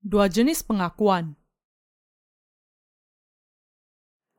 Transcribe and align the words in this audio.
Dua 0.00 0.32
jenis 0.32 0.64
pengakuan. 0.64 1.36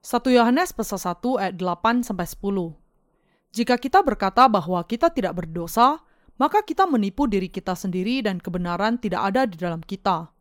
1 0.01 0.33
Yohanes 0.33 0.73
pasal 0.73 0.97
1 0.97 1.21
ayat 1.37 1.53
8 1.53 2.01
sampai 2.01 2.25
10. 2.25 2.73
Jika 3.53 3.77
kita 3.77 4.01
berkata 4.01 4.49
bahwa 4.49 4.81
kita 4.81 5.13
tidak 5.13 5.37
berdosa, 5.37 6.01
maka 6.41 6.65
kita 6.65 6.89
menipu 6.89 7.29
diri 7.29 7.45
kita 7.45 7.77
sendiri 7.77 8.25
dan 8.25 8.41
kebenaran 8.41 8.97
tidak 8.97 9.21
ada 9.21 9.45
di 9.45 9.53
dalam 9.53 9.85
kita. 9.85 10.33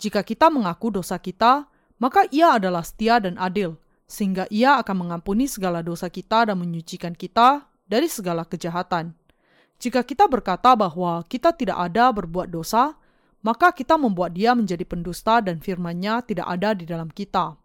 Jika 0.00 0.24
kita 0.24 0.48
mengaku 0.48 0.88
dosa 0.88 1.20
kita, 1.20 1.68
maka 2.00 2.24
ia 2.32 2.56
adalah 2.56 2.80
setia 2.80 3.20
dan 3.20 3.36
adil, 3.36 3.76
sehingga 4.08 4.48
ia 4.48 4.80
akan 4.80 5.04
mengampuni 5.04 5.52
segala 5.52 5.84
dosa 5.84 6.08
kita 6.08 6.48
dan 6.48 6.56
menyucikan 6.56 7.12
kita 7.12 7.68
dari 7.84 8.08
segala 8.08 8.48
kejahatan. 8.48 9.12
Jika 9.76 10.00
kita 10.00 10.24
berkata 10.32 10.72
bahwa 10.72 11.20
kita 11.28 11.52
tidak 11.52 11.76
ada 11.76 12.08
berbuat 12.08 12.48
dosa, 12.48 12.96
maka 13.42 13.74
kita 13.74 13.98
membuat 13.98 14.38
dia 14.38 14.54
menjadi 14.54 14.86
pendusta 14.86 15.42
dan 15.42 15.58
firman-Nya 15.58 16.22
tidak 16.22 16.46
ada 16.46 16.74
di 16.78 16.86
dalam 16.86 17.10
kita. 17.10 17.58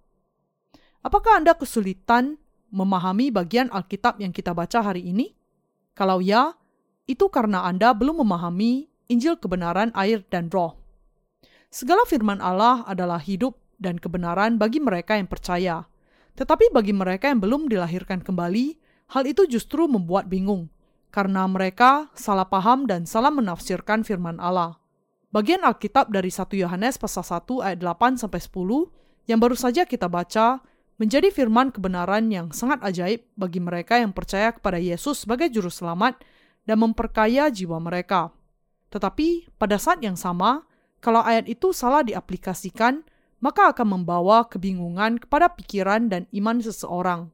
Apakah 1.05 1.39
Anda 1.39 1.53
kesulitan 1.53 2.41
memahami 2.73 3.29
bagian 3.31 3.69
Alkitab 3.69 4.19
yang 4.19 4.33
kita 4.33 4.51
baca 4.51 4.81
hari 4.81 5.05
ini? 5.05 5.31
Kalau 5.93 6.19
ya, 6.19 6.57
itu 7.07 7.29
karena 7.29 7.63
Anda 7.63 7.93
belum 7.95 8.25
memahami 8.25 8.89
Injil 9.07 9.39
kebenaran 9.39 9.95
air 9.95 10.27
dan 10.27 10.51
roh. 10.51 10.75
Segala 11.71 12.03
firman 12.03 12.43
Allah 12.43 12.83
adalah 12.83 13.23
hidup 13.23 13.55
dan 13.79 14.01
kebenaran 14.01 14.59
bagi 14.59 14.83
mereka 14.83 15.15
yang 15.15 15.31
percaya. 15.31 15.87
Tetapi 16.35 16.73
bagi 16.75 16.91
mereka 16.91 17.31
yang 17.31 17.39
belum 17.39 17.71
dilahirkan 17.71 18.21
kembali, 18.21 18.77
hal 19.15 19.23
itu 19.25 19.47
justru 19.47 19.87
membuat 19.87 20.27
bingung, 20.27 20.69
karena 21.09 21.47
mereka 21.47 22.11
salah 22.13 22.45
paham 22.45 22.85
dan 22.85 23.07
salah 23.07 23.31
menafsirkan 23.31 24.03
firman 24.03 24.37
Allah. 24.37 24.77
Bagian 25.27 25.59
Alkitab 25.67 26.07
dari 26.07 26.31
1 26.31 26.55
Yohanes 26.55 26.95
pasal 26.95 27.19
1 27.19 27.59
ayat 27.59 27.79
8 27.83 28.15
sampai 28.15 28.39
10 28.39 29.27
yang 29.27 29.43
baru 29.43 29.59
saja 29.59 29.83
kita 29.83 30.07
baca 30.07 30.63
menjadi 30.95 31.27
firman 31.35 31.67
kebenaran 31.67 32.31
yang 32.31 32.55
sangat 32.55 32.79
ajaib 32.79 33.27
bagi 33.35 33.59
mereka 33.59 33.99
yang 33.99 34.15
percaya 34.15 34.55
kepada 34.55 34.79
Yesus 34.79 35.27
sebagai 35.27 35.51
juru 35.51 35.67
selamat 35.67 36.23
dan 36.63 36.79
memperkaya 36.79 37.51
jiwa 37.51 37.75
mereka. 37.83 38.31
Tetapi 38.87 39.51
pada 39.59 39.75
saat 39.75 39.99
yang 39.99 40.15
sama, 40.15 40.63
kalau 41.03 41.19
ayat 41.19 41.51
itu 41.51 41.75
salah 41.75 42.07
diaplikasikan, 42.07 43.03
maka 43.43 43.75
akan 43.75 43.99
membawa 43.99 44.47
kebingungan 44.47 45.19
kepada 45.19 45.51
pikiran 45.53 46.07
dan 46.07 46.23
iman 46.31 46.63
seseorang. 46.63 47.27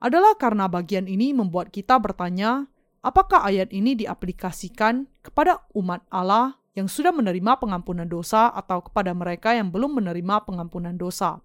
Adalah 0.00 0.40
karena 0.40 0.72
bagian 0.72 1.04
ini 1.04 1.36
membuat 1.36 1.68
kita 1.68 2.00
bertanya, 2.00 2.64
apakah 3.04 3.44
ayat 3.44 3.68
ini 3.76 3.92
diaplikasikan 3.92 5.04
kepada 5.20 5.68
umat 5.76 6.00
Allah 6.08 6.59
yang 6.78 6.86
sudah 6.86 7.10
menerima 7.10 7.58
pengampunan 7.58 8.06
dosa 8.06 8.50
atau 8.54 8.78
kepada 8.84 9.10
mereka 9.10 9.54
yang 9.54 9.74
belum 9.74 9.98
menerima 9.98 10.46
pengampunan 10.46 10.94
dosa. 10.94 11.42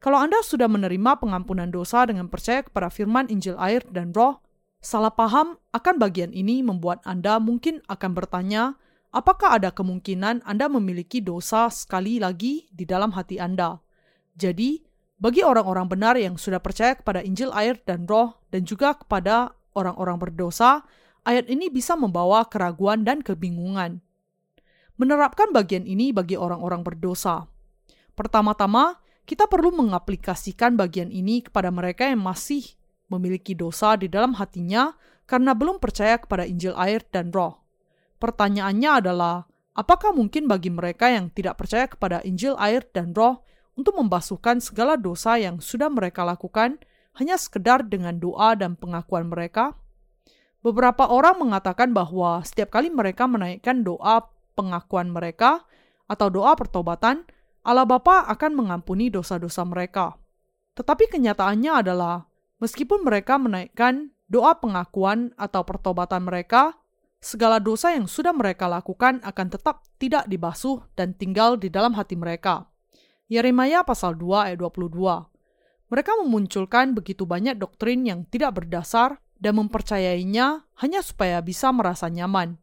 Kalau 0.00 0.16
Anda 0.16 0.40
sudah 0.40 0.66
menerima 0.66 1.20
pengampunan 1.20 1.68
dosa 1.68 2.08
dengan 2.08 2.26
percaya 2.26 2.64
kepada 2.64 2.88
firman 2.88 3.28
Injil 3.28 3.54
air 3.60 3.84
dan 3.92 4.16
roh, 4.16 4.40
salah 4.80 5.12
paham 5.12 5.60
akan 5.76 6.00
bagian 6.00 6.32
ini 6.32 6.64
membuat 6.64 7.04
Anda 7.04 7.36
mungkin 7.36 7.84
akan 7.84 8.10
bertanya, 8.16 8.80
apakah 9.12 9.60
ada 9.60 9.68
kemungkinan 9.70 10.42
Anda 10.48 10.72
memiliki 10.72 11.20
dosa 11.20 11.68
sekali 11.68 12.16
lagi 12.16 12.66
di 12.72 12.88
dalam 12.88 13.12
hati 13.12 13.36
Anda. 13.36 13.76
Jadi, 14.40 14.80
bagi 15.20 15.44
orang-orang 15.44 15.84
benar 15.84 16.16
yang 16.16 16.40
sudah 16.40 16.64
percaya 16.64 16.96
kepada 16.96 17.20
Injil 17.20 17.52
air 17.52 17.76
dan 17.84 18.08
roh 18.08 18.40
dan 18.48 18.64
juga 18.64 18.96
kepada 18.96 19.52
orang-orang 19.76 20.16
berdosa, 20.16 20.80
ayat 21.28 21.44
ini 21.52 21.68
bisa 21.68 21.92
membawa 21.92 22.48
keraguan 22.48 23.04
dan 23.04 23.20
kebingungan 23.20 24.00
menerapkan 25.00 25.48
bagian 25.48 25.88
ini 25.88 26.12
bagi 26.12 26.36
orang-orang 26.36 26.84
berdosa. 26.84 27.48
Pertama-tama, 28.12 29.00
kita 29.24 29.48
perlu 29.48 29.72
mengaplikasikan 29.72 30.76
bagian 30.76 31.08
ini 31.08 31.40
kepada 31.40 31.72
mereka 31.72 32.04
yang 32.04 32.20
masih 32.20 32.76
memiliki 33.08 33.56
dosa 33.56 33.96
di 33.96 34.12
dalam 34.12 34.36
hatinya 34.36 34.92
karena 35.24 35.56
belum 35.56 35.80
percaya 35.80 36.20
kepada 36.20 36.44
Injil 36.44 36.76
air 36.76 37.00
dan 37.08 37.32
roh. 37.32 37.64
Pertanyaannya 38.20 38.90
adalah, 39.00 39.48
apakah 39.72 40.12
mungkin 40.12 40.44
bagi 40.44 40.68
mereka 40.68 41.08
yang 41.08 41.32
tidak 41.32 41.56
percaya 41.56 41.88
kepada 41.88 42.20
Injil 42.20 42.52
air 42.60 42.84
dan 42.92 43.16
roh 43.16 43.40
untuk 43.80 43.96
membasuhkan 43.96 44.60
segala 44.60 45.00
dosa 45.00 45.40
yang 45.40 45.64
sudah 45.64 45.88
mereka 45.88 46.28
lakukan 46.28 46.76
hanya 47.16 47.40
sekedar 47.40 47.88
dengan 47.88 48.20
doa 48.20 48.52
dan 48.52 48.76
pengakuan 48.76 49.32
mereka? 49.32 49.72
Beberapa 50.60 51.08
orang 51.08 51.40
mengatakan 51.40 51.96
bahwa 51.96 52.44
setiap 52.44 52.76
kali 52.76 52.92
mereka 52.92 53.24
menaikkan 53.24 53.80
doa 53.80 54.28
pengakuan 54.54 55.10
mereka 55.10 55.64
atau 56.10 56.26
doa 56.26 56.58
pertobatan, 56.58 57.22
Allah 57.62 57.86
Bapa 57.86 58.26
akan 58.26 58.58
mengampuni 58.58 59.12
dosa-dosa 59.12 59.62
mereka. 59.62 60.18
Tetapi 60.74 61.06
kenyataannya 61.12 61.72
adalah, 61.84 62.26
meskipun 62.58 63.06
mereka 63.06 63.38
menaikkan 63.38 64.10
doa 64.26 64.58
pengakuan 64.58 65.30
atau 65.38 65.62
pertobatan 65.62 66.26
mereka, 66.26 66.74
segala 67.20 67.60
dosa 67.60 67.92
yang 67.92 68.08
sudah 68.08 68.32
mereka 68.32 68.66
lakukan 68.66 69.20
akan 69.22 69.46
tetap 69.52 69.84
tidak 70.00 70.24
dibasuh 70.26 70.80
dan 70.96 71.12
tinggal 71.12 71.60
di 71.60 71.68
dalam 71.68 71.92
hati 71.94 72.16
mereka. 72.16 72.66
Yeremia 73.30 73.86
pasal 73.86 74.18
2 74.18 74.50
ayat 74.50 74.58
22. 74.58 74.90
Mereka 75.90 76.12
memunculkan 76.26 76.96
begitu 76.96 77.26
banyak 77.26 77.58
doktrin 77.58 78.02
yang 78.08 78.26
tidak 78.26 78.62
berdasar 78.62 79.22
dan 79.38 79.58
mempercayainya 79.58 80.66
hanya 80.80 81.00
supaya 81.02 81.38
bisa 81.42 81.70
merasa 81.70 82.06
nyaman 82.10 82.58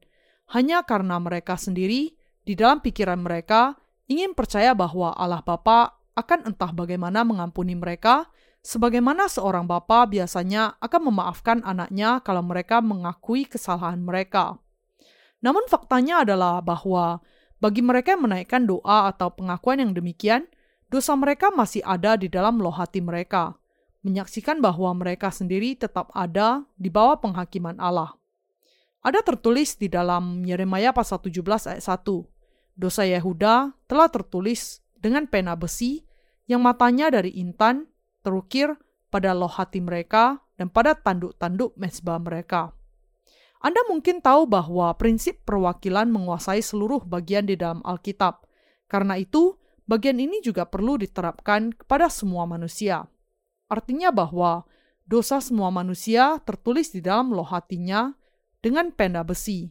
hanya 0.52 0.84
karena 0.84 1.20
mereka 1.20 1.60
sendiri 1.60 2.16
di 2.48 2.54
dalam 2.56 2.80
pikiran 2.80 3.20
mereka 3.20 3.76
ingin 4.08 4.32
percaya 4.32 4.72
bahwa 4.72 5.12
Allah 5.16 5.44
Bapa 5.44 5.98
akan 6.18 6.50
entah 6.50 6.74
bagaimana 6.74 7.22
mengampuni 7.22 7.78
mereka, 7.78 8.26
sebagaimana 8.66 9.30
seorang 9.30 9.70
bapa 9.70 10.10
biasanya 10.10 10.82
akan 10.82 11.14
memaafkan 11.14 11.62
anaknya 11.62 12.26
kalau 12.26 12.42
mereka 12.42 12.82
mengakui 12.82 13.46
kesalahan 13.46 14.02
mereka. 14.02 14.58
Namun 15.46 15.70
faktanya 15.70 16.26
adalah 16.26 16.66
bahwa 16.66 17.22
bagi 17.62 17.86
mereka 17.86 18.18
yang 18.18 18.26
menaikkan 18.26 18.66
doa 18.66 19.14
atau 19.14 19.30
pengakuan 19.30 19.78
yang 19.78 19.94
demikian, 19.94 20.50
dosa 20.90 21.14
mereka 21.14 21.54
masih 21.54 21.86
ada 21.86 22.18
di 22.18 22.26
dalam 22.26 22.58
loh 22.58 22.74
hati 22.74 22.98
mereka, 22.98 23.54
menyaksikan 24.02 24.58
bahwa 24.58 24.90
mereka 24.98 25.30
sendiri 25.30 25.78
tetap 25.78 26.10
ada 26.18 26.66
di 26.82 26.90
bawah 26.90 27.22
penghakiman 27.22 27.78
Allah. 27.78 28.18
Ada 29.06 29.22
tertulis 29.22 29.78
di 29.78 29.88
dalam 29.88 30.42
Yeremia 30.42 30.92
pasal 30.92 31.22
17 31.22 31.44
ayat 31.70 31.84
1. 31.86 32.78
Dosa 32.78 33.04
Yehuda 33.06 33.74
telah 33.86 34.10
tertulis 34.10 34.82
dengan 34.98 35.30
pena 35.30 35.54
besi 35.54 36.06
yang 36.50 36.62
matanya 36.66 37.14
dari 37.14 37.34
intan 37.38 37.86
terukir 38.26 38.74
pada 39.14 39.32
loh 39.38 39.50
hati 39.50 39.80
mereka 39.80 40.42
dan 40.58 40.74
pada 40.74 40.98
tanduk-tanduk 40.98 41.78
mesbah 41.78 42.18
mereka. 42.18 42.74
Anda 43.58 43.82
mungkin 43.90 44.22
tahu 44.22 44.46
bahwa 44.46 44.94
prinsip 44.98 45.42
perwakilan 45.46 46.10
menguasai 46.14 46.62
seluruh 46.62 47.02
bagian 47.02 47.50
di 47.50 47.58
dalam 47.58 47.82
Alkitab. 47.82 48.46
Karena 48.86 49.18
itu, 49.18 49.58
bagian 49.90 50.22
ini 50.22 50.42
juga 50.46 50.70
perlu 50.70 51.02
diterapkan 51.02 51.74
kepada 51.74 52.10
semua 52.14 52.46
manusia. 52.46 53.10
Artinya 53.68 54.14
bahwa 54.14 54.64
dosa 55.10 55.42
semua 55.42 55.74
manusia 55.74 56.38
tertulis 56.46 56.94
di 56.94 57.02
dalam 57.02 57.34
loh 57.34 57.48
hatinya 57.48 58.14
dengan 58.62 58.92
penda 58.94 59.22
besi. 59.22 59.70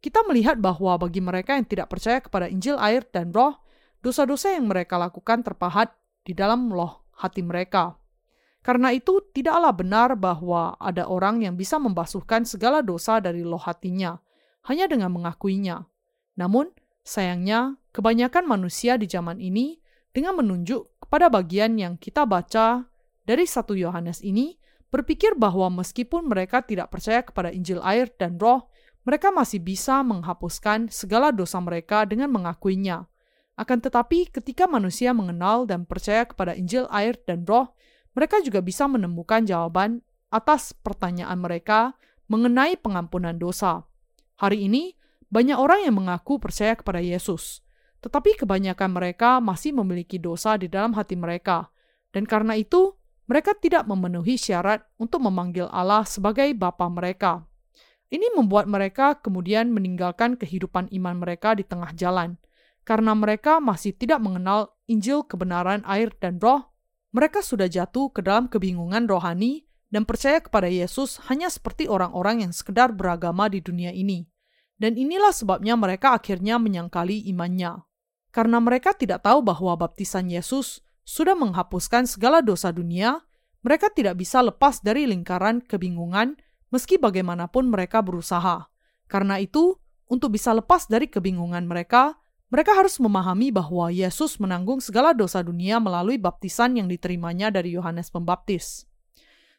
Kita 0.00 0.24
melihat 0.24 0.56
bahwa 0.56 0.96
bagi 0.96 1.20
mereka 1.20 1.56
yang 1.56 1.68
tidak 1.68 1.92
percaya 1.92 2.24
kepada 2.24 2.48
Injil 2.48 2.80
air 2.80 3.04
dan 3.12 3.32
roh, 3.36 3.60
dosa-dosa 4.00 4.56
yang 4.56 4.68
mereka 4.68 4.96
lakukan 4.96 5.44
terpahat 5.44 5.92
di 6.24 6.32
dalam 6.32 6.72
loh 6.72 7.04
hati 7.20 7.44
mereka. 7.44 8.00
Karena 8.60 8.92
itu, 8.92 9.24
tidaklah 9.32 9.72
benar 9.72 10.20
bahwa 10.20 10.76
ada 10.76 11.08
orang 11.08 11.40
yang 11.40 11.56
bisa 11.56 11.80
membasuhkan 11.80 12.44
segala 12.44 12.84
dosa 12.84 13.16
dari 13.16 13.40
loh 13.40 13.60
hatinya, 13.60 14.20
hanya 14.68 14.84
dengan 14.84 15.16
mengakuinya. 15.16 15.88
Namun, 16.36 16.68
sayangnya, 17.00 17.80
kebanyakan 17.96 18.44
manusia 18.44 19.00
di 19.00 19.08
zaman 19.08 19.40
ini 19.40 19.80
dengan 20.12 20.36
menunjuk 20.36 21.08
kepada 21.08 21.32
bagian 21.32 21.80
yang 21.80 21.96
kita 21.96 22.28
baca 22.28 22.84
dari 23.24 23.48
satu 23.48 23.72
Yohanes 23.72 24.20
ini, 24.20 24.59
berpikir 24.90 25.38
bahwa 25.38 25.70
meskipun 25.82 26.26
mereka 26.26 26.62
tidak 26.66 26.90
percaya 26.90 27.22
kepada 27.22 27.54
Injil 27.54 27.78
air 27.82 28.10
dan 28.18 28.36
roh, 28.36 28.70
mereka 29.06 29.32
masih 29.32 29.62
bisa 29.62 30.04
menghapuskan 30.04 30.92
segala 30.92 31.32
dosa 31.32 31.56
mereka 31.62 32.04
dengan 32.04 32.28
mengakuinya. 32.30 33.08
Akan 33.56 33.80
tetapi 33.80 34.28
ketika 34.28 34.68
manusia 34.68 35.14
mengenal 35.16 35.64
dan 35.64 35.86
percaya 35.88 36.26
kepada 36.26 36.52
Injil 36.52 36.90
air 36.92 37.16
dan 37.24 37.46
roh, 37.48 37.72
mereka 38.12 38.42
juga 38.42 38.60
bisa 38.60 38.90
menemukan 38.90 39.46
jawaban 39.46 40.02
atas 40.28 40.74
pertanyaan 40.74 41.38
mereka 41.40 41.94
mengenai 42.30 42.78
pengampunan 42.78 43.34
dosa. 43.34 43.86
Hari 44.38 44.66
ini, 44.70 44.94
banyak 45.30 45.58
orang 45.58 45.86
yang 45.86 45.94
mengaku 45.98 46.42
percaya 46.42 46.74
kepada 46.74 46.98
Yesus, 46.98 47.62
tetapi 48.02 48.38
kebanyakan 48.38 48.90
mereka 48.90 49.38
masih 49.38 49.76
memiliki 49.76 50.18
dosa 50.18 50.58
di 50.58 50.66
dalam 50.66 50.94
hati 50.96 51.14
mereka, 51.14 51.70
dan 52.10 52.26
karena 52.26 52.58
itu 52.58 52.98
mereka 53.30 53.54
tidak 53.54 53.86
memenuhi 53.86 54.34
syarat 54.34 54.82
untuk 54.98 55.22
memanggil 55.22 55.70
Allah 55.70 56.02
sebagai 56.02 56.50
Bapa 56.58 56.90
mereka. 56.90 57.46
Ini 58.10 58.34
membuat 58.34 58.66
mereka 58.66 59.14
kemudian 59.22 59.70
meninggalkan 59.70 60.34
kehidupan 60.34 60.90
iman 60.90 61.22
mereka 61.22 61.54
di 61.54 61.62
tengah 61.62 61.94
jalan, 61.94 62.42
karena 62.82 63.14
mereka 63.14 63.62
masih 63.62 63.94
tidak 63.94 64.18
mengenal 64.18 64.74
Injil 64.90 65.22
kebenaran 65.22 65.86
air 65.86 66.10
dan 66.18 66.42
roh, 66.42 66.74
mereka 67.14 67.38
sudah 67.38 67.70
jatuh 67.70 68.10
ke 68.10 68.18
dalam 68.18 68.50
kebingungan 68.50 69.06
rohani 69.06 69.62
dan 69.94 70.02
percaya 70.02 70.42
kepada 70.42 70.66
Yesus 70.66 71.22
hanya 71.30 71.46
seperti 71.46 71.86
orang-orang 71.86 72.42
yang 72.42 72.50
sekedar 72.50 72.90
beragama 72.90 73.46
di 73.46 73.62
dunia 73.62 73.94
ini. 73.94 74.26
Dan 74.74 74.98
inilah 74.98 75.30
sebabnya 75.30 75.78
mereka 75.78 76.18
akhirnya 76.18 76.58
menyangkali 76.58 77.30
imannya. 77.30 77.78
Karena 78.34 78.58
mereka 78.58 78.90
tidak 78.90 79.22
tahu 79.22 79.38
bahwa 79.38 79.78
baptisan 79.78 80.26
Yesus 80.26 80.82
sudah 81.10 81.34
menghapuskan 81.34 82.06
segala 82.06 82.38
dosa 82.38 82.70
dunia, 82.70 83.18
mereka 83.66 83.90
tidak 83.90 84.14
bisa 84.22 84.38
lepas 84.46 84.78
dari 84.78 85.10
lingkaran 85.10 85.58
kebingungan 85.58 86.38
meski 86.70 87.02
bagaimanapun 87.02 87.66
mereka 87.66 87.98
berusaha. 87.98 88.70
Karena 89.10 89.42
itu, 89.42 89.74
untuk 90.06 90.38
bisa 90.38 90.54
lepas 90.54 90.86
dari 90.86 91.10
kebingungan 91.10 91.66
mereka, 91.66 92.14
mereka 92.46 92.78
harus 92.78 93.02
memahami 93.02 93.50
bahwa 93.50 93.90
Yesus 93.90 94.38
menanggung 94.38 94.78
segala 94.78 95.10
dosa 95.10 95.42
dunia 95.42 95.82
melalui 95.82 96.14
baptisan 96.14 96.78
yang 96.78 96.86
diterimanya 96.86 97.50
dari 97.50 97.74
Yohanes 97.74 98.14
Pembaptis. 98.14 98.86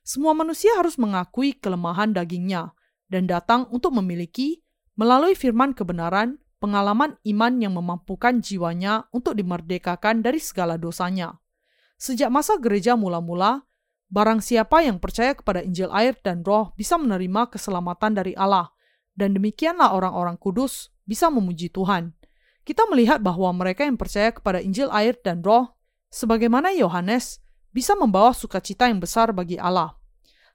Semua 0.07 0.31
manusia 0.31 0.71
harus 0.79 0.95
mengakui 0.95 1.51
kelemahan 1.59 2.15
dagingnya 2.15 2.71
dan 3.11 3.27
datang 3.27 3.67
untuk 3.75 3.91
memiliki, 3.91 4.63
melalui 4.95 5.35
firman 5.35 5.75
kebenaran, 5.75 6.39
pengalaman 6.63 7.19
iman 7.27 7.53
yang 7.59 7.75
memampukan 7.75 8.39
jiwanya 8.39 9.11
untuk 9.11 9.35
dimerdekakan 9.35 10.23
dari 10.23 10.39
segala 10.39 10.79
dosanya. 10.79 11.40
Sejak 12.01 12.33
masa 12.33 12.57
gereja 12.57 12.97
mula-mula, 12.97 13.61
barang 14.09 14.41
siapa 14.41 14.81
yang 14.81 14.97
percaya 14.97 15.37
kepada 15.37 15.61
Injil 15.61 15.93
air 15.93 16.17
dan 16.25 16.41
roh 16.41 16.73
bisa 16.73 16.97
menerima 16.97 17.53
keselamatan 17.53 18.17
dari 18.17 18.33
Allah, 18.33 18.73
dan 19.13 19.37
demikianlah 19.37 19.93
orang-orang 19.93 20.41
kudus 20.41 20.89
bisa 21.05 21.29
memuji 21.29 21.69
Tuhan 21.69 22.17
kita 22.61 22.85
melihat 22.93 23.19
bahwa 23.21 23.49
mereka 23.57 23.85
yang 23.85 23.97
percaya 23.97 24.29
kepada 24.29 24.61
Injil 24.61 24.89
air 24.93 25.17
dan 25.17 25.41
roh, 25.41 25.73
sebagaimana 26.13 26.69
Yohanes, 26.77 27.41
bisa 27.73 27.97
membawa 27.97 28.35
sukacita 28.37 28.85
yang 28.85 29.01
besar 29.01 29.33
bagi 29.33 29.57
Allah. 29.57 29.97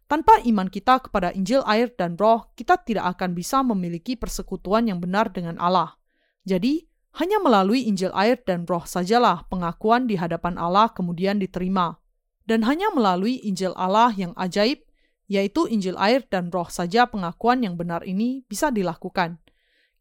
Tanpa 0.06 0.38
iman 0.46 0.70
kita 0.70 1.02
kepada 1.02 1.34
Injil 1.34 1.66
air 1.66 1.90
dan 1.90 2.14
roh, 2.14 2.54
kita 2.54 2.78
tidak 2.87 3.19
akan 3.19 3.34
bisa 3.34 3.58
memiliki 3.66 4.14
persekutuan 4.14 4.87
yang 4.87 5.02
benar 5.02 5.34
dengan 5.34 5.58
Allah. 5.58 5.98
Jadi, 6.46 6.87
hanya 7.17 7.41
melalui 7.41 7.89
Injil 7.89 8.13
air 8.13 8.37
dan 8.45 8.69
roh 8.69 8.85
sajalah 8.85 9.49
pengakuan 9.49 10.05
di 10.05 10.21
hadapan 10.21 10.61
Allah 10.61 10.93
kemudian 10.93 11.41
diterima. 11.41 11.97
Dan 12.45 12.63
hanya 12.69 12.93
melalui 12.93 13.41
Injil 13.41 13.73
Allah 13.75 14.13
yang 14.13 14.37
ajaib, 14.37 14.85
yaitu 15.27 15.65
Injil 15.67 15.97
air 15.97 16.23
dan 16.29 16.53
roh 16.53 16.69
saja 16.69 17.09
pengakuan 17.09 17.65
yang 17.65 17.75
benar 17.75 18.05
ini 18.05 18.45
bisa 18.45 18.69
dilakukan. 18.69 19.41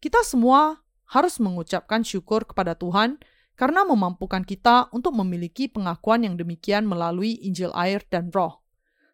Kita 0.03 0.21
semua 0.27 0.83
harus 1.07 1.39
mengucapkan 1.39 2.03
syukur 2.03 2.43
kepada 2.43 2.75
Tuhan 2.75 3.17
karena 3.55 3.87
memampukan 3.87 4.43
kita 4.43 4.91
untuk 4.91 5.15
memiliki 5.15 5.71
pengakuan 5.71 6.27
yang 6.27 6.35
demikian 6.35 6.83
melalui 6.83 7.39
Injil 7.41 7.71
air 7.73 8.03
dan 8.11 8.27
roh. 8.35 8.59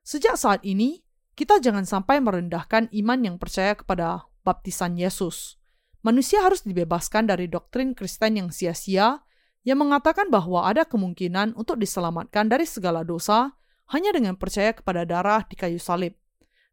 Sejak 0.02 0.42
saat 0.42 0.66
ini, 0.66 1.06
kita 1.38 1.62
jangan 1.62 1.86
sampai 1.86 2.18
merendahkan 2.18 2.90
iman 2.90 3.20
yang 3.22 3.38
percaya 3.38 3.78
kepada 3.78 4.26
baptisan 4.42 4.98
Yesus. 4.98 5.61
Manusia 6.02 6.42
harus 6.42 6.66
dibebaskan 6.66 7.30
dari 7.30 7.46
doktrin 7.46 7.94
Kristen 7.94 8.34
yang 8.42 8.50
sia-sia 8.50 9.22
yang 9.62 9.78
mengatakan 9.78 10.34
bahwa 10.34 10.66
ada 10.66 10.82
kemungkinan 10.82 11.54
untuk 11.54 11.78
diselamatkan 11.78 12.50
dari 12.50 12.66
segala 12.66 13.06
dosa 13.06 13.54
hanya 13.94 14.10
dengan 14.10 14.34
percaya 14.34 14.74
kepada 14.74 15.06
darah 15.06 15.46
di 15.46 15.54
kayu 15.54 15.78
salib. 15.78 16.18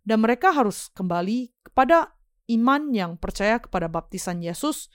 Dan 0.01 0.25
mereka 0.25 0.57
harus 0.57 0.89
kembali 0.97 1.53
kepada 1.61 2.17
iman 2.49 2.89
yang 2.97 3.21
percaya 3.21 3.61
kepada 3.61 3.93
baptisan 3.93 4.41
Yesus 4.41 4.89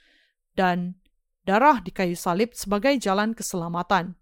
dan 0.58 0.98
darah 1.46 1.78
di 1.78 1.94
kayu 1.94 2.18
salib 2.18 2.50
sebagai 2.58 2.98
jalan 2.98 3.38
keselamatan. 3.38 4.18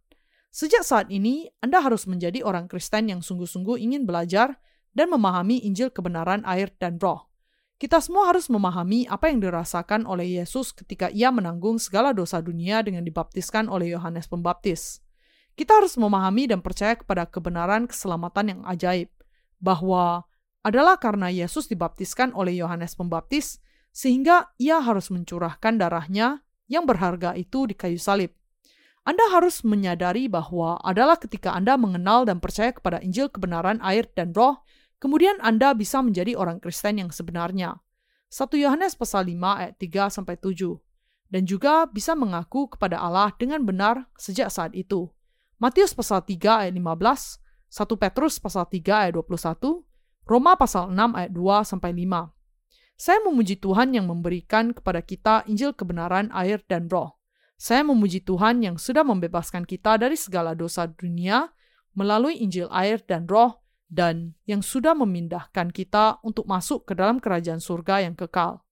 Sejak 0.53 0.85
saat 0.85 1.09
ini, 1.09 1.49
Anda 1.65 1.81
harus 1.81 2.05
menjadi 2.05 2.45
orang 2.45 2.69
Kristen 2.69 3.09
yang 3.09 3.25
sungguh-sungguh 3.25 3.81
ingin 3.81 4.05
belajar 4.05 4.61
dan 4.93 5.09
memahami 5.09 5.65
Injil 5.65 5.89
kebenaran 5.89 6.45
air 6.45 6.69
dan 6.77 7.01
roh. 7.01 7.32
Kita 7.83 7.99
semua 7.99 8.31
harus 8.31 8.47
memahami 8.47 9.11
apa 9.11 9.27
yang 9.27 9.43
dirasakan 9.43 10.07
oleh 10.07 10.39
Yesus 10.39 10.71
ketika 10.71 11.11
ia 11.11 11.35
menanggung 11.35 11.83
segala 11.83 12.15
dosa 12.15 12.39
dunia 12.39 12.79
dengan 12.79 13.03
dibaptiskan 13.03 13.67
oleh 13.67 13.91
Yohanes 13.91 14.31
Pembaptis. 14.31 15.03
Kita 15.59 15.83
harus 15.83 15.99
memahami 15.99 16.47
dan 16.47 16.63
percaya 16.63 16.95
kepada 16.95 17.27
kebenaran 17.27 17.91
keselamatan 17.91 18.55
yang 18.55 18.61
ajaib, 18.71 19.11
bahwa 19.59 20.31
adalah 20.63 20.95
karena 20.95 21.27
Yesus 21.27 21.67
dibaptiskan 21.67 22.31
oleh 22.39 22.55
Yohanes 22.55 22.95
Pembaptis, 22.95 23.59
sehingga 23.91 24.55
ia 24.63 24.79
harus 24.79 25.11
mencurahkan 25.11 25.75
darahnya 25.75 26.47
yang 26.71 26.87
berharga 26.87 27.35
itu 27.35 27.67
di 27.67 27.75
kayu 27.75 27.99
salib. 27.99 28.31
Anda 29.03 29.27
harus 29.35 29.67
menyadari 29.67 30.31
bahwa 30.31 30.79
adalah 30.87 31.19
ketika 31.19 31.51
Anda 31.51 31.75
mengenal 31.75 32.31
dan 32.31 32.39
percaya 32.39 32.71
kepada 32.71 33.03
Injil 33.03 33.27
kebenaran 33.27 33.83
air 33.83 34.07
dan 34.15 34.31
roh, 34.31 34.63
kemudian 35.03 35.43
Anda 35.43 35.75
bisa 35.75 35.99
menjadi 35.99 36.39
orang 36.39 36.63
Kristen 36.63 37.03
yang 37.03 37.11
sebenarnya. 37.11 37.83
1 38.31 38.55
Yohanes 38.55 38.95
pasal 38.95 39.27
5 39.27 39.35
ayat 39.35 39.75
3 39.83 40.15
sampai 40.15 40.39
7 40.39 40.79
dan 41.33 41.43
juga 41.43 41.91
bisa 41.91 42.15
mengaku 42.15 42.71
kepada 42.71 43.03
Allah 43.03 43.35
dengan 43.35 43.67
benar 43.67 44.07
sejak 44.15 44.47
saat 44.53 44.71
itu. 44.79 45.11
Matius 45.59 45.97
pasal 45.97 46.23
3 46.23 46.69
ayat 46.69 46.75
15, 46.77 47.43
1 47.73 48.03
Petrus 48.03 48.39
pasal 48.39 48.69
3 48.71 49.09
ayat 49.09 49.13
21, 49.17 49.83
Roma 50.29 50.53
pasal 50.55 50.93
6 50.93 51.19
ayat 51.19 51.33
2 51.33 51.65
sampai 51.65 51.91
5. 51.97 52.31
Saya 53.01 53.19
memuji 53.25 53.57
Tuhan 53.59 53.97
yang 53.97 54.07
memberikan 54.07 54.77
kepada 54.77 55.01
kita 55.01 55.43
Injil 55.49 55.73
kebenaran, 55.73 56.29
air, 56.31 56.61
dan 56.69 56.87
roh. 56.87 57.19
Saya 57.57 57.83
memuji 57.83 58.21
Tuhan 58.23 58.61
yang 58.63 58.77
sudah 58.77 59.03
membebaskan 59.03 59.65
kita 59.65 59.97
dari 59.99 60.15
segala 60.15 60.53
dosa 60.53 60.87
dunia 60.87 61.51
melalui 61.97 62.39
Injil 62.43 62.69
air 62.71 63.01
dan 63.03 63.27
roh 63.27 63.62
dan 63.93 64.33
yang 64.49 64.65
sudah 64.65 64.97
memindahkan 64.97 65.69
kita 65.69 66.17
untuk 66.25 66.49
masuk 66.49 66.89
ke 66.89 66.97
dalam 66.97 67.21
kerajaan 67.21 67.61
surga 67.61 68.09
yang 68.09 68.17
kekal. 68.17 68.65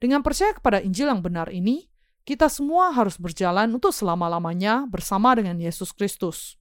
Dengan 0.00 0.24
percaya 0.24 0.56
kepada 0.56 0.80
Injil 0.80 1.12
yang 1.12 1.20
benar 1.20 1.52
ini, 1.52 1.92
kita 2.24 2.48
semua 2.48 2.88
harus 2.96 3.20
berjalan 3.20 3.68
untuk 3.68 3.92
selama-lamanya 3.92 4.88
bersama 4.88 5.36
dengan 5.36 5.60
Yesus 5.60 5.92
Kristus. 5.92 6.56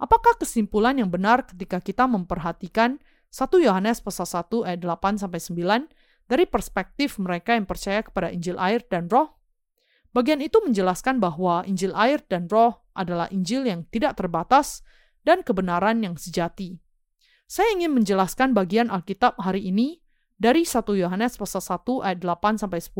Apakah 0.00 0.40
kesimpulan 0.40 0.96
yang 0.96 1.12
benar 1.12 1.44
ketika 1.44 1.84
kita 1.84 2.08
memperhatikan 2.08 2.96
1 3.28 3.44
Yohanes 3.60 4.00
pasal 4.00 4.24
1 4.24 4.64
ayat 4.64 4.80
8 4.80 5.20
sampai 5.20 5.40
9 5.42 6.32
dari 6.32 6.44
perspektif 6.48 7.20
mereka 7.20 7.52
yang 7.52 7.68
percaya 7.68 8.00
kepada 8.00 8.32
Injil 8.32 8.56
air 8.56 8.80
dan 8.88 9.12
roh. 9.12 9.36
Bagian 10.16 10.40
itu 10.40 10.56
menjelaskan 10.64 11.20
bahwa 11.20 11.60
Injil 11.68 11.92
air 11.92 12.24
dan 12.24 12.48
roh 12.48 12.88
adalah 12.96 13.28
Injil 13.28 13.68
yang 13.68 13.84
tidak 13.92 14.16
terbatas 14.16 14.80
dan 15.28 15.44
kebenaran 15.44 16.00
yang 16.00 16.16
sejati. 16.16 16.80
Saya 17.48 17.72
ingin 17.72 17.96
menjelaskan 17.96 18.52
bagian 18.52 18.92
Alkitab 18.92 19.40
hari 19.40 19.72
ini 19.72 20.04
dari 20.36 20.68
1 20.68 20.84
Yohanes 20.84 21.40
pasal 21.40 21.64
1 21.64 22.04
ayat 22.04 22.20
8 22.20 22.60
sampai 22.60 22.76
10 22.76 22.92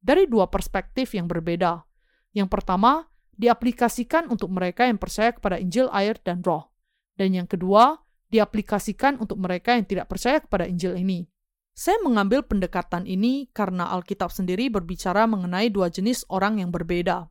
dari 0.00 0.24
dua 0.24 0.48
perspektif 0.48 1.12
yang 1.12 1.28
berbeda. 1.28 1.84
Yang 2.32 2.48
pertama, 2.48 3.12
diaplikasikan 3.36 4.32
untuk 4.32 4.48
mereka 4.48 4.88
yang 4.88 4.96
percaya 4.96 5.36
kepada 5.36 5.60
Injil 5.60 5.92
air 5.92 6.16
dan 6.24 6.40
roh. 6.40 6.72
Dan 7.20 7.36
yang 7.36 7.44
kedua, 7.44 8.00
diaplikasikan 8.32 9.20
untuk 9.20 9.36
mereka 9.36 9.76
yang 9.76 9.84
tidak 9.84 10.08
percaya 10.08 10.40
kepada 10.40 10.64
Injil 10.64 10.96
ini. 10.96 11.28
Saya 11.76 12.00
mengambil 12.00 12.48
pendekatan 12.48 13.04
ini 13.04 13.52
karena 13.52 13.92
Alkitab 13.92 14.32
sendiri 14.32 14.72
berbicara 14.72 15.28
mengenai 15.28 15.68
dua 15.68 15.92
jenis 15.92 16.24
orang 16.32 16.64
yang 16.64 16.72
berbeda. 16.72 17.28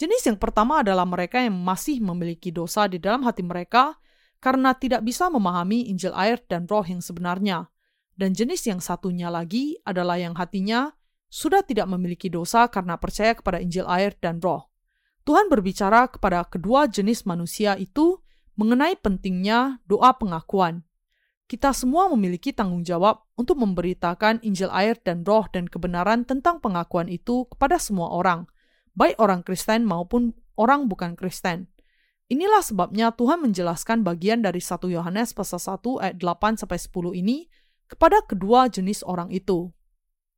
Jenis 0.00 0.24
yang 0.24 0.40
pertama 0.40 0.80
adalah 0.80 1.04
mereka 1.04 1.44
yang 1.44 1.60
masih 1.60 2.00
memiliki 2.00 2.48
dosa 2.48 2.88
di 2.88 2.96
dalam 2.96 3.28
hati 3.28 3.44
mereka 3.44 4.00
karena 4.38 4.76
tidak 4.76 5.02
bisa 5.02 5.26
memahami 5.32 5.88
Injil 5.90 6.12
air 6.12 6.40
dan 6.46 6.68
roh 6.68 6.84
yang 6.84 7.00
sebenarnya. 7.00 7.68
Dan 8.16 8.32
jenis 8.32 8.64
yang 8.64 8.80
satunya 8.80 9.28
lagi 9.28 9.76
adalah 9.84 10.16
yang 10.16 10.32
hatinya 10.32 10.92
sudah 11.28 11.60
tidak 11.66 11.84
memiliki 11.90 12.32
dosa 12.32 12.70
karena 12.72 12.96
percaya 12.96 13.36
kepada 13.36 13.60
Injil 13.60 13.84
air 13.84 14.16
dan 14.16 14.40
roh. 14.40 14.72
Tuhan 15.26 15.50
berbicara 15.50 16.06
kepada 16.06 16.46
kedua 16.46 16.86
jenis 16.86 17.26
manusia 17.26 17.74
itu 17.76 18.22
mengenai 18.56 18.96
pentingnya 18.96 19.82
doa 19.84 20.16
pengakuan. 20.16 20.86
Kita 21.46 21.70
semua 21.70 22.10
memiliki 22.10 22.50
tanggung 22.50 22.82
jawab 22.82 23.22
untuk 23.38 23.62
memberitakan 23.62 24.42
Injil 24.42 24.72
air 24.72 24.98
dan 24.98 25.22
roh 25.22 25.46
dan 25.50 25.70
kebenaran 25.70 26.26
tentang 26.26 26.58
pengakuan 26.58 27.06
itu 27.06 27.46
kepada 27.52 27.78
semua 27.78 28.10
orang, 28.10 28.50
baik 28.98 29.14
orang 29.22 29.46
Kristen 29.46 29.86
maupun 29.86 30.34
orang 30.58 30.90
bukan 30.90 31.14
Kristen. 31.14 31.70
Inilah 32.26 32.62
sebabnya 32.62 33.14
Tuhan 33.14 33.38
menjelaskan 33.42 34.02
bagian 34.02 34.42
dari 34.42 34.58
1 34.58 34.82
Yohanes 34.90 35.30
pasal 35.30 35.62
1 35.62 36.02
ayat 36.02 36.16
8 36.18 36.58
sampai 36.58 36.78
10 36.78 37.14
ini 37.14 37.46
kepada 37.86 38.18
kedua 38.26 38.66
jenis 38.66 39.06
orang 39.06 39.30
itu. 39.30 39.70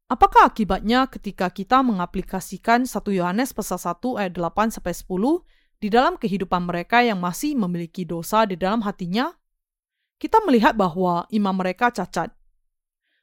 Apakah 0.09 0.53
akibatnya 0.53 1.09
ketika 1.09 1.49
kita 1.49 1.81
mengaplikasikan 1.81 2.85
1 2.85 2.93
Yohanes 3.13 3.57
pasal 3.57 3.81
1 3.81 4.21
ayat 4.21 4.33
8 4.37 4.77
sampai 4.77 4.93
10 4.93 5.81
di 5.81 5.89
dalam 5.89 6.21
kehidupan 6.21 6.69
mereka 6.69 7.01
yang 7.01 7.21
masih 7.21 7.57
memiliki 7.57 8.05
dosa 8.05 8.45
di 8.45 8.57
dalam 8.57 8.85
hatinya? 8.85 9.33
kita 10.19 10.43
melihat 10.43 10.75
bahwa 10.75 11.25
imam 11.31 11.55
mereka 11.55 11.95
cacat. 11.95 12.35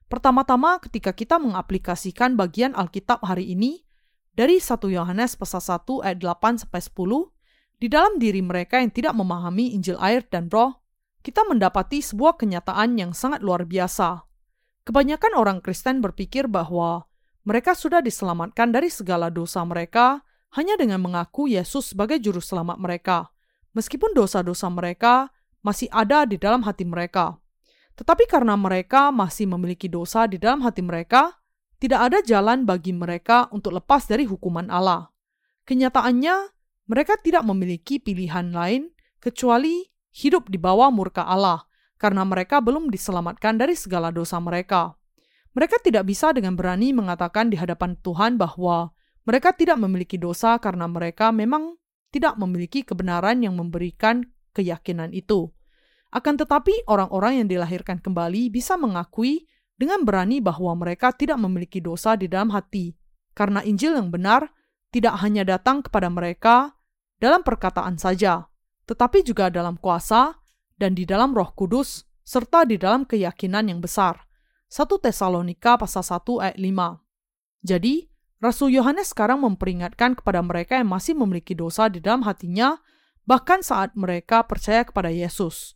Pertama-tama, 0.07 0.79
ketika 0.79 1.11
kita 1.11 1.35
mengaplikasikan 1.35 2.39
bagian 2.39 2.71
Alkitab 2.71 3.19
hari 3.21 3.51
ini, 3.51 3.83
dari 4.31 4.63
1 4.63 4.79
Yohanes 4.87 5.35
pasal 5.35 5.59
1 5.59 6.03
ayat 6.07 6.17
8 6.23 6.63
sampai 6.63 6.79
10, 6.79 7.34
di 7.79 7.91
dalam 7.91 8.15
diri 8.15 8.39
mereka 8.39 8.79
yang 8.79 8.91
tidak 8.91 9.13
memahami 9.13 9.75
Injil 9.75 9.99
air 9.99 10.23
dan 10.27 10.47
Roh, 10.47 10.79
kita 11.25 11.43
mendapati 11.43 11.99
sebuah 12.05 12.37
kenyataan 12.37 12.95
yang 12.95 13.11
sangat 13.11 13.41
luar 13.41 13.65
biasa. 13.65 14.23
Kebanyakan 14.85 15.33
orang 15.33 15.57
Kristen 15.59 15.99
berpikir 15.99 16.45
bahwa 16.45 17.09
mereka 17.45 17.73
sudah 17.73 17.99
diselamatkan 17.99 18.69
dari 18.69 18.93
segala 18.93 19.33
dosa 19.33 19.65
mereka 19.65 20.21
hanya 20.53 20.77
dengan 20.77 21.01
mengaku 21.01 21.49
Yesus 21.49 21.91
sebagai 21.91 22.21
juru 22.21 22.39
selamat 22.39 22.77
mereka, 22.77 23.33
meskipun 23.73 24.13
dosa-dosa 24.13 24.69
mereka 24.71 25.33
masih 25.65 25.89
ada 25.89 26.23
di 26.23 26.37
dalam 26.37 26.63
hati 26.63 26.85
mereka. 26.85 27.41
Tetapi 27.97 28.29
karena 28.29 28.53
mereka 28.55 29.09
masih 29.09 29.49
memiliki 29.49 29.89
dosa 29.89 30.29
di 30.29 30.37
dalam 30.37 30.61
hati 30.63 30.85
mereka, 30.85 31.41
tidak 31.81 32.07
ada 32.07 32.19
jalan 32.23 32.63
bagi 32.63 32.95
mereka 32.95 33.51
untuk 33.51 33.75
lepas 33.75 34.07
dari 34.07 34.23
hukuman 34.23 34.71
Allah. 34.71 35.11
Kenyataannya, 35.67 36.54
mereka 36.85 37.17
tidak 37.17 37.41
memiliki 37.45 37.97
pilihan 37.97 38.53
lain 38.53 38.93
kecuali 39.17 39.89
hidup 40.13 40.53
di 40.53 40.61
bawah 40.61 40.93
murka 40.93 41.25
Allah, 41.25 41.65
karena 41.97 42.21
mereka 42.21 42.61
belum 42.61 42.93
diselamatkan 42.93 43.57
dari 43.57 43.73
segala 43.73 44.13
dosa 44.13 44.37
mereka. 44.37 44.93
Mereka 45.55 45.81
tidak 45.81 46.05
bisa 46.05 46.35
dengan 46.35 46.53
berani 46.53 46.91
mengatakan 46.91 47.49
di 47.49 47.57
hadapan 47.57 47.95
Tuhan 48.03 48.35
bahwa 48.37 48.91
mereka 49.25 49.55
tidak 49.55 49.81
memiliki 49.81 50.19
dosa 50.19 50.59
karena 50.61 50.85
mereka 50.85 51.33
memang 51.33 51.79
tidak 52.13 52.37
memiliki 52.37 52.85
kebenaran 52.85 53.41
yang 53.41 53.57
memberikan 53.57 54.21
keyakinan 54.53 55.11
itu. 55.15 55.49
Akan 56.13 56.39
tetapi, 56.39 56.85
orang-orang 56.87 57.43
yang 57.43 57.47
dilahirkan 57.49 57.99
kembali 57.99 58.47
bisa 58.53 58.79
mengakui 58.79 59.49
dengan 59.75 60.07
berani 60.07 60.39
bahwa 60.39 60.71
mereka 60.79 61.11
tidak 61.11 61.35
memiliki 61.41 61.83
dosa 61.83 62.15
di 62.15 62.31
dalam 62.31 62.53
hati, 62.55 62.95
karena 63.35 63.59
Injil 63.65 63.99
yang 63.99 64.13
benar 64.13 64.47
tidak 64.95 65.19
hanya 65.19 65.43
datang 65.43 65.83
kepada 65.83 66.07
mereka 66.07 66.74
dalam 67.19 67.41
perkataan 67.41 67.95
saja, 67.95 68.47
tetapi 68.85 69.23
juga 69.23 69.47
dalam 69.49 69.79
kuasa 69.79 70.35
dan 70.75 70.93
di 70.93 71.07
dalam 71.07 71.31
Roh 71.31 71.55
Kudus 71.55 72.03
serta 72.25 72.65
di 72.65 72.75
dalam 72.75 73.05
keyakinan 73.05 73.71
yang 73.71 73.79
besar. 73.79 74.25
1 74.67 74.85
Tesalonika 74.99 75.77
pasal 75.77 76.03
1 76.03 76.41
ayat 76.41 76.57
5. 76.57 76.99
Jadi, 77.65 78.09
Rasul 78.43 78.75
Yohanes 78.75 79.15
sekarang 79.15 79.41
memperingatkan 79.41 80.19
kepada 80.19 80.43
mereka 80.43 80.77
yang 80.77 80.91
masih 80.91 81.15
memiliki 81.15 81.55
dosa 81.55 81.87
di 81.87 82.03
dalam 82.03 82.25
hatinya, 82.27 82.77
bahkan 83.23 83.63
saat 83.63 83.95
mereka 83.95 84.43
percaya 84.43 84.83
kepada 84.83 85.09
Yesus. 85.09 85.73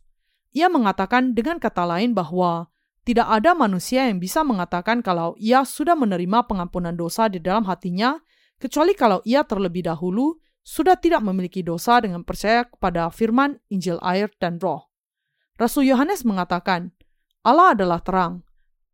Ia 0.52 0.66
mengatakan 0.68 1.32
dengan 1.32 1.62
kata 1.62 1.86
lain 1.86 2.12
bahwa 2.12 2.68
tidak 3.06 3.26
ada 3.26 3.56
manusia 3.56 4.06
yang 4.06 4.20
bisa 4.20 4.44
mengatakan 4.44 5.00
kalau 5.00 5.32
ia 5.40 5.64
sudah 5.64 5.96
menerima 5.96 6.44
pengampunan 6.46 6.92
dosa 6.92 7.26
di 7.26 7.40
dalam 7.40 7.64
hatinya, 7.64 8.20
kecuali 8.60 8.92
kalau 8.92 9.24
ia 9.24 9.42
terlebih 9.42 9.88
dahulu 9.88 10.36
sudah 10.60 10.96
tidak 10.96 11.24
memiliki 11.24 11.64
dosa 11.64 11.98
dengan 12.00 12.22
percaya 12.22 12.68
kepada 12.68 13.08
firman 13.08 13.58
Injil 13.72 13.96
air 14.04 14.28
dan 14.38 14.60
roh. 14.60 14.88
Rasul 15.56 15.88
Yohanes 15.88 16.24
mengatakan, 16.24 16.92
Allah 17.44 17.76
adalah 17.76 18.00
terang. 18.00 18.44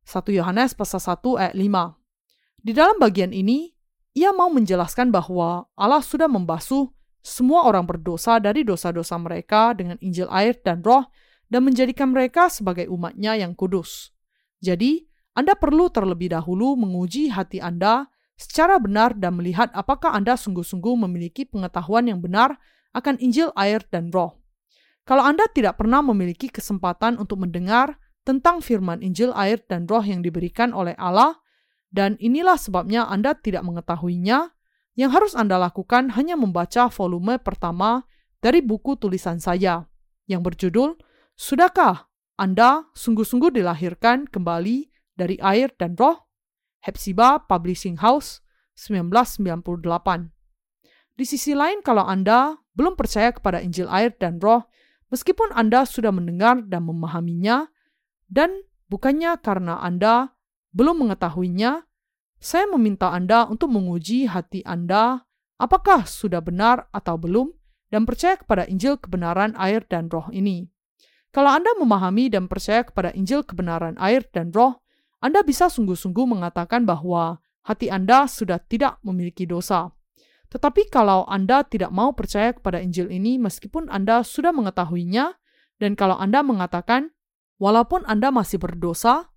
1 0.07 0.23
Yohanes 0.39 0.75
pasal 0.75 1.03
1 1.03 1.19
ayat 1.39 1.55
5. 1.59 2.63
Di 2.63 2.73
dalam 2.75 2.99
bagian 2.99 3.35
ini, 3.35 3.75
ia 4.15 4.31
mau 4.31 4.51
menjelaskan 4.51 5.11
bahwa 5.11 5.67
Allah 5.75 6.03
sudah 6.03 6.31
membasuh 6.31 6.91
semua 7.27 7.67
orang 7.67 7.87
berdosa 7.87 8.39
dari 8.39 8.63
dosa-dosa 8.63 9.19
mereka 9.19 9.75
dengan 9.75 9.99
Injil 9.99 10.31
air 10.31 10.55
dan 10.63 10.83
roh 10.83 11.11
dan 11.51 11.67
menjadikan 11.67 12.15
mereka 12.15 12.47
sebagai 12.47 12.87
umatnya 12.87 13.35
yang 13.35 13.55
kudus. 13.55 14.15
Jadi, 14.63 15.07
Anda 15.35 15.59
perlu 15.59 15.91
terlebih 15.91 16.33
dahulu 16.33 16.79
menguji 16.79 17.35
hati 17.35 17.59
Anda 17.59 18.09
secara 18.37 18.77
benar 18.77 19.17
dan 19.17 19.37
melihat 19.37 19.73
apakah 19.73 20.13
Anda 20.13 20.37
sungguh-sungguh 20.37 20.95
memiliki 21.09 21.49
pengetahuan 21.49 22.09
yang 22.09 22.21
benar 22.21 22.61
akan 22.93 23.17
Injil 23.21 23.53
air 23.57 23.85
dan 23.89 24.13
roh. 24.13 24.41
Kalau 25.09 25.25
Anda 25.25 25.49
tidak 25.53 25.81
pernah 25.81 26.05
memiliki 26.05 26.53
kesempatan 26.53 27.17
untuk 27.17 27.41
mendengar 27.45 27.97
tentang 28.27 28.59
firman 28.59 29.01
Injil 29.01 29.31
air 29.39 29.63
dan 29.71 29.87
roh 29.87 30.03
yang 30.03 30.21
diberikan 30.21 30.75
oleh 30.75 30.99
Allah, 30.99 31.39
dan 31.95 32.19
inilah 32.19 32.59
sebabnya 32.59 33.07
Anda 33.07 33.39
tidak 33.39 33.63
mengetahuinya, 33.63 34.51
yang 34.99 35.11
harus 35.15 35.39
Anda 35.39 35.63
lakukan 35.63 36.11
hanya 36.19 36.35
membaca 36.35 36.91
volume 36.91 37.39
pertama 37.39 38.03
dari 38.43 38.65
buku 38.65 38.99
tulisan 38.99 39.39
saya, 39.39 39.87
yang 40.27 40.43
berjudul 40.43 40.99
Sudahkah 41.39 42.11
Anda 42.35 42.89
sungguh-sungguh 42.97 43.55
dilahirkan 43.55 44.27
kembali 44.27 44.91
dari 45.15 45.39
air 45.39 45.71
dan 45.79 45.95
roh? 45.95 46.26
Hepzibah 46.87 47.43
Publishing 47.51 47.99
House 47.99 48.47
1998 48.79 50.31
Di 51.19 51.25
sisi 51.27 51.59
lain 51.59 51.83
kalau 51.83 52.07
Anda 52.07 52.55
belum 52.79 52.95
percaya 52.95 53.35
kepada 53.35 53.59
Injil 53.59 53.91
air 53.91 54.15
dan 54.15 54.39
roh, 54.39 54.71
meskipun 55.11 55.51
Anda 55.51 55.83
sudah 55.83 56.15
mendengar 56.15 56.63
dan 56.63 56.87
memahaminya, 56.87 57.67
dan 58.31 58.63
bukannya 58.87 59.35
karena 59.43 59.83
Anda 59.83 60.37
belum 60.77 61.09
mengetahuinya, 61.09 61.83
saya 62.37 62.69
meminta 62.69 63.11
Anda 63.11 63.49
untuk 63.49 63.73
menguji 63.73 64.29
hati 64.29 64.61
Anda 64.63 65.25
apakah 65.57 66.05
sudah 66.05 66.45
benar 66.45 66.93
atau 66.93 67.17
belum 67.17 67.49
dan 67.89 68.05
percaya 68.05 68.37
kepada 68.37 68.69
Injil 68.69 69.01
kebenaran 69.01 69.57
air 69.57 69.83
dan 69.89 70.13
roh 70.13 70.29
ini. 70.29 70.69
Kalau 71.33 71.53
Anda 71.53 71.73
memahami 71.81 72.29
dan 72.29 72.45
percaya 72.49 72.85
kepada 72.85 73.13
Injil 73.17 73.45
kebenaran 73.45 73.97
air 73.97 74.25
dan 74.33 74.53
roh, 74.53 74.85
Anda 75.27 75.43
bisa 75.43 75.67
sungguh-sungguh 75.67 76.23
mengatakan 76.23 76.87
bahwa 76.87 77.43
hati 77.67 77.91
Anda 77.91 78.31
sudah 78.31 78.63
tidak 78.63 79.03
memiliki 79.03 79.43
dosa. 79.43 79.91
Tetapi 80.47 80.87
kalau 80.87 81.27
Anda 81.27 81.67
tidak 81.67 81.91
mau 81.91 82.15
percaya 82.15 82.55
kepada 82.55 82.79
Injil 82.79 83.11
ini 83.11 83.35
meskipun 83.43 83.91
Anda 83.91 84.23
sudah 84.23 84.55
mengetahuinya, 84.55 85.35
dan 85.83 85.99
kalau 85.99 86.15
Anda 86.15 86.47
mengatakan, 86.47 87.11
walaupun 87.59 88.07
Anda 88.07 88.31
masih 88.31 88.63
berdosa, 88.63 89.35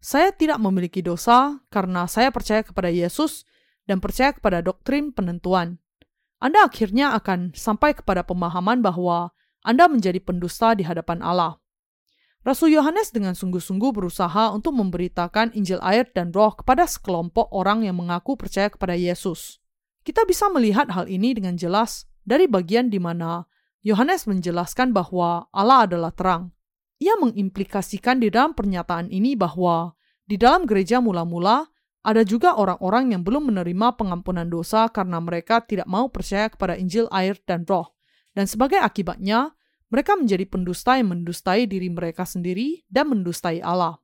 saya 0.00 0.32
tidak 0.32 0.56
memiliki 0.56 1.04
dosa 1.04 1.60
karena 1.68 2.08
saya 2.08 2.32
percaya 2.32 2.64
kepada 2.64 2.88
Yesus 2.88 3.44
dan 3.84 4.00
percaya 4.00 4.32
kepada 4.32 4.64
doktrin 4.64 5.12
penentuan. 5.12 5.76
Anda 6.40 6.64
akhirnya 6.64 7.12
akan 7.20 7.52
sampai 7.52 7.92
kepada 7.92 8.24
pemahaman 8.24 8.80
bahwa 8.80 9.36
anda 9.60 9.92
menjadi 9.92 10.24
pendusta 10.24 10.72
di 10.72 10.88
hadapan 10.88 11.20
Allah. 11.20 11.59
Rasul 12.40 12.72
Yohanes 12.72 13.12
dengan 13.12 13.36
sungguh-sungguh 13.36 13.92
berusaha 13.92 14.48
untuk 14.56 14.72
memberitakan 14.72 15.52
Injil 15.52 15.76
air 15.84 16.08
dan 16.08 16.32
roh 16.32 16.56
kepada 16.56 16.88
sekelompok 16.88 17.52
orang 17.52 17.84
yang 17.84 18.00
mengaku 18.00 18.32
percaya 18.32 18.72
kepada 18.72 18.96
Yesus. 18.96 19.60
Kita 20.00 20.24
bisa 20.24 20.48
melihat 20.48 20.88
hal 20.88 21.04
ini 21.04 21.36
dengan 21.36 21.60
jelas 21.60 22.08
dari 22.24 22.48
bagian 22.48 22.88
di 22.88 22.96
mana 22.96 23.44
Yohanes 23.84 24.24
menjelaskan 24.24 24.96
bahwa 24.96 25.52
Allah 25.52 25.84
adalah 25.84 26.16
terang. 26.16 26.48
Ia 26.96 27.20
mengimplikasikan 27.20 28.24
di 28.24 28.32
dalam 28.32 28.56
pernyataan 28.56 29.12
ini 29.12 29.36
bahwa 29.36 29.92
di 30.24 30.40
dalam 30.40 30.64
gereja 30.64 31.04
mula-mula 31.04 31.68
ada 32.00 32.24
juga 32.24 32.56
orang-orang 32.56 33.12
yang 33.12 33.20
belum 33.20 33.52
menerima 33.52 34.00
pengampunan 34.00 34.48
dosa 34.48 34.88
karena 34.88 35.20
mereka 35.20 35.60
tidak 35.60 35.84
mau 35.84 36.08
percaya 36.08 36.48
kepada 36.48 36.80
Injil 36.80 37.04
air 37.12 37.36
dan 37.44 37.68
roh. 37.68 37.92
Dan 38.32 38.48
sebagai 38.48 38.80
akibatnya, 38.80 39.52
mereka 39.90 40.14
menjadi 40.14 40.46
pendusta 40.46 40.96
yang 40.96 41.10
mendustai 41.10 41.66
diri 41.66 41.90
mereka 41.90 42.22
sendiri 42.22 42.86
dan 42.86 43.10
mendustai 43.10 43.58
Allah. 43.58 43.98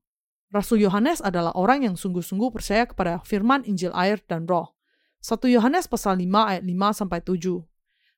Rasul 0.51 0.83
Yohanes 0.83 1.23
adalah 1.23 1.55
orang 1.55 1.87
yang 1.87 1.95
sungguh-sungguh 1.95 2.51
percaya 2.51 2.87
kepada 2.87 3.23
firman 3.23 3.63
Injil 3.67 3.95
air 3.95 4.19
dan 4.27 4.47
roh. 4.47 4.75
1 5.23 5.43
Yohanes 5.51 5.91
pasal 5.91 6.19
5 6.19 6.27
ayat 6.27 6.63
5 6.63 6.99
sampai 7.03 7.19
7. 7.23 7.63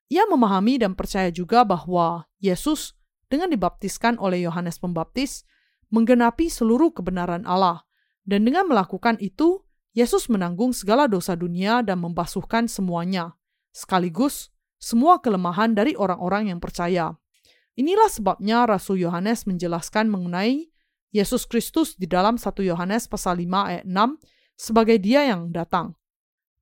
Ia 0.08 0.24
memahami 0.28 0.80
dan 0.80 0.96
percaya 0.96 1.28
juga 1.28 1.64
bahwa 1.64 2.28
Yesus 2.40 2.96
dengan 3.28 3.52
dibaptiskan 3.52 4.16
oleh 4.16 4.44
Yohanes 4.48 4.80
Pembaptis 4.80 5.44
menggenapi 5.92 6.48
seluruh 6.48 6.92
kebenaran 6.92 7.44
Allah 7.44 7.84
dan 8.24 8.44
dengan 8.44 8.68
melakukan 8.68 9.20
itu 9.20 9.64
Yesus 9.96 10.28
menanggung 10.28 10.76
segala 10.76 11.08
dosa 11.08 11.32
dunia 11.36 11.80
dan 11.80 12.00
membasuhkan 12.00 12.68
semuanya 12.68 13.36
sekaligus 13.72 14.52
semua 14.78 15.18
kelemahan 15.18 15.74
dari 15.74 15.98
orang-orang 15.98 16.54
yang 16.54 16.60
percaya. 16.60 17.18
Inilah 17.78 18.10
sebabnya 18.10 18.66
Rasul 18.66 19.06
Yohanes 19.06 19.46
menjelaskan 19.46 20.10
mengenai 20.10 20.66
Yesus 21.14 21.46
Kristus 21.46 21.94
di 21.94 22.10
dalam 22.10 22.34
1 22.34 22.50
Yohanes 22.66 23.06
pasal 23.06 23.38
5 23.38 23.70
ayat 23.70 23.84
6 23.86 24.18
sebagai 24.58 24.98
dia 24.98 25.30
yang 25.30 25.54
datang. 25.54 25.94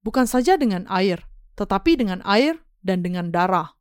Bukan 0.04 0.28
saja 0.28 0.60
dengan 0.60 0.84
air, 0.92 1.24
tetapi 1.56 1.96
dengan 1.96 2.20
air 2.28 2.60
dan 2.84 3.00
dengan 3.00 3.32
darah. 3.32 3.72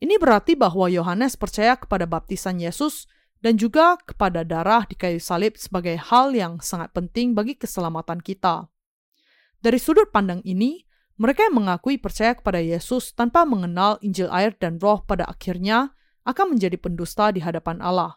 Ini 0.00 0.16
berarti 0.16 0.56
bahwa 0.56 0.88
Yohanes 0.88 1.36
percaya 1.36 1.76
kepada 1.76 2.08
baptisan 2.08 2.56
Yesus 2.56 3.04
dan 3.44 3.60
juga 3.60 4.00
kepada 4.00 4.40
darah 4.40 4.88
di 4.88 4.96
kayu 4.96 5.20
salib 5.20 5.60
sebagai 5.60 6.00
hal 6.00 6.32
yang 6.32 6.64
sangat 6.64 6.96
penting 6.96 7.36
bagi 7.36 7.60
keselamatan 7.60 8.24
kita. 8.24 8.72
Dari 9.60 9.76
sudut 9.76 10.08
pandang 10.08 10.40
ini, 10.48 10.88
mereka 11.20 11.44
yang 11.44 11.60
mengakui 11.60 12.00
percaya 12.00 12.32
kepada 12.32 12.64
Yesus 12.64 13.12
tanpa 13.12 13.44
mengenal 13.44 14.00
Injil 14.00 14.32
air 14.32 14.56
dan 14.56 14.80
roh 14.80 15.04
pada 15.04 15.28
akhirnya 15.28 15.92
akan 16.30 16.56
menjadi 16.56 16.78
pendusta 16.78 17.34
di 17.34 17.42
hadapan 17.42 17.82
Allah. 17.82 18.16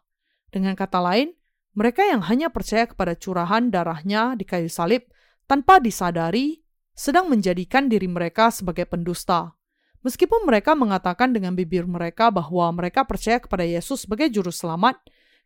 Dengan 0.54 0.78
kata 0.78 1.02
lain, 1.02 1.34
mereka 1.74 2.06
yang 2.06 2.22
hanya 2.30 2.54
percaya 2.54 2.86
kepada 2.86 3.18
curahan 3.18 3.74
darahnya 3.74 4.38
di 4.38 4.46
kayu 4.46 4.70
salib 4.70 5.10
tanpa 5.50 5.82
disadari 5.82 6.62
sedang 6.94 7.28
menjadikan 7.28 7.90
diri 7.90 8.06
mereka 8.06 8.54
sebagai 8.54 8.86
pendusta. 8.86 9.58
Meskipun 10.06 10.46
mereka 10.46 10.78
mengatakan 10.78 11.34
dengan 11.34 11.58
bibir 11.58 11.90
mereka 11.90 12.30
bahwa 12.30 12.70
mereka 12.76 13.08
percaya 13.08 13.42
kepada 13.42 13.66
Yesus 13.66 14.06
sebagai 14.06 14.30
juru 14.30 14.54
selamat, 14.54 15.00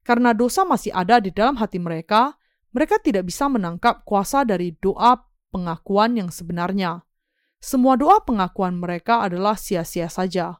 karena 0.03 0.35
dosa 0.35 0.67
masih 0.67 0.91
ada 0.91 1.21
di 1.23 1.31
dalam 1.31 1.55
hati 1.55 1.79
mereka, 1.79 2.35
mereka 2.75 2.99
tidak 2.99 3.29
bisa 3.29 3.47
menangkap 3.47 4.03
kuasa 4.03 4.43
dari 4.43 4.75
doa 4.81 5.23
pengakuan 5.53 6.17
yang 6.19 6.29
sebenarnya. 6.33 7.05
Semua 7.63 7.95
doa 7.95 8.21
pengakuan 8.21 8.77
mereka 8.77 9.23
adalah 9.23 9.55
sia-sia 9.55 10.11
saja. 10.11 10.59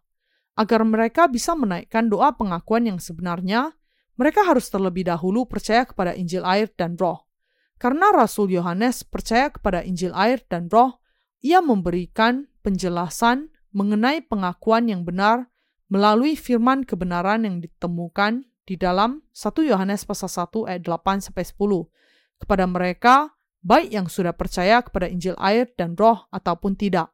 Agar 0.58 0.82
mereka 0.82 1.30
bisa 1.30 1.54
menaikkan 1.54 2.10
doa 2.10 2.34
pengakuan 2.34 2.90
yang 2.90 2.98
sebenarnya, 2.98 3.78
mereka 4.18 4.42
harus 4.42 4.68
terlebih 4.74 5.06
dahulu 5.06 5.46
percaya 5.46 5.86
kepada 5.86 6.18
Injil 6.18 6.42
air 6.42 6.74
dan 6.74 6.98
Roh. 6.98 7.30
Karena 7.78 8.10
Rasul 8.10 8.50
Yohanes 8.58 9.06
percaya 9.06 9.54
kepada 9.54 9.86
Injil 9.86 10.10
air 10.18 10.42
dan 10.50 10.66
Roh, 10.74 10.98
ia 11.46 11.62
memberikan 11.62 12.50
penjelasan 12.66 13.54
mengenai 13.70 14.26
pengakuan 14.26 14.90
yang 14.90 15.06
benar 15.06 15.54
melalui 15.88 16.34
firman 16.34 16.82
kebenaran 16.82 17.46
yang 17.46 17.62
ditemukan 17.62 18.50
di 18.66 18.76
dalam 18.76 19.22
1 19.32 19.54
Yohanes 19.62 20.04
pasal 20.04 20.28
1 20.28 20.68
ayat 20.68 20.82
8 20.84 21.30
sampai 21.30 21.46
10 21.46 22.42
kepada 22.42 22.66
mereka 22.66 23.16
baik 23.62 23.94
yang 23.94 24.08
sudah 24.10 24.34
percaya 24.34 24.82
kepada 24.82 25.06
Injil 25.08 25.38
air 25.40 25.70
dan 25.78 25.94
Roh 25.94 26.26
ataupun 26.34 26.74
tidak. 26.74 27.14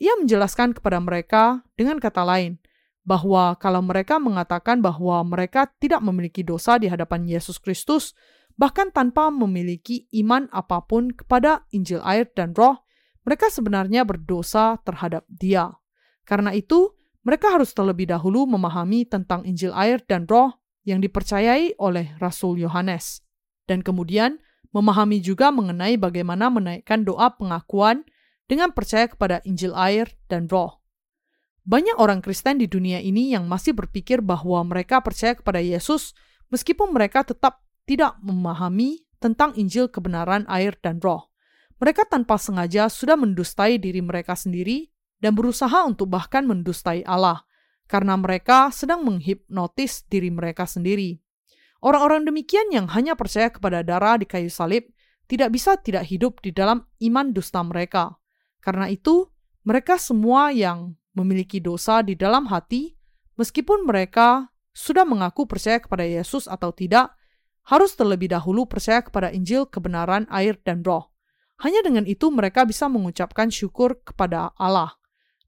Ia 0.00 0.16
menjelaskan 0.16 0.72
kepada 0.72 0.96
mereka 0.96 1.60
dengan 1.76 2.00
kata 2.00 2.24
lain 2.24 2.56
bahwa 3.04 3.52
kalau 3.60 3.84
mereka 3.84 4.16
mengatakan 4.16 4.80
bahwa 4.80 5.20
mereka 5.28 5.68
tidak 5.76 6.00
memiliki 6.00 6.40
dosa 6.40 6.80
di 6.80 6.88
hadapan 6.88 7.28
Yesus 7.28 7.60
Kristus, 7.60 8.16
bahkan 8.56 8.88
tanpa 8.88 9.28
memiliki 9.28 10.08
iman 10.24 10.48
apa 10.56 10.84
pun 10.88 11.12
kepada 11.12 11.68
Injil 11.76 12.00
air 12.00 12.32
dan 12.32 12.56
Roh, 12.56 12.80
mereka 13.28 13.52
sebenarnya 13.52 14.08
berdosa 14.08 14.80
terhadap 14.88 15.28
Dia. 15.28 15.68
Karena 16.24 16.56
itu, 16.56 16.96
mereka 17.20 17.52
harus 17.52 17.76
terlebih 17.76 18.08
dahulu 18.08 18.48
memahami 18.48 19.04
tentang 19.04 19.44
Injil 19.44 19.76
air 19.76 20.00
dan 20.08 20.24
Roh 20.24 20.56
yang 20.88 21.04
dipercayai 21.04 21.76
oleh 21.76 22.16
Rasul 22.16 22.56
Yohanes, 22.56 23.20
dan 23.68 23.84
kemudian 23.84 24.40
memahami 24.72 25.20
juga 25.20 25.52
mengenai 25.52 26.00
bagaimana 26.00 26.48
menaikkan 26.48 27.04
doa 27.04 27.36
pengakuan 27.36 28.08
dengan 28.50 28.74
percaya 28.74 29.06
kepada 29.06 29.38
Injil 29.46 29.70
air 29.78 30.10
dan 30.26 30.50
Roh. 30.50 30.82
Banyak 31.62 32.02
orang 32.02 32.18
Kristen 32.18 32.58
di 32.58 32.66
dunia 32.66 32.98
ini 32.98 33.30
yang 33.30 33.46
masih 33.46 33.78
berpikir 33.78 34.18
bahwa 34.26 34.58
mereka 34.66 34.98
percaya 34.98 35.38
kepada 35.38 35.62
Yesus, 35.62 36.18
meskipun 36.50 36.90
mereka 36.90 37.22
tetap 37.22 37.62
tidak 37.86 38.18
memahami 38.18 39.06
tentang 39.22 39.54
Injil 39.54 39.86
kebenaran 39.86 40.50
air 40.50 40.74
dan 40.82 40.98
Roh. 40.98 41.30
Mereka 41.78 42.10
tanpa 42.10 42.42
sengaja 42.42 42.90
sudah 42.90 43.14
mendustai 43.14 43.78
diri 43.78 44.02
mereka 44.02 44.34
sendiri 44.34 44.90
dan 45.22 45.38
berusaha 45.38 45.86
untuk 45.86 46.10
bahkan 46.10 46.42
mendustai 46.42 47.06
Allah, 47.06 47.46
karena 47.86 48.18
mereka 48.18 48.74
sedang 48.74 49.06
menghipnotis 49.06 50.10
diri 50.10 50.28
mereka 50.28 50.66
sendiri. 50.66 51.22
Orang-orang 51.80 52.26
demikian 52.26 52.68
yang 52.74 52.90
hanya 52.92 53.14
percaya 53.14 53.48
kepada 53.48 53.80
darah 53.86 54.18
di 54.18 54.26
kayu 54.26 54.52
salib 54.52 54.90
tidak 55.30 55.54
bisa 55.54 55.78
tidak 55.80 56.04
hidup 56.10 56.42
di 56.42 56.50
dalam 56.52 56.84
iman 57.00 57.32
dusta 57.32 57.62
mereka. 57.64 58.19
Karena 58.60 58.88
itu, 58.92 59.28
mereka 59.64 59.96
semua 59.96 60.52
yang 60.52 60.96
memiliki 61.16 61.60
dosa 61.60 62.00
di 62.00 62.16
dalam 62.16 62.48
hati, 62.48 62.96
meskipun 63.36 63.84
mereka 63.84 64.48
sudah 64.70 65.04
mengaku 65.04 65.44
percaya 65.44 65.82
kepada 65.82 66.06
Yesus 66.06 66.46
atau 66.46 66.70
tidak, 66.72 67.12
harus 67.68 67.92
terlebih 67.92 68.32
dahulu 68.32 68.64
percaya 68.64 69.04
kepada 69.04 69.28
Injil 69.34 69.68
kebenaran 69.68 70.24
air 70.32 70.56
dan 70.64 70.80
roh. 70.80 71.12
Hanya 71.60 71.84
dengan 71.84 72.08
itu 72.08 72.32
mereka 72.32 72.64
bisa 72.64 72.88
mengucapkan 72.88 73.52
syukur 73.52 74.00
kepada 74.00 74.56
Allah. 74.56 74.96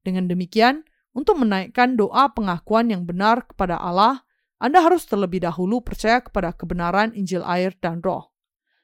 Dengan 0.05 0.29
demikian, 0.29 0.85
untuk 1.17 1.41
menaikkan 1.41 1.97
doa 1.97 2.29
pengakuan 2.33 2.93
yang 2.93 3.09
benar 3.09 3.49
kepada 3.49 3.81
Allah, 3.81 4.25
Anda 4.61 4.85
harus 4.85 5.09
terlebih 5.09 5.41
dahulu 5.41 5.81
percaya 5.81 6.21
kepada 6.21 6.53
kebenaran 6.53 7.17
Injil 7.17 7.41
air 7.45 7.73
dan 7.81 8.05
roh. 8.05 8.33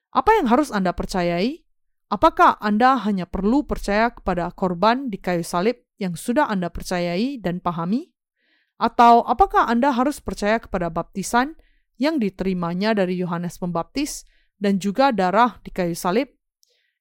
Apa 0.08 0.40
yang 0.40 0.48
harus 0.48 0.72
Anda 0.72 0.96
percayai? 0.96 1.67
Apakah 2.08 2.56
Anda 2.64 2.96
hanya 3.04 3.28
perlu 3.28 3.68
percaya 3.68 4.08
kepada 4.08 4.48
korban 4.56 5.12
di 5.12 5.20
kayu 5.20 5.44
salib 5.44 5.84
yang 6.00 6.16
sudah 6.16 6.48
Anda 6.48 6.72
percayai 6.72 7.36
dan 7.40 7.60
pahami? 7.60 8.08
Atau 8.80 9.28
apakah 9.28 9.68
Anda 9.68 9.92
harus 9.92 10.20
percaya 10.24 10.56
kepada 10.56 10.88
baptisan 10.88 11.60
yang 12.00 12.16
diterimanya 12.16 12.96
dari 12.96 13.20
Yohanes 13.20 13.60
Pembaptis 13.60 14.24
dan 14.56 14.80
juga 14.80 15.12
darah 15.12 15.60
di 15.60 15.68
kayu 15.68 15.92
salib 15.92 16.38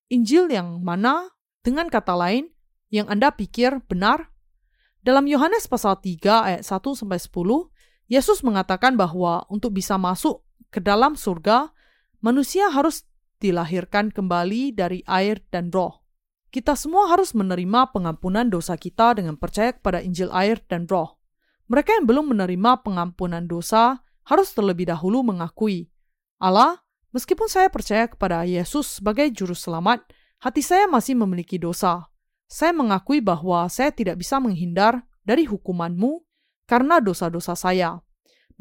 Injil 0.08 0.48
yang 0.48 0.80
mana, 0.80 1.36
dengan 1.68 1.92
kata 1.92 2.16
lain, 2.16 2.48
yang 2.88 3.12
Anda 3.12 3.36
pikir 3.36 3.84
benar? 3.92 4.32
Dalam 5.04 5.28
Yohanes 5.28 5.68
pasal 5.68 6.00
3 6.00 6.48
ayat 6.48 6.64
1 6.64 6.96
sampai 6.96 7.20
10, 7.20 7.32
Yesus 8.08 8.40
mengatakan 8.40 8.96
bahwa 8.96 9.44
untuk 9.52 9.76
bisa 9.76 10.00
masuk 10.00 10.48
ke 10.72 10.80
dalam 10.80 11.20
surga, 11.20 11.76
manusia 12.24 12.72
harus 12.72 13.04
dilahirkan 13.38 14.14
kembali 14.14 14.74
dari 14.74 15.02
air 15.06 15.42
dan 15.54 15.74
roh. 15.74 16.04
Kita 16.50 16.74
semua 16.74 17.12
harus 17.12 17.36
menerima 17.38 17.92
pengampunan 17.94 18.48
dosa 18.50 18.80
kita 18.80 19.18
dengan 19.18 19.38
percaya 19.38 19.76
kepada 19.76 20.02
Injil 20.02 20.32
air 20.34 20.64
dan 20.66 20.90
roh. 20.90 21.20
Mereka 21.68 22.02
yang 22.02 22.06
belum 22.08 22.32
menerima 22.34 22.82
pengampunan 22.82 23.46
dosa 23.46 24.02
harus 24.26 24.52
terlebih 24.56 24.88
dahulu 24.88 25.24
mengakui 25.24 25.92
Allah 26.40 26.80
Meskipun 27.18 27.50
saya 27.50 27.72
percaya 27.72 28.06
kepada 28.06 28.46
Yesus 28.46 29.02
sebagai 29.02 29.26
juru 29.34 29.58
selamat, 29.58 30.06
hati 30.38 30.62
saya 30.62 30.86
masih 30.86 31.18
memiliki 31.18 31.58
dosa. 31.58 32.06
Saya 32.46 32.76
mengakui 32.78 33.26
bahwa 33.26 33.66
saya 33.74 33.90
tidak 33.90 34.22
bisa 34.22 34.38
menghindar 34.38 35.02
dari 35.26 35.50
hukumanmu 35.50 36.22
karena 36.70 37.02
dosa-dosa 37.02 37.58
saya. 37.58 38.06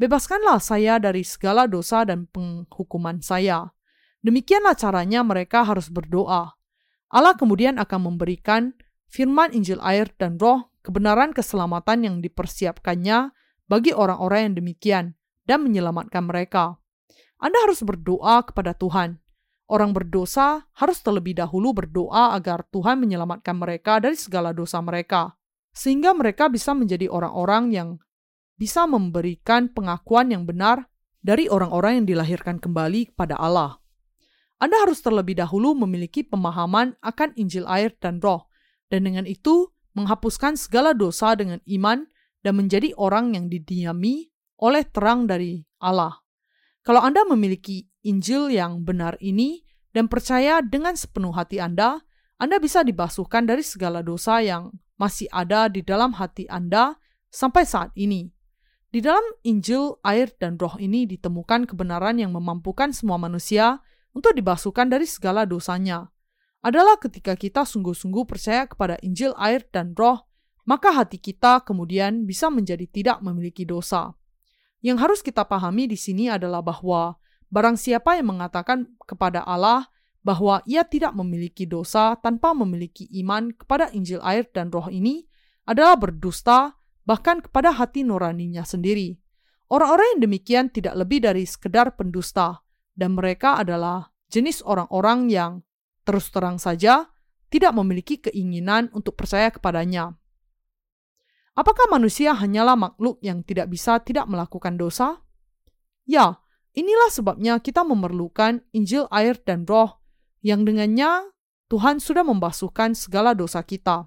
Bebaskanlah 0.01 0.57
saya 0.57 0.97
dari 0.97 1.21
segala 1.21 1.69
dosa 1.69 2.01
dan 2.01 2.25
penghukuman 2.25 3.21
saya. 3.21 3.69
Demikianlah 4.27 4.75
caranya 4.75 5.23
mereka 5.23 5.63
harus 5.63 5.87
berdoa. 5.87 6.51
Allah 7.07 7.33
kemudian 7.39 7.79
akan 7.79 8.11
memberikan 8.11 8.75
firman 9.07 9.55
Injil 9.55 9.79
air 9.79 10.11
dan 10.19 10.35
roh 10.35 10.67
kebenaran 10.83 11.31
keselamatan 11.31 12.03
yang 12.03 12.15
dipersiapkannya 12.19 13.31
bagi 13.71 13.95
orang-orang 13.95 14.51
yang 14.51 14.55
demikian 14.59 15.05
dan 15.47 15.63
menyelamatkan 15.63 16.27
mereka. 16.27 16.75
Anda 17.39 17.55
harus 17.63 17.79
berdoa 17.87 18.43
kepada 18.43 18.75
Tuhan. 18.75 19.15
Orang 19.71 19.95
berdosa 19.95 20.67
harus 20.75 20.99
terlebih 20.99 21.39
dahulu 21.39 21.71
berdoa 21.71 22.35
agar 22.35 22.67
Tuhan 22.67 22.99
menyelamatkan 22.99 23.55
mereka 23.55 24.03
dari 24.03 24.19
segala 24.19 24.51
dosa 24.51 24.83
mereka, 24.83 25.39
sehingga 25.71 26.11
mereka 26.11 26.51
bisa 26.51 26.75
menjadi 26.75 27.07
orang-orang 27.07 27.71
yang 27.71 27.89
bisa 28.59 28.83
memberikan 28.83 29.71
pengakuan 29.71 30.35
yang 30.35 30.43
benar 30.43 30.91
dari 31.23 31.47
orang-orang 31.47 32.03
yang 32.03 32.07
dilahirkan 32.11 32.59
kembali 32.59 33.15
kepada 33.15 33.39
Allah. 33.39 33.79
Anda 34.57 34.81
harus 34.81 35.05
terlebih 35.05 35.37
dahulu 35.37 35.77
memiliki 35.77 36.25
pemahaman 36.25 36.97
akan 37.05 37.29
Injil 37.37 37.69
air 37.69 37.93
dan 38.01 38.17
roh, 38.17 38.49
dan 38.89 39.05
dengan 39.05 39.29
itu 39.29 39.69
menghapuskan 39.93 40.57
segala 40.57 40.97
dosa 40.97 41.37
dengan 41.37 41.61
iman 41.69 42.09
dan 42.41 42.53
menjadi 42.57 42.93
orang 42.97 43.37
yang 43.37 43.49
didiami 43.49 44.29
oleh 44.57 44.83
terang 44.89 45.29
dari 45.29 45.61
Allah. 45.77 46.17
Kalau 46.81 47.05
Anda 47.05 47.21
memiliki 47.29 47.85
Injil 48.07 48.49
yang 48.49 48.81
benar 48.81 49.19
ini 49.21 49.61
dan 49.93 50.09
percaya 50.09 50.63
dengan 50.65 50.97
sepenuh 50.97 51.35
hati 51.35 51.61
Anda, 51.61 52.01
Anda 52.41 52.57
bisa 52.57 52.81
dibasuhkan 52.81 53.45
dari 53.45 53.61
segala 53.61 54.01
dosa 54.01 54.41
yang 54.41 54.73
masih 54.97 55.29
ada 55.29 55.69
di 55.69 55.85
dalam 55.85 56.17
hati 56.17 56.49
Anda 56.49 56.97
sampai 57.29 57.65
saat 57.65 57.93
ini. 57.93 58.29
Di 58.87 59.03
dalam 59.03 59.21
Injil, 59.43 59.99
air, 60.01 60.31
dan 60.39 60.55
roh 60.57 60.79
ini 60.79 61.05
ditemukan 61.05 61.67
kebenaran 61.69 62.17
yang 62.17 62.31
memampukan 62.33 62.95
semua 62.95 63.19
manusia 63.19 63.83
untuk 64.17 64.33
dibasuhkan 64.33 64.89
dari 64.89 65.05
segala 65.05 65.45
dosanya. 65.45 66.09
Adalah 66.65 66.97
ketika 66.97 67.37
kita 67.37 67.69
sungguh-sungguh 67.69 68.25
percaya 68.25 68.65
kepada 68.65 68.97
Injil, 69.05 69.37
air, 69.37 69.61
dan 69.69 69.93
roh, 69.93 70.25
maka 70.65 70.89
hati 70.89 71.21
kita 71.21 71.61
kemudian 71.61 72.25
bisa 72.25 72.49
menjadi 72.49 72.89
tidak 72.89 73.21
memiliki 73.21 73.61
dosa. 73.61 74.17
Yang 74.81 74.97
harus 74.97 75.19
kita 75.21 75.45
pahami 75.45 75.85
di 75.85 75.93
sini 75.93 76.33
adalah 76.33 76.65
bahwa 76.65 77.21
barang 77.53 77.77
siapa 77.77 78.17
yang 78.17 78.33
mengatakan 78.33 78.89
kepada 79.05 79.45
Allah 79.45 79.85
bahwa 80.25 80.59
ia 80.67 80.83
tidak 80.83 81.15
memiliki 81.15 81.63
dosa 81.69 82.17
tanpa 82.19 82.51
memiliki 82.51 83.07
iman 83.23 83.53
kepada 83.53 83.93
Injil 83.93 84.19
air 84.25 84.49
dan 84.49 84.73
roh 84.73 84.89
ini 84.91 85.23
adalah 85.63 85.95
berdusta 85.95 86.75
bahkan 87.07 87.39
kepada 87.39 87.71
hati 87.71 88.03
nuraninya 88.03 88.67
sendiri. 88.67 89.15
Orang-orang 89.71 90.19
yang 90.19 90.21
demikian 90.27 90.65
tidak 90.67 90.99
lebih 90.99 91.23
dari 91.23 91.47
sekedar 91.47 91.95
pendusta 91.95 92.66
dan 92.97 93.13
mereka 93.13 93.61
adalah 93.61 94.09
jenis 94.33 94.65
orang-orang 94.65 95.29
yang 95.29 95.51
terus 96.03 96.33
terang 96.33 96.57
saja 96.57 97.07
tidak 97.47 97.71
memiliki 97.77 98.19
keinginan 98.19 98.91
untuk 98.91 99.15
percaya 99.15 99.53
kepadanya. 99.53 100.17
Apakah 101.57 101.89
manusia 101.89 102.37
hanyalah 102.37 102.77
makhluk 102.77 103.17
yang 103.23 103.41
tidak 103.41 103.71
bisa 103.71 103.97
tidak 104.03 104.29
melakukan 104.29 104.77
dosa? 104.77 105.25
Ya, 106.05 106.37
inilah 106.77 107.09
sebabnya 107.09 107.57
kita 107.57 107.81
memerlukan 107.81 108.61
Injil 108.77 109.09
air 109.09 109.39
dan 109.41 109.65
roh 109.65 109.97
yang 110.45 110.67
dengannya 110.67 111.33
Tuhan 111.67 111.97
sudah 111.97 112.21
membasuhkan 112.21 112.93
segala 112.93 113.33
dosa 113.33 113.65
kita. 113.65 114.05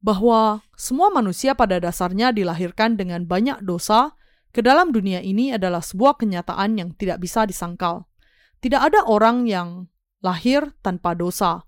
Bahwa 0.00 0.64
semua 0.72 1.12
manusia 1.12 1.52
pada 1.52 1.76
dasarnya 1.82 2.32
dilahirkan 2.32 2.96
dengan 2.96 3.28
banyak 3.28 3.60
dosa 3.60 4.16
ke 4.56 4.64
dalam 4.64 4.88
dunia 4.88 5.20
ini 5.20 5.52
adalah 5.52 5.84
sebuah 5.84 6.16
kenyataan 6.16 6.80
yang 6.80 6.90
tidak 6.96 7.20
bisa 7.20 7.44
disangkal. 7.44 8.08
Tidak 8.60 8.80
ada 8.80 9.04
orang 9.04 9.44
yang 9.44 9.86
lahir 10.24 10.74
tanpa 10.80 11.12
dosa. 11.12 11.62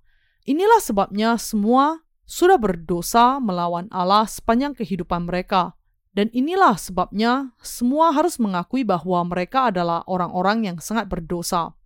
Inilah 0.48 0.80
sebabnya 0.80 1.36
semua 1.36 2.02
sudah 2.28 2.60
berdosa 2.60 3.40
melawan 3.40 3.88
Allah 3.92 4.28
sepanjang 4.28 4.76
kehidupan 4.76 5.28
mereka. 5.28 5.76
Dan 6.12 6.32
inilah 6.34 6.74
sebabnya 6.74 7.54
semua 7.62 8.10
harus 8.10 8.40
mengakui 8.42 8.82
bahwa 8.82 9.22
mereka 9.28 9.70
adalah 9.70 10.02
orang-orang 10.08 10.66
yang 10.66 10.76
sangat 10.82 11.06
berdosa. 11.06 11.78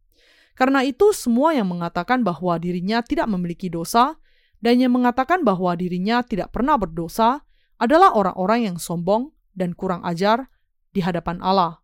Karena 0.57 0.85
itu, 0.87 1.13
semua 1.13 1.53
yang 1.53 1.69
mengatakan 1.69 2.25
bahwa 2.25 2.57
dirinya 2.57 3.05
tidak 3.05 3.29
memiliki 3.29 3.69
dosa 3.69 4.17
dan 4.63 4.79
yang 4.79 4.95
mengatakan 4.95 5.43
bahwa 5.43 5.75
dirinya 5.75 6.23
tidak 6.23 6.55
pernah 6.55 6.79
berdosa 6.79 7.45
adalah 7.83 8.15
orang-orang 8.15 8.73
yang 8.73 8.77
sombong 8.79 9.35
dan 9.53 9.75
kurang 9.75 10.07
ajar 10.07 10.49
di 10.95 11.03
hadapan 11.03 11.43
Allah. 11.43 11.83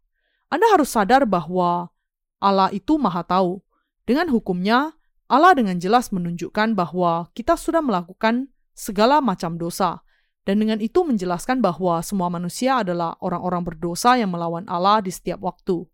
Anda 0.49 0.73
harus 0.73 0.95
sadar 0.95 1.27
bahwa 1.29 1.91
Allah 2.39 2.71
itu 2.71 2.99
Maha 2.99 3.23
Tahu. 3.27 3.63
Dengan 4.07 4.31
hukumnya, 4.33 4.97
Allah 5.29 5.53
dengan 5.53 5.77
jelas 5.77 6.09
menunjukkan 6.15 6.73
bahwa 6.73 7.29
kita 7.37 7.59
sudah 7.61 7.85
melakukan 7.85 8.49
segala 8.73 9.21
macam 9.21 9.61
dosa, 9.61 10.01
dan 10.49 10.65
dengan 10.65 10.81
itu 10.81 11.05
menjelaskan 11.05 11.61
bahwa 11.61 12.01
semua 12.01 12.33
manusia 12.33 12.81
adalah 12.81 13.21
orang-orang 13.21 13.69
berdosa 13.69 14.17
yang 14.17 14.33
melawan 14.33 14.65
Allah 14.65 15.05
di 15.05 15.13
setiap 15.13 15.45
waktu. 15.45 15.85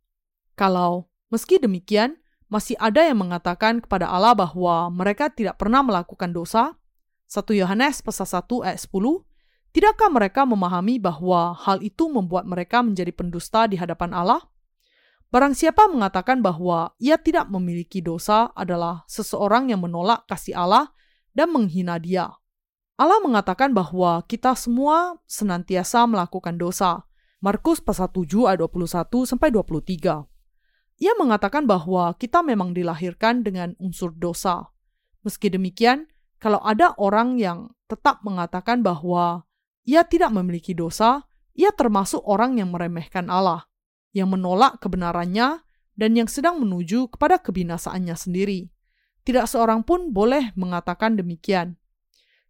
Kalau 0.54 1.10
meski 1.34 1.58
demikian, 1.58 2.14
masih 2.46 2.78
ada 2.78 3.02
yang 3.02 3.18
mengatakan 3.18 3.82
kepada 3.82 4.06
Allah 4.06 4.38
bahwa 4.38 4.94
mereka 4.94 5.26
tidak 5.26 5.58
pernah 5.58 5.82
melakukan 5.82 6.30
dosa. 6.30 6.78
1 7.26 7.50
Yohanes 7.58 7.98
pasal 7.98 8.30
1 8.30 8.46
ayat 8.62 8.78
10, 8.78 9.26
Tidakkah 9.74 10.06
mereka 10.06 10.46
memahami 10.46 11.02
bahwa 11.02 11.50
hal 11.58 11.82
itu 11.82 12.06
membuat 12.06 12.46
mereka 12.46 12.78
menjadi 12.78 13.10
pendusta 13.10 13.66
di 13.66 13.74
hadapan 13.74 14.14
Allah? 14.14 14.38
Barang 15.34 15.50
siapa 15.50 15.90
mengatakan 15.90 16.46
bahwa 16.46 16.94
ia 17.02 17.18
tidak 17.18 17.50
memiliki 17.50 17.98
dosa 17.98 18.54
adalah 18.54 19.02
seseorang 19.10 19.66
yang 19.66 19.82
menolak 19.82 20.22
kasih 20.30 20.54
Allah 20.54 20.94
dan 21.34 21.50
menghina 21.50 21.98
Dia. 21.98 22.30
Allah 22.94 23.18
mengatakan 23.18 23.74
bahwa 23.74 24.22
kita 24.30 24.54
semua 24.54 25.18
senantiasa 25.26 26.06
melakukan 26.06 26.54
dosa. 26.54 27.02
Markus 27.42 27.82
pasal 27.82 28.14
7 28.14 28.46
ayat 28.46 28.62
21 28.62 29.26
sampai 29.26 29.50
23. 29.50 30.22
Ia 31.02 31.12
mengatakan 31.18 31.66
bahwa 31.66 32.14
kita 32.14 32.46
memang 32.46 32.70
dilahirkan 32.70 33.42
dengan 33.42 33.74
unsur 33.82 34.14
dosa. 34.14 34.70
Meski 35.26 35.50
demikian, 35.50 36.06
kalau 36.38 36.62
ada 36.62 36.94
orang 36.94 37.42
yang 37.42 37.74
tetap 37.90 38.22
mengatakan 38.22 38.86
bahwa 38.86 39.50
ia 39.82 40.06
tidak 40.06 40.30
memiliki 40.30 40.78
dosa, 40.78 41.26
ia 41.58 41.74
termasuk 41.74 42.22
orang 42.22 42.54
yang 42.54 42.70
meremehkan 42.70 43.26
Allah, 43.26 43.66
yang 44.14 44.30
menolak 44.30 44.78
kebenarannya, 44.78 45.60
dan 45.98 46.10
yang 46.14 46.30
sedang 46.30 46.62
menuju 46.62 47.10
kepada 47.10 47.42
kebinasaannya 47.42 48.14
sendiri. 48.14 48.70
Tidak 49.26 49.46
seorang 49.46 49.82
pun 49.82 50.14
boleh 50.14 50.54
mengatakan 50.54 51.18
demikian. 51.18 51.78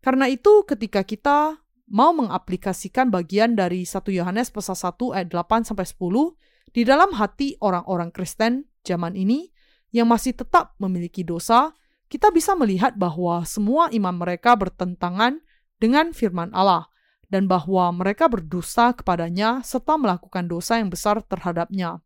Karena 0.05 0.29
itu, 0.29 0.69
ketika 0.69 1.01
kita 1.01 1.65
mau 1.89 2.13
mengaplikasikan 2.17 3.13
bagian 3.13 3.57
dari 3.57 3.85
1 3.85 4.01
Yohanes 4.13 4.53
pasal 4.53 4.77
1 4.77 5.17
ayat 5.17 5.29
8 5.33 5.69
sampai 5.69 5.87
10 5.89 6.37
di 6.73 6.83
dalam 6.85 7.13
hati 7.17 7.57
orang-orang 7.61 8.11
Kristen 8.13 8.69
zaman 8.85 9.17
ini 9.17 9.53
yang 9.95 10.11
masih 10.11 10.35
tetap 10.35 10.75
memiliki 10.81 11.23
dosa, 11.23 11.73
kita 12.11 12.33
bisa 12.35 12.57
melihat 12.59 12.97
bahwa 12.99 13.45
semua 13.47 13.89
iman 13.95 14.17
mereka 14.17 14.57
bertentangan 14.59 15.41
dengan 15.79 16.11
firman 16.11 16.51
Allah 16.53 16.91
dan 17.29 17.49
bahwa 17.49 17.91
mereka 17.95 18.29
berdosa 18.29 18.93
kepadanya 18.93 19.61
serta 19.65 19.97
melakukan 19.97 20.49
dosa 20.49 20.81
yang 20.81 20.89
besar 20.93 21.21
terhadapnya. 21.25 22.01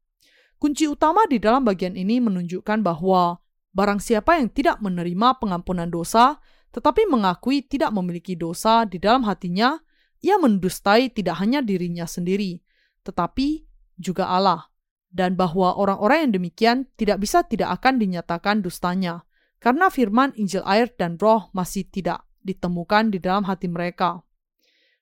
Kunci 0.59 0.91
utama 0.91 1.23
di 1.31 1.39
dalam 1.39 1.63
bagian 1.63 1.95
ini 1.95 2.19
menunjukkan 2.19 2.83
bahwa 2.83 3.39
barang 3.71 4.03
siapa 4.03 4.43
yang 4.43 4.51
tidak 4.51 4.83
menerima 4.83 5.39
pengampunan 5.39 5.87
dosa, 5.87 6.43
tetapi 6.75 7.07
mengakui 7.07 7.63
tidak 7.63 7.95
memiliki 7.95 8.35
dosa 8.35 8.83
di 8.83 8.99
dalam 8.99 9.23
hatinya, 9.23 9.79
ia 10.19 10.35
mendustai 10.35 11.15
tidak 11.15 11.39
hanya 11.39 11.63
dirinya 11.63 12.05
sendiri, 12.05 12.59
tetapi 13.07 13.63
juga 13.95 14.27
Allah, 14.27 14.67
dan 15.15 15.39
bahwa 15.39 15.79
orang-orang 15.79 16.27
yang 16.27 16.33
demikian 16.43 16.79
tidak 16.99 17.23
bisa 17.23 17.47
tidak 17.47 17.71
akan 17.79 18.03
dinyatakan 18.03 18.59
dustanya, 18.59 19.23
karena 19.63 19.91
firman 19.91 20.35
Injil 20.35 20.67
air 20.67 20.91
dan 20.99 21.15
roh 21.23 21.51
masih 21.55 21.87
tidak 21.87 22.27
ditemukan 22.43 23.15
di 23.15 23.19
dalam 23.23 23.47
hati 23.47 23.71
mereka. 23.71 24.27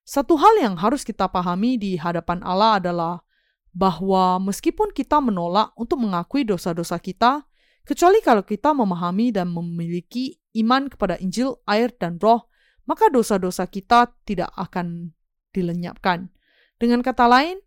Satu 0.07 0.38
hal 0.38 0.62
yang 0.62 0.79
harus 0.79 1.03
kita 1.03 1.27
pahami 1.27 1.75
di 1.83 1.99
hadapan 1.99 2.38
Allah 2.47 2.79
adalah 2.79 3.27
bahwa 3.75 4.38
meskipun 4.38 4.95
kita 4.95 5.19
menolak 5.19 5.75
untuk 5.75 5.99
mengakui 5.99 6.47
dosa-dosa 6.47 7.03
kita, 7.03 7.42
kecuali 7.83 8.23
kalau 8.23 8.47
kita 8.47 8.71
memahami 8.71 9.35
dan 9.35 9.51
memiliki 9.51 10.38
iman 10.62 10.87
kepada 10.87 11.19
Injil, 11.19 11.59
air, 11.66 11.90
dan 11.99 12.23
roh, 12.23 12.47
maka 12.87 13.11
dosa-dosa 13.11 13.66
kita 13.66 14.14
tidak 14.23 14.55
akan 14.55 15.11
dilenyapkan. 15.51 16.31
Dengan 16.79 17.03
kata 17.03 17.27
lain, 17.27 17.59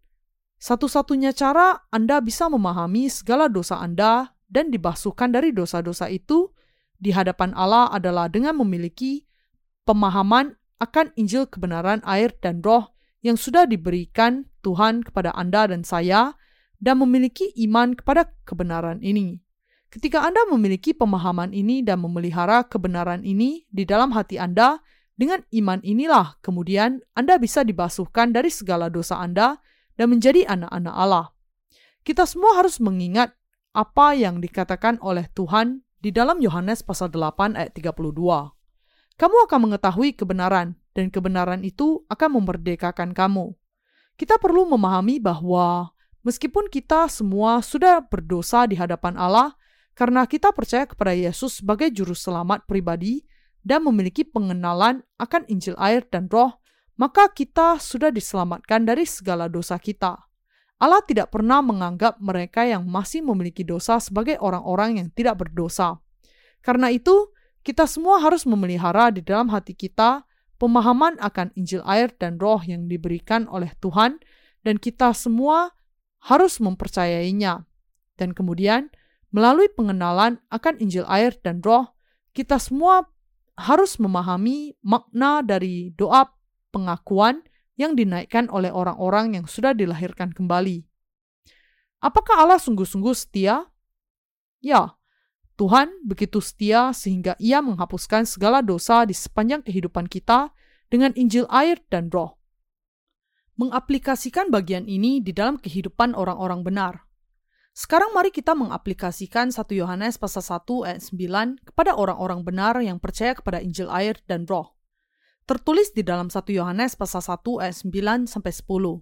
satu-satunya 0.64 1.36
cara 1.36 1.92
Anda 1.92 2.24
bisa 2.24 2.48
memahami 2.48 3.12
segala 3.12 3.52
dosa 3.52 3.84
Anda 3.84 4.32
dan 4.48 4.72
dibasuhkan 4.72 5.36
dari 5.36 5.52
dosa-dosa 5.52 6.08
itu 6.08 6.56
di 6.96 7.12
hadapan 7.12 7.52
Allah 7.52 7.92
adalah 7.92 8.32
dengan 8.32 8.56
memiliki 8.64 9.28
pemahaman 9.84 10.56
akan 10.80 11.12
Injil 11.20 11.46
kebenaran 11.46 12.00
air 12.08 12.32
dan 12.40 12.64
roh 12.64 12.96
yang 13.20 13.36
sudah 13.36 13.68
diberikan 13.68 14.48
Tuhan 14.64 15.04
kepada 15.04 15.36
Anda 15.36 15.68
dan 15.68 15.84
saya 15.84 16.40
dan 16.80 17.04
memiliki 17.04 17.52
iman 17.68 17.96
kepada 17.96 18.32
kebenaran 18.48 19.04
ini. 19.04 19.44
Ketika 19.92 20.24
Anda 20.24 20.48
memiliki 20.48 20.96
pemahaman 20.96 21.52
ini 21.52 21.84
dan 21.84 22.00
memelihara 22.00 22.64
kebenaran 22.64 23.26
ini 23.28 23.68
di 23.68 23.84
dalam 23.84 24.16
hati 24.16 24.40
Anda, 24.40 24.80
dengan 25.20 25.44
iman 25.52 25.84
inilah 25.84 26.40
kemudian 26.40 27.04
Anda 27.12 27.36
bisa 27.36 27.68
dibasuhkan 27.68 28.32
dari 28.32 28.48
segala 28.48 28.88
dosa 28.88 29.20
Anda 29.20 29.60
dan 30.00 30.16
menjadi 30.16 30.48
anak-anak 30.48 30.96
Allah. 30.96 31.36
Kita 32.08 32.24
semua 32.24 32.56
harus 32.56 32.80
mengingat 32.80 33.36
apa 33.76 34.16
yang 34.16 34.40
dikatakan 34.40 34.96
oleh 35.04 35.28
Tuhan 35.36 35.84
di 36.00 36.16
dalam 36.16 36.40
Yohanes 36.40 36.80
pasal 36.88 37.12
8 37.12 37.60
ayat 37.60 37.76
32. 37.76 38.59
Kamu 39.20 39.36
akan 39.52 39.60
mengetahui 39.68 40.16
kebenaran 40.16 40.80
dan 40.96 41.12
kebenaran 41.12 41.60
itu 41.68 42.08
akan 42.08 42.40
memerdekakan 42.40 43.12
kamu. 43.12 43.52
Kita 44.16 44.40
perlu 44.40 44.64
memahami 44.64 45.20
bahwa 45.20 45.92
meskipun 46.24 46.72
kita 46.72 47.12
semua 47.12 47.60
sudah 47.60 48.00
berdosa 48.00 48.64
di 48.64 48.80
hadapan 48.80 49.20
Allah 49.20 49.60
karena 49.92 50.24
kita 50.24 50.56
percaya 50.56 50.88
kepada 50.88 51.12
Yesus 51.12 51.60
sebagai 51.60 51.92
juru 51.92 52.16
selamat 52.16 52.64
pribadi 52.64 53.28
dan 53.60 53.84
memiliki 53.84 54.24
pengenalan 54.24 55.04
akan 55.20 55.44
Injil 55.52 55.76
air 55.76 56.08
dan 56.08 56.32
roh, 56.32 56.56
maka 56.96 57.28
kita 57.28 57.76
sudah 57.76 58.16
diselamatkan 58.16 58.88
dari 58.88 59.04
segala 59.04 59.52
dosa 59.52 59.76
kita. 59.76 60.16
Allah 60.80 61.04
tidak 61.04 61.36
pernah 61.36 61.60
menganggap 61.60 62.24
mereka 62.24 62.64
yang 62.64 62.88
masih 62.88 63.20
memiliki 63.20 63.68
dosa 63.68 64.00
sebagai 64.00 64.40
orang-orang 64.40 65.04
yang 65.04 65.08
tidak 65.12 65.44
berdosa. 65.44 66.00
Karena 66.64 66.88
itu, 66.88 67.36
kita 67.64 67.86
semua 67.86 68.24
harus 68.24 68.48
memelihara 68.48 69.12
di 69.12 69.20
dalam 69.20 69.52
hati 69.52 69.76
kita 69.76 70.24
pemahaman 70.60 71.16
akan 71.24 71.56
Injil 71.56 71.82
air 71.88 72.12
dan 72.20 72.38
roh 72.38 72.60
yang 72.62 72.86
diberikan 72.92 73.48
oleh 73.48 73.72
Tuhan, 73.80 74.20
dan 74.62 74.76
kita 74.76 75.16
semua 75.16 75.72
harus 76.20 76.60
mempercayainya. 76.60 77.64
Dan 78.20 78.36
kemudian, 78.36 78.92
melalui 79.32 79.72
pengenalan 79.72 80.44
akan 80.52 80.76
Injil 80.84 81.08
air 81.08 81.32
dan 81.40 81.64
roh, 81.64 81.96
kita 82.36 82.60
semua 82.60 83.08
harus 83.56 83.96
memahami 84.00 84.76
makna 84.84 85.40
dari 85.40 85.96
doa 85.96 86.28
pengakuan 86.76 87.44
yang 87.80 87.96
dinaikkan 87.96 88.52
oleh 88.52 88.70
orang-orang 88.76 89.40
yang 89.40 89.48
sudah 89.48 89.72
dilahirkan 89.72 90.36
kembali. 90.36 90.84
Apakah 92.04 92.44
Allah 92.44 92.60
sungguh-sungguh 92.60 93.16
setia? 93.16 93.68
Ya, 94.60 94.99
Tuhan 95.60 95.92
begitu 96.08 96.40
setia 96.40 96.96
sehingga 96.96 97.36
Ia 97.36 97.60
menghapuskan 97.60 98.24
segala 98.24 98.64
dosa 98.64 99.04
di 99.04 99.12
sepanjang 99.12 99.60
kehidupan 99.68 100.08
kita 100.08 100.56
dengan 100.88 101.12
Injil 101.20 101.44
air 101.52 101.84
dan 101.92 102.08
Roh. 102.08 102.40
Mengaplikasikan 103.60 104.48
bagian 104.48 104.88
ini 104.88 105.20
di 105.20 105.36
dalam 105.36 105.60
kehidupan 105.60 106.16
orang-orang 106.16 106.64
benar. 106.64 107.04
Sekarang 107.76 108.16
mari 108.16 108.32
kita 108.32 108.56
mengaplikasikan 108.56 109.52
1 109.52 109.68
Yohanes 109.76 110.16
pasal 110.16 110.48
1 110.48 110.64
ayat 110.88 111.04
9 111.04 111.68
kepada 111.68 111.92
orang-orang 112.00 112.48
benar 112.48 112.80
yang 112.80 113.04
percaya 113.04 113.36
kepada 113.36 113.60
Injil 113.60 113.92
air 113.92 114.16
dan 114.32 114.48
Roh 114.48 114.80
tertulis 115.50 115.90
di 115.90 116.06
dalam 116.06 116.30
1 116.30 116.46
Yohanes 116.54 116.94
pasal 116.94 117.26
1 117.26 117.42
ayat 117.58 117.74
9 117.82 118.30
sampai 118.30 118.54
10. 118.54 119.02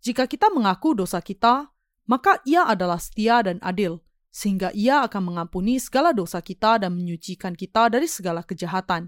Jika 0.00 0.24
kita 0.24 0.48
mengaku 0.48 0.96
dosa 0.96 1.20
kita, 1.20 1.76
maka 2.08 2.40
ia 2.48 2.64
adalah 2.64 2.96
setia 2.96 3.44
dan 3.44 3.60
adil, 3.60 4.00
sehingga 4.34 4.74
ia 4.74 5.06
akan 5.06 5.30
mengampuni 5.30 5.78
segala 5.78 6.10
dosa 6.10 6.42
kita 6.42 6.82
dan 6.82 6.90
menyucikan 6.98 7.54
kita 7.54 7.86
dari 7.86 8.10
segala 8.10 8.42
kejahatan. 8.42 9.06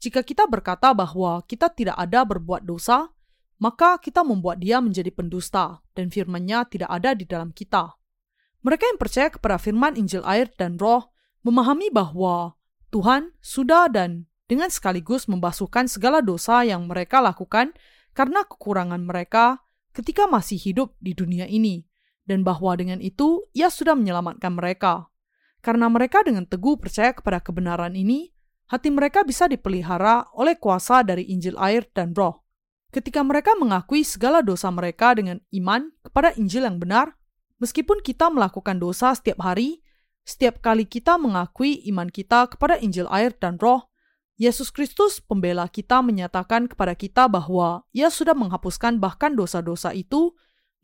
Jika 0.00 0.24
kita 0.24 0.48
berkata 0.48 0.96
bahwa 0.96 1.44
kita 1.44 1.68
tidak 1.68 2.00
ada 2.00 2.24
berbuat 2.24 2.64
dosa, 2.64 3.12
maka 3.60 4.00
kita 4.00 4.24
membuat 4.24 4.64
dia 4.64 4.80
menjadi 4.80 5.12
pendusta 5.12 5.84
dan 5.92 6.08
firman-Nya 6.08 6.72
tidak 6.72 6.88
ada 6.88 7.12
di 7.12 7.28
dalam 7.28 7.52
kita. 7.52 8.00
Mereka 8.64 8.96
yang 8.96 8.98
percaya 9.00 9.28
kepada 9.28 9.60
firman 9.60 9.92
Injil 9.92 10.24
air 10.24 10.48
dan 10.56 10.80
roh 10.80 11.12
memahami 11.44 11.92
bahwa 11.92 12.56
Tuhan 12.88 13.36
sudah 13.44 13.92
dan 13.92 14.24
dengan 14.48 14.72
sekaligus 14.72 15.28
membasuhkan 15.28 15.84
segala 15.84 16.24
dosa 16.24 16.64
yang 16.64 16.88
mereka 16.88 17.20
lakukan 17.20 17.76
karena 18.16 18.40
kekurangan 18.48 19.04
mereka 19.04 19.60
ketika 19.92 20.24
masih 20.24 20.56
hidup 20.56 20.96
di 20.96 21.12
dunia 21.12 21.44
ini 21.44 21.84
dan 22.26 22.42
bahwa 22.42 22.74
dengan 22.74 22.98
itu 22.98 23.46
ia 23.54 23.70
sudah 23.70 23.94
menyelamatkan 23.94 24.52
mereka. 24.52 25.08
Karena 25.62 25.86
mereka 25.90 26.22
dengan 26.26 26.46
teguh 26.46 26.78
percaya 26.78 27.14
kepada 27.14 27.42
kebenaran 27.42 27.94
ini, 27.94 28.34
hati 28.70 28.90
mereka 28.90 29.22
bisa 29.22 29.46
dipelihara 29.46 30.26
oleh 30.34 30.58
kuasa 30.58 31.06
dari 31.06 31.26
Injil 31.30 31.54
air 31.58 31.86
dan 31.94 32.12
roh. 32.12 32.42
Ketika 32.90 33.22
mereka 33.22 33.54
mengakui 33.58 34.06
segala 34.06 34.42
dosa 34.42 34.70
mereka 34.70 35.14
dengan 35.14 35.42
iman 35.50 35.90
kepada 36.06 36.34
Injil 36.38 36.66
yang 36.66 36.78
benar, 36.78 37.18
meskipun 37.58 38.02
kita 38.02 38.30
melakukan 38.30 38.78
dosa 38.78 39.10
setiap 39.14 39.42
hari, 39.42 39.82
setiap 40.26 40.62
kali 40.62 40.86
kita 40.86 41.18
mengakui 41.18 41.82
iman 41.90 42.10
kita 42.10 42.50
kepada 42.50 42.78
Injil 42.78 43.10
air 43.10 43.34
dan 43.34 43.58
roh, 43.58 43.90
Yesus 44.36 44.68
Kristus 44.68 45.24
pembela 45.24 45.64
kita 45.64 46.04
menyatakan 46.04 46.68
kepada 46.68 46.92
kita 46.92 47.24
bahwa 47.24 47.88
ia 47.96 48.12
sudah 48.12 48.36
menghapuskan 48.36 49.00
bahkan 49.00 49.32
dosa-dosa 49.32 49.96
itu 49.96 50.36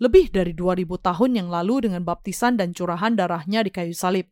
lebih 0.02 0.34
dari 0.34 0.50
2000 0.50 0.82
tahun 0.98 1.30
yang 1.38 1.46
lalu 1.46 1.86
dengan 1.86 2.02
baptisan 2.02 2.58
dan 2.58 2.74
curahan 2.74 3.14
darahnya 3.14 3.62
di 3.62 3.70
kayu 3.70 3.94
salib. 3.94 4.26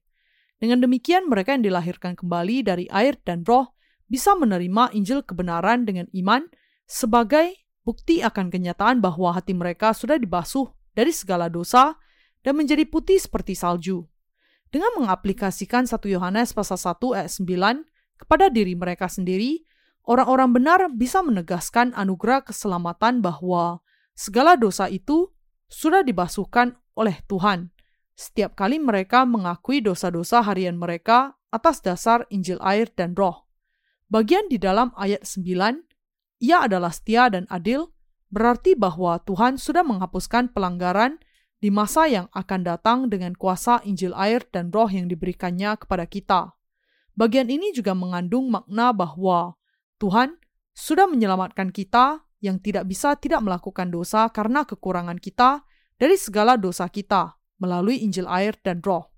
Dengan 0.59 0.83
demikian 0.83 1.31
mereka 1.31 1.55
yang 1.55 1.63
dilahirkan 1.63 2.19
kembali 2.19 2.67
dari 2.67 2.91
air 2.91 3.15
dan 3.23 3.47
roh 3.47 3.71
bisa 4.11 4.35
menerima 4.35 4.91
Injil 4.99 5.23
kebenaran 5.23 5.87
dengan 5.87 6.11
iman 6.11 6.43
sebagai 6.91 7.55
bukti 7.87 8.19
akan 8.19 8.51
kenyataan 8.51 8.99
bahwa 8.99 9.31
hati 9.31 9.55
mereka 9.55 9.95
sudah 9.95 10.19
dibasuh 10.19 10.67
dari 10.91 11.15
segala 11.15 11.47
dosa 11.47 11.95
dan 12.43 12.59
menjadi 12.59 12.83
putih 12.91 13.23
seperti 13.23 13.55
salju. 13.55 14.11
Dengan 14.75 14.91
mengaplikasikan 14.99 15.87
1 15.87 16.03
Yohanes 16.11 16.51
pasal 16.51 16.83
1 16.83 16.99
ayat 17.15 17.31
9 17.31 17.87
kepada 18.19 18.51
diri 18.51 18.75
mereka 18.75 19.07
sendiri, 19.07 19.63
orang-orang 20.03 20.51
benar 20.51 20.81
bisa 20.91 21.23
menegaskan 21.23 21.95
anugerah 21.95 22.43
keselamatan 22.43 23.23
bahwa 23.23 23.83
segala 24.19 24.59
dosa 24.59 24.91
itu 24.91 25.31
sudah 25.71 26.03
dibasuhkan 26.03 26.75
oleh 26.99 27.23
Tuhan. 27.31 27.71
Setiap 28.19 28.59
kali 28.59 28.77
mereka 28.77 29.25
mengakui 29.25 29.81
dosa-dosa 29.81 30.45
harian 30.45 30.77
mereka 30.77 31.41
atas 31.49 31.81
dasar 31.81 32.29
Injil 32.29 32.61
air 32.61 32.91
dan 32.93 33.17
roh. 33.17 33.49
Bagian 34.11 34.51
di 34.51 34.59
dalam 34.59 34.91
ayat 34.99 35.23
9, 35.25 35.87
ia 36.43 36.67
adalah 36.67 36.91
setia 36.91 37.31
dan 37.31 37.47
adil, 37.49 37.95
berarti 38.29 38.75
bahwa 38.75 39.23
Tuhan 39.23 39.57
sudah 39.57 39.87
menghapuskan 39.87 40.51
pelanggaran 40.51 41.23
di 41.63 41.71
masa 41.71 42.11
yang 42.11 42.27
akan 42.35 42.61
datang 42.67 42.99
dengan 43.07 43.39
kuasa 43.39 43.81
Injil 43.87 44.17
air 44.19 44.43
dan 44.51 44.75
roh 44.75 44.91
yang 44.91 45.07
diberikannya 45.07 45.79
kepada 45.79 46.05
kita. 46.11 46.59
Bagian 47.15 47.53
ini 47.53 47.71
juga 47.77 47.93
mengandung 47.93 48.49
makna 48.49 48.97
bahwa 48.97 49.61
Tuhan 50.01 50.41
sudah 50.73 51.05
menyelamatkan 51.05 51.69
kita 51.69 52.25
yang 52.40 52.59
tidak 52.61 52.88
bisa 52.88 53.16
tidak 53.20 53.44
melakukan 53.44 53.92
dosa 53.92 54.29
karena 54.33 54.64
kekurangan 54.64 55.20
kita 55.20 55.64
dari 56.00 56.16
segala 56.16 56.57
dosa 56.57 56.88
kita 56.88 57.37
melalui 57.61 58.00
Injil 58.00 58.24
air 58.26 58.57
dan 58.64 58.81
roh. 58.81 59.12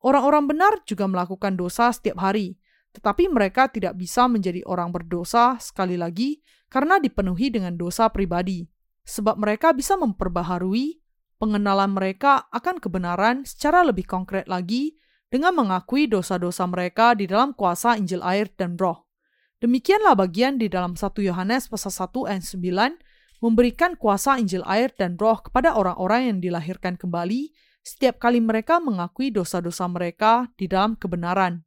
Orang-orang 0.00 0.48
benar 0.48 0.72
juga 0.88 1.04
melakukan 1.04 1.56
dosa 1.56 1.92
setiap 1.92 2.20
hari, 2.20 2.56
tetapi 2.96 3.28
mereka 3.28 3.68
tidak 3.68 3.96
bisa 4.00 4.24
menjadi 4.24 4.64
orang 4.64 4.88
berdosa 4.92 5.60
sekali 5.60 6.00
lagi 6.00 6.40
karena 6.72 6.96
dipenuhi 6.96 7.52
dengan 7.52 7.76
dosa 7.76 8.08
pribadi, 8.08 8.64
sebab 9.04 9.36
mereka 9.36 9.76
bisa 9.76 9.94
memperbaharui 10.00 11.00
pengenalan 11.36 11.92
mereka 11.92 12.48
akan 12.48 12.80
kebenaran 12.80 13.44
secara 13.44 13.84
lebih 13.84 14.08
konkret 14.08 14.48
lagi 14.48 14.96
dengan 15.28 15.52
mengakui 15.52 16.08
dosa-dosa 16.08 16.64
mereka 16.64 17.12
di 17.12 17.28
dalam 17.28 17.52
kuasa 17.52 18.00
Injil 18.00 18.24
air 18.24 18.48
dan 18.56 18.80
roh. 18.80 19.05
Demikianlah 19.56 20.12
bagian 20.12 20.60
di 20.60 20.68
dalam 20.68 21.00
1 21.00 21.16
Yohanes 21.24 21.72
pasal 21.72 21.88
1 21.88 22.28
ayat 22.28 22.44
9 22.44 23.40
memberikan 23.40 23.96
kuasa 23.96 24.36
Injil 24.36 24.60
air 24.68 24.92
dan 24.92 25.16
roh 25.16 25.40
kepada 25.40 25.72
orang-orang 25.72 26.28
yang 26.28 26.38
dilahirkan 26.44 27.00
kembali 27.00 27.56
setiap 27.80 28.20
kali 28.20 28.44
mereka 28.44 28.84
mengakui 28.84 29.32
dosa-dosa 29.32 29.88
mereka 29.88 30.52
di 30.60 30.68
dalam 30.68 30.92
kebenaran. 30.92 31.64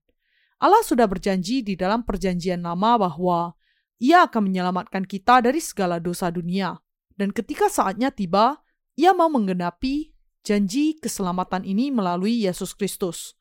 Allah 0.62 0.84
sudah 0.86 1.10
berjanji 1.10 1.65
di 1.65 1.73
dalam 1.73 2.06
perjanjian 2.06 2.62
lama 2.62 3.10
bahwa 3.10 3.58
ia 3.97 4.28
akan 4.30 4.52
menyelamatkan 4.54 5.10
kita 5.10 5.41
dari 5.41 5.58
segala 5.58 5.97
dosa 5.97 6.30
dunia. 6.30 6.78
Dan 7.17 7.34
ketika 7.34 7.71
saatnya 7.71 8.13
tiba, 8.13 8.62
ia 8.99 9.17
mau 9.17 9.32
menggenapi 9.34 10.13
janji 10.45 10.99
keselamatan 10.99 11.65
ini 11.65 11.89
melalui 11.89 12.43
Yesus 12.45 12.75
Kristus. 12.75 13.34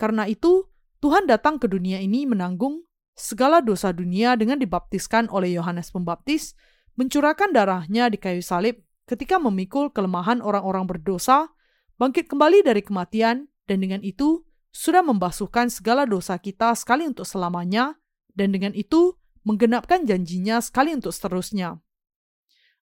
Karena 0.00 0.24
itu, 0.24 0.70
Tuhan 1.02 1.26
datang 1.26 1.58
ke 1.60 1.66
dunia 1.66 1.98
ini 1.98 2.24
menanggung 2.24 2.86
segala 3.20 3.60
dosa 3.60 3.92
dunia 3.92 4.32
dengan 4.40 4.56
dibaptiskan 4.56 5.28
oleh 5.28 5.52
Yohanes 5.52 5.92
Pembaptis, 5.92 6.56
mencurahkan 6.96 7.52
darahnya 7.52 8.08
di 8.08 8.16
kayu 8.16 8.40
salib 8.40 8.80
ketika 9.04 9.36
memikul 9.36 9.92
kelemahan 9.92 10.40
orang-orang 10.40 10.88
berdosa, 10.88 11.52
bangkit 12.00 12.32
kembali 12.32 12.64
dari 12.64 12.80
kematian, 12.80 13.52
dan 13.68 13.78
dengan 13.84 14.00
itu 14.00 14.42
sudah 14.72 15.04
membasuhkan 15.04 15.68
segala 15.68 16.08
dosa 16.08 16.40
kita 16.40 16.72
sekali 16.72 17.04
untuk 17.04 17.28
selamanya, 17.28 18.00
dan 18.32 18.56
dengan 18.56 18.72
itu 18.72 19.20
menggenapkan 19.44 20.08
janjinya 20.08 20.64
sekali 20.64 20.96
untuk 20.96 21.12
seterusnya. 21.12 21.76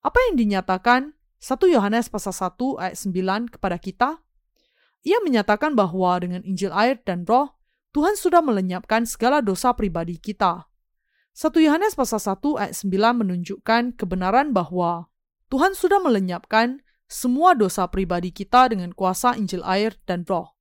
Apa 0.04 0.18
yang 0.30 0.38
dinyatakan 0.38 1.18
1 1.42 1.74
Yohanes 1.74 2.06
pasal 2.06 2.30
1 2.30 2.78
ayat 2.78 2.94
9 2.94 3.54
kepada 3.58 3.76
kita? 3.82 4.22
Ia 5.02 5.18
menyatakan 5.22 5.74
bahwa 5.74 6.18
dengan 6.18 6.42
Injil 6.46 6.74
air 6.74 6.98
dan 7.02 7.26
roh, 7.26 7.57
Tuhan 7.96 8.20
sudah 8.20 8.44
melenyapkan 8.44 9.08
segala 9.08 9.40
dosa 9.40 9.72
pribadi 9.72 10.20
kita. 10.20 10.68
1 11.32 11.54
Yohanes 11.64 11.96
pasal 11.96 12.20
1 12.20 12.60
ayat 12.60 12.74
9 12.76 13.22
menunjukkan 13.24 13.82
kebenaran 13.96 14.52
bahwa 14.52 15.08
Tuhan 15.48 15.72
sudah 15.72 15.96
melenyapkan 16.02 16.84
semua 17.08 17.56
dosa 17.56 17.88
pribadi 17.88 18.28
kita 18.28 18.68
dengan 18.68 18.92
kuasa 18.92 19.32
Injil 19.40 19.64
air 19.64 19.96
dan 20.04 20.28
roh. 20.28 20.52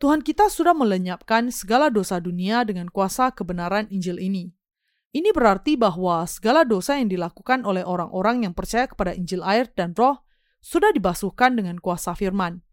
Tuhan 0.00 0.24
kita 0.24 0.48
sudah 0.48 0.72
melenyapkan 0.72 1.52
segala 1.52 1.92
dosa 1.92 2.16
dunia 2.18 2.64
dengan 2.64 2.88
kuasa 2.88 3.36
kebenaran 3.36 3.84
Injil 3.92 4.16
ini. 4.16 4.56
Ini 5.14 5.30
berarti 5.30 5.76
bahwa 5.76 6.24
segala 6.24 6.64
dosa 6.64 6.96
yang 6.96 7.12
dilakukan 7.12 7.62
oleh 7.68 7.84
orang-orang 7.84 8.48
yang 8.48 8.56
percaya 8.56 8.88
kepada 8.88 9.12
Injil 9.12 9.44
air 9.44 9.68
dan 9.76 9.92
roh 9.94 10.24
sudah 10.64 10.90
dibasuhkan 10.90 11.54
dengan 11.54 11.76
kuasa 11.78 12.16
firman. 12.16 12.64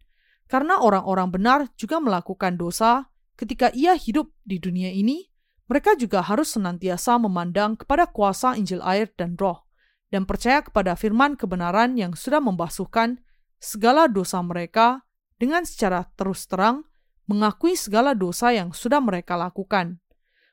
Karena 0.48 0.80
orang-orang 0.80 1.28
benar 1.28 1.60
juga 1.76 2.00
melakukan 2.00 2.56
dosa 2.56 3.11
ketika 3.36 3.72
ia 3.72 3.96
hidup 3.96 4.32
di 4.44 4.58
dunia 4.62 4.92
ini, 4.92 5.32
mereka 5.70 5.96
juga 5.96 6.20
harus 6.20 6.52
senantiasa 6.52 7.16
memandang 7.16 7.80
kepada 7.80 8.04
kuasa 8.10 8.58
Injil 8.58 8.84
air 8.84 9.08
dan 9.16 9.38
roh, 9.40 9.64
dan 10.12 10.28
percaya 10.28 10.60
kepada 10.60 10.92
firman 10.92 11.38
kebenaran 11.38 11.96
yang 11.96 12.12
sudah 12.12 12.44
membasuhkan 12.44 13.24
segala 13.56 14.10
dosa 14.10 14.42
mereka 14.44 15.06
dengan 15.40 15.64
secara 15.64 16.04
terus 16.18 16.44
terang 16.44 16.84
mengakui 17.30 17.72
segala 17.78 18.12
dosa 18.12 18.52
yang 18.52 18.74
sudah 18.76 19.00
mereka 19.00 19.38
lakukan. 19.38 20.02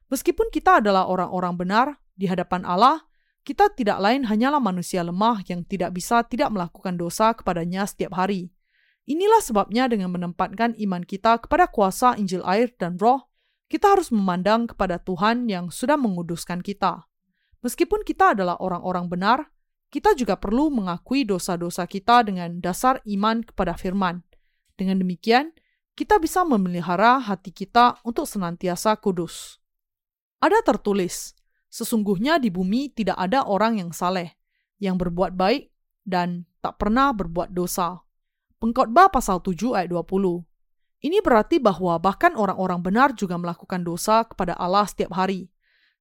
Meskipun 0.07 0.49
kita 0.49 0.81
adalah 0.81 1.05
orang-orang 1.05 1.53
benar 1.59 1.87
di 2.15 2.25
hadapan 2.25 2.63
Allah, 2.65 3.03
kita 3.43 3.73
tidak 3.73 3.97
lain 3.99 4.25
hanyalah 4.29 4.61
manusia 4.61 5.01
lemah 5.01 5.41
yang 5.49 5.65
tidak 5.65 5.93
bisa 5.93 6.21
tidak 6.25 6.53
melakukan 6.53 6.95
dosa 6.95 7.33
kepadanya 7.33 7.85
setiap 7.85 8.15
hari. 8.15 8.53
Inilah 9.09 9.41
sebabnya 9.41 9.89
dengan 9.89 10.13
menempatkan 10.13 10.77
iman 10.77 11.01
kita 11.01 11.41
kepada 11.41 11.65
kuasa 11.65 12.13
Injil 12.13 12.45
air 12.45 12.69
dan 12.77 13.01
roh, 13.01 13.25
kita 13.65 13.97
harus 13.97 14.13
memandang 14.13 14.69
kepada 14.69 15.01
Tuhan 15.01 15.49
yang 15.49 15.73
sudah 15.73 15.97
menguduskan 15.97 16.61
kita. 16.61 17.09
Meskipun 17.65 18.05
kita 18.05 18.37
adalah 18.37 18.61
orang-orang 18.61 19.09
benar, 19.09 19.39
kita 19.89 20.13
juga 20.13 20.37
perlu 20.37 20.69
mengakui 20.69 21.25
dosa-dosa 21.25 21.89
kita 21.89 22.21
dengan 22.21 22.61
dasar 22.61 23.01
iman 23.09 23.41
kepada 23.41 23.73
firman. 23.73 24.21
Dengan 24.77 25.01
demikian, 25.01 25.57
kita 25.97 26.21
bisa 26.21 26.45
memelihara 26.45 27.17
hati 27.17 27.49
kita 27.49 27.97
untuk 28.05 28.29
senantiasa 28.29 28.93
kudus. 29.01 29.57
Ada 30.37 30.61
tertulis, 30.61 31.33
sesungguhnya 31.67 32.37
di 32.37 32.53
bumi 32.53 32.93
tidak 32.93 33.17
ada 33.17 33.41
orang 33.43 33.81
yang 33.81 33.89
saleh, 33.89 34.37
yang 34.77 35.01
berbuat 35.01 35.33
baik, 35.33 35.73
dan 36.05 36.45
tak 36.61 36.77
pernah 36.77 37.09
berbuat 37.11 37.51
dosa. 37.51 38.05
Pengkhotbah 38.59 39.07
pasal 39.07 39.39
7 39.39 39.71
ayat 39.71 39.87
20. 39.87 40.43
Ini 40.99 41.23
berarti 41.23 41.63
bahwa 41.63 41.95
bahkan 41.95 42.35
orang-orang 42.35 42.83
benar 42.83 43.15
juga 43.15 43.39
melakukan 43.39 43.87
dosa 43.87 44.27
kepada 44.27 44.51
Allah 44.59 44.83
setiap 44.83 45.15
hari. 45.15 45.47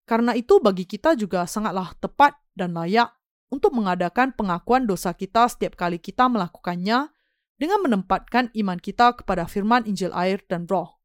Karena 0.02 0.34
itu 0.34 0.58
bagi 0.58 0.82
kita 0.82 1.14
juga 1.14 1.46
sangatlah 1.46 1.94
tepat 2.02 2.34
dan 2.58 2.74
layak 2.74 3.14
untuk 3.54 3.78
mengadakan 3.78 4.34
pengakuan 4.34 4.90
dosa 4.90 5.14
kita 5.14 5.46
setiap 5.46 5.78
kali 5.78 6.02
kita 6.02 6.26
melakukannya 6.26 7.14
dengan 7.62 7.78
menempatkan 7.78 8.50
iman 8.50 8.78
kita 8.82 9.14
kepada 9.22 9.46
firman 9.46 9.86
Injil 9.86 10.10
air 10.10 10.42
dan 10.50 10.66
roh. 10.66 10.98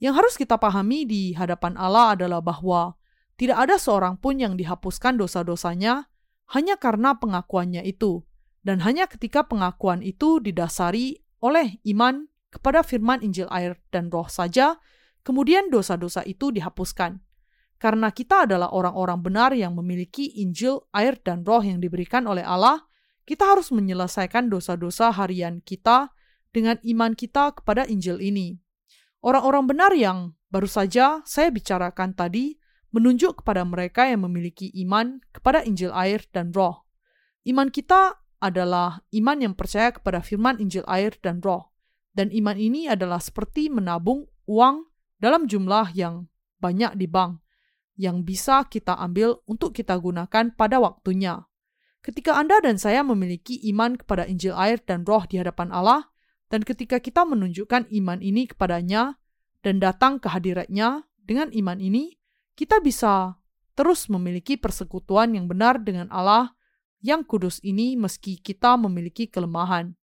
Yang 0.00 0.14
harus 0.16 0.34
kita 0.40 0.56
pahami 0.56 1.04
di 1.04 1.36
hadapan 1.36 1.76
Allah 1.76 2.16
adalah 2.16 2.40
bahwa 2.40 2.96
tidak 3.36 3.68
ada 3.68 3.76
seorang 3.76 4.16
pun 4.16 4.40
yang 4.40 4.56
dihapuskan 4.56 5.20
dosa-dosanya 5.20 6.08
hanya 6.56 6.80
karena 6.80 7.20
pengakuannya 7.20 7.84
itu, 7.84 8.24
dan 8.66 8.82
hanya 8.82 9.06
ketika 9.06 9.46
pengakuan 9.46 10.02
itu 10.02 10.42
didasari 10.42 11.22
oleh 11.38 11.78
iman 11.86 12.26
kepada 12.50 12.82
firman 12.82 13.22
Injil 13.22 13.46
air 13.46 13.78
dan 13.94 14.10
roh 14.10 14.26
saja, 14.26 14.82
kemudian 15.22 15.70
dosa-dosa 15.70 16.26
itu 16.26 16.50
dihapuskan. 16.50 17.22
Karena 17.78 18.10
kita 18.10 18.50
adalah 18.50 18.74
orang-orang 18.74 19.22
benar 19.22 19.54
yang 19.54 19.78
memiliki 19.78 20.42
Injil, 20.42 20.82
air, 20.90 21.14
dan 21.22 21.46
roh 21.46 21.62
yang 21.62 21.78
diberikan 21.78 22.26
oleh 22.26 22.42
Allah, 22.42 22.82
kita 23.22 23.46
harus 23.46 23.70
menyelesaikan 23.70 24.50
dosa-dosa 24.50 25.14
harian 25.14 25.62
kita 25.62 26.10
dengan 26.50 26.82
iman 26.82 27.14
kita 27.14 27.54
kepada 27.54 27.86
Injil 27.86 28.18
ini. 28.18 28.58
Orang-orang 29.22 29.70
benar 29.70 29.94
yang 29.94 30.34
baru 30.50 30.66
saja 30.66 31.22
saya 31.22 31.54
bicarakan 31.54 32.18
tadi 32.18 32.58
menunjuk 32.90 33.44
kepada 33.44 33.62
mereka 33.62 34.10
yang 34.10 34.26
memiliki 34.26 34.74
iman 34.82 35.22
kepada 35.30 35.62
Injil 35.62 35.94
air 35.94 36.26
dan 36.34 36.50
roh. 36.50 36.82
Iman 37.46 37.70
kita 37.70 38.25
adalah 38.42 39.00
iman 39.12 39.38
yang 39.40 39.54
percaya 39.56 39.92
kepada 39.92 40.20
firman 40.20 40.60
Injil 40.60 40.84
air 40.86 41.16
dan 41.20 41.40
roh. 41.40 41.72
Dan 42.16 42.32
iman 42.32 42.56
ini 42.56 42.88
adalah 42.88 43.20
seperti 43.20 43.68
menabung 43.68 44.24
uang 44.48 44.88
dalam 45.20 45.44
jumlah 45.44 45.92
yang 45.92 46.28
banyak 46.60 46.96
di 46.96 47.04
bank 47.08 47.44
yang 47.96 48.22
bisa 48.22 48.68
kita 48.68 48.94
ambil 49.00 49.40
untuk 49.48 49.72
kita 49.72 49.96
gunakan 49.96 50.52
pada 50.52 50.76
waktunya. 50.78 51.48
Ketika 52.04 52.38
Anda 52.38 52.62
dan 52.62 52.78
saya 52.78 53.02
memiliki 53.02 53.58
iman 53.74 53.98
kepada 53.98 54.28
Injil 54.28 54.54
air 54.54 54.78
dan 54.84 55.02
roh 55.02 55.26
di 55.26 55.40
hadapan 55.40 55.74
Allah, 55.74 56.06
dan 56.46 56.62
ketika 56.62 57.02
kita 57.02 57.26
menunjukkan 57.26 57.90
iman 57.90 58.22
ini 58.22 58.46
kepadanya 58.46 59.18
dan 59.66 59.82
datang 59.82 60.22
ke 60.22 60.30
hadiratnya 60.30 61.02
dengan 61.18 61.50
iman 61.50 61.82
ini, 61.82 62.14
kita 62.54 62.78
bisa 62.78 63.42
terus 63.74 64.06
memiliki 64.06 64.54
persekutuan 64.54 65.34
yang 65.34 65.50
benar 65.50 65.82
dengan 65.82 66.06
Allah 66.14 66.54
yang 67.04 67.24
kudus 67.24 67.60
ini 67.60 67.96
meski 67.96 68.40
kita 68.40 68.76
memiliki 68.80 69.28
kelemahan. 69.28 69.96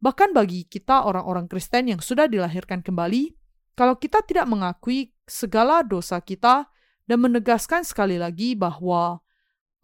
Bahkan 0.00 0.36
bagi 0.36 0.68
kita 0.68 1.08
orang-orang 1.08 1.48
Kristen 1.48 1.88
yang 1.88 2.00
sudah 2.04 2.28
dilahirkan 2.28 2.84
kembali, 2.84 3.32
kalau 3.76 3.96
kita 3.96 4.24
tidak 4.24 4.48
mengakui 4.48 5.12
segala 5.28 5.84
dosa 5.84 6.20
kita 6.20 6.68
dan 7.08 7.18
menegaskan 7.20 7.84
sekali 7.84 8.16
lagi 8.20 8.56
bahwa 8.56 9.20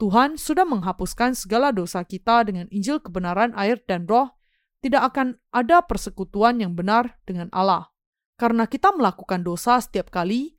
Tuhan 0.03 0.35
sudah 0.35 0.67
menghapuskan 0.67 1.38
segala 1.38 1.71
dosa 1.71 2.03
kita 2.03 2.43
dengan 2.43 2.67
Injil 2.75 2.99
kebenaran 2.99 3.55
air 3.55 3.79
dan 3.87 4.09
roh, 4.11 4.35
tidak 4.83 5.15
akan 5.15 5.38
ada 5.55 5.79
persekutuan 5.87 6.59
yang 6.59 6.75
benar 6.75 7.23
dengan 7.23 7.47
Allah. 7.55 7.87
Karena 8.35 8.67
kita 8.67 8.91
melakukan 8.91 9.47
dosa 9.47 9.79
setiap 9.79 10.11
kali, 10.11 10.59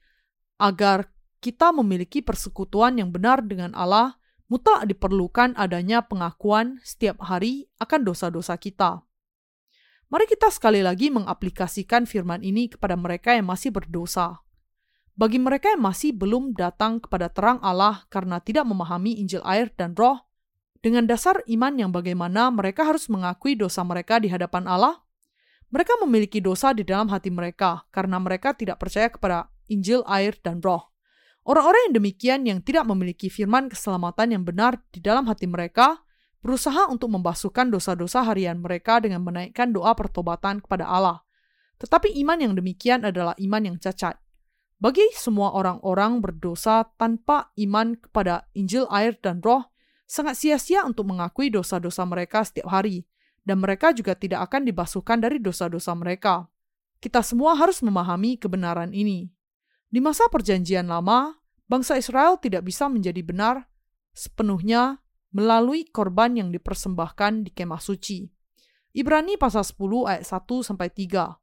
agar 0.64 1.12
kita 1.44 1.76
memiliki 1.76 2.24
persekutuan 2.24 2.96
yang 2.96 3.12
benar 3.12 3.44
dengan 3.44 3.76
Allah, 3.76 4.16
mutlak 4.48 4.88
diperlukan 4.88 5.56
adanya 5.60 6.06
pengakuan 6.06 6.80
setiap 6.84 7.20
hari 7.24 7.68
akan 7.80 8.02
dosa-dosa 8.08 8.56
kita. 8.60 9.04
Mari 10.14 10.30
kita 10.30 10.54
sekali 10.54 10.86
lagi 10.86 11.10
mengaplikasikan 11.10 12.06
firman 12.06 12.46
ini 12.46 12.70
kepada 12.70 12.94
mereka 12.94 13.34
yang 13.34 13.50
masih 13.50 13.74
berdosa. 13.74 14.46
Bagi 15.18 15.42
mereka 15.42 15.74
yang 15.74 15.82
masih 15.82 16.14
belum 16.14 16.54
datang 16.54 17.02
kepada 17.02 17.34
terang 17.34 17.58
Allah 17.66 18.06
karena 18.14 18.38
tidak 18.38 18.70
memahami 18.70 19.18
Injil 19.18 19.42
air 19.42 19.74
dan 19.74 19.98
roh, 19.98 20.22
dengan 20.84 21.10
dasar 21.10 21.42
iman 21.48 21.74
yang 21.80 21.90
bagaimana 21.96 22.52
mereka 22.52 22.86
harus 22.86 23.10
mengakui 23.10 23.58
dosa 23.58 23.82
mereka 23.88 24.22
di 24.22 24.30
hadapan 24.30 24.70
Allah, 24.70 25.02
mereka 25.74 25.98
memiliki 26.06 26.38
dosa 26.38 26.70
di 26.70 26.86
dalam 26.86 27.10
hati 27.10 27.34
mereka 27.34 27.90
karena 27.90 28.22
mereka 28.22 28.54
tidak 28.54 28.78
percaya 28.78 29.10
kepada 29.10 29.50
Injil 29.66 30.06
air 30.06 30.38
dan 30.46 30.62
roh. 30.62 30.93
Orang-orang 31.44 31.92
yang 31.92 31.96
demikian 32.00 32.40
yang 32.48 32.60
tidak 32.64 32.88
memiliki 32.88 33.28
firman 33.28 33.68
keselamatan 33.68 34.32
yang 34.32 34.44
benar 34.48 34.80
di 34.96 35.04
dalam 35.04 35.28
hati 35.28 35.44
mereka, 35.44 36.00
berusaha 36.40 36.88
untuk 36.88 37.12
membasuhkan 37.12 37.68
dosa-dosa 37.68 38.24
harian 38.24 38.64
mereka 38.64 39.04
dengan 39.04 39.24
menaikkan 39.28 39.76
doa 39.76 39.92
pertobatan 39.92 40.64
kepada 40.64 40.88
Allah. 40.88 41.24
Tetapi 41.84 42.16
iman 42.24 42.40
yang 42.40 42.54
demikian 42.56 43.04
adalah 43.04 43.36
iman 43.36 43.62
yang 43.64 43.76
cacat. 43.76 44.16
Bagi 44.80 45.04
semua 45.16 45.56
orang-orang 45.56 46.20
berdosa 46.20 46.88
tanpa 47.00 47.52
iman 47.60 47.96
kepada 47.96 48.48
Injil 48.56 48.88
air 48.92 49.16
dan 49.20 49.40
roh, 49.44 49.68
sangat 50.08 50.40
sia-sia 50.40 50.84
untuk 50.84 51.08
mengakui 51.12 51.52
dosa-dosa 51.52 52.04
mereka 52.04 52.44
setiap 52.44 52.72
hari, 52.72 53.08
dan 53.44 53.60
mereka 53.60 53.92
juga 53.92 54.16
tidak 54.16 54.48
akan 54.52 54.68
dibasuhkan 54.68 55.20
dari 55.20 55.40
dosa-dosa 55.40 55.92
mereka. 55.96 56.48
Kita 57.04 57.20
semua 57.20 57.56
harus 57.56 57.84
memahami 57.84 58.40
kebenaran 58.40 58.96
ini. 58.96 59.28
Di 59.94 60.02
masa 60.02 60.26
Perjanjian 60.26 60.90
Lama, 60.90 61.38
bangsa 61.70 62.02
Israel 62.02 62.42
tidak 62.42 62.66
bisa 62.66 62.90
menjadi 62.90 63.22
benar 63.22 63.70
sepenuhnya 64.10 64.98
melalui 65.30 65.86
korban 65.86 66.34
yang 66.34 66.50
dipersembahkan 66.50 67.46
di 67.46 67.54
kemah 67.54 67.78
suci. 67.78 68.26
Ibrani 68.98 69.38
pasal 69.38 69.62
10 69.62 70.10
ayat 70.10 70.26
1 70.26 70.66
sampai 70.66 70.90
3. 70.90 71.38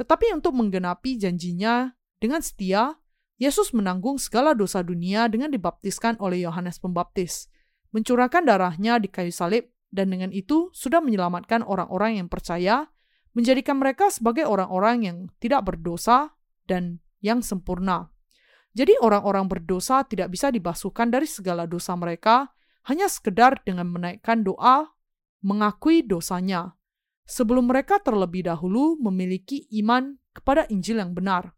Tetapi 0.00 0.32
untuk 0.32 0.56
menggenapi 0.56 1.20
janjinya 1.20 1.92
dengan 2.16 2.40
setia, 2.40 2.96
Yesus 3.36 3.76
menanggung 3.76 4.16
segala 4.16 4.56
dosa 4.56 4.80
dunia 4.80 5.28
dengan 5.28 5.52
dibaptiskan 5.52 6.16
oleh 6.24 6.40
Yohanes 6.48 6.80
Pembaptis, 6.80 7.52
mencurahkan 7.92 8.48
darahnya 8.48 8.96
di 8.96 9.12
kayu 9.12 9.28
salib, 9.28 9.68
dan 9.92 10.08
dengan 10.08 10.32
itu 10.32 10.72
sudah 10.72 11.04
menyelamatkan 11.04 11.60
orang-orang 11.68 12.16
yang 12.16 12.32
percaya, 12.32 12.88
menjadikan 13.36 13.76
mereka 13.76 14.08
sebagai 14.08 14.48
orang-orang 14.48 15.04
yang 15.04 15.16
tidak 15.36 15.68
berdosa 15.68 16.32
dan 16.64 17.04
yang 17.20 17.44
sempurna. 17.44 18.08
Jadi 18.76 18.96
orang-orang 19.02 19.50
berdosa 19.50 20.06
tidak 20.06 20.30
bisa 20.30 20.52
dibasuhkan 20.52 21.10
dari 21.10 21.26
segala 21.26 21.66
dosa 21.66 21.96
mereka 21.98 22.52
hanya 22.86 23.10
sekedar 23.10 23.60
dengan 23.66 23.90
menaikkan 23.90 24.46
doa 24.46 24.88
mengakui 25.42 26.04
dosanya 26.04 26.76
sebelum 27.30 27.70
mereka 27.70 28.02
terlebih 28.02 28.46
dahulu 28.46 28.98
memiliki 28.98 29.70
iman 29.82 30.18
kepada 30.34 30.66
Injil 30.70 30.98
yang 30.98 31.14
benar. 31.14 31.54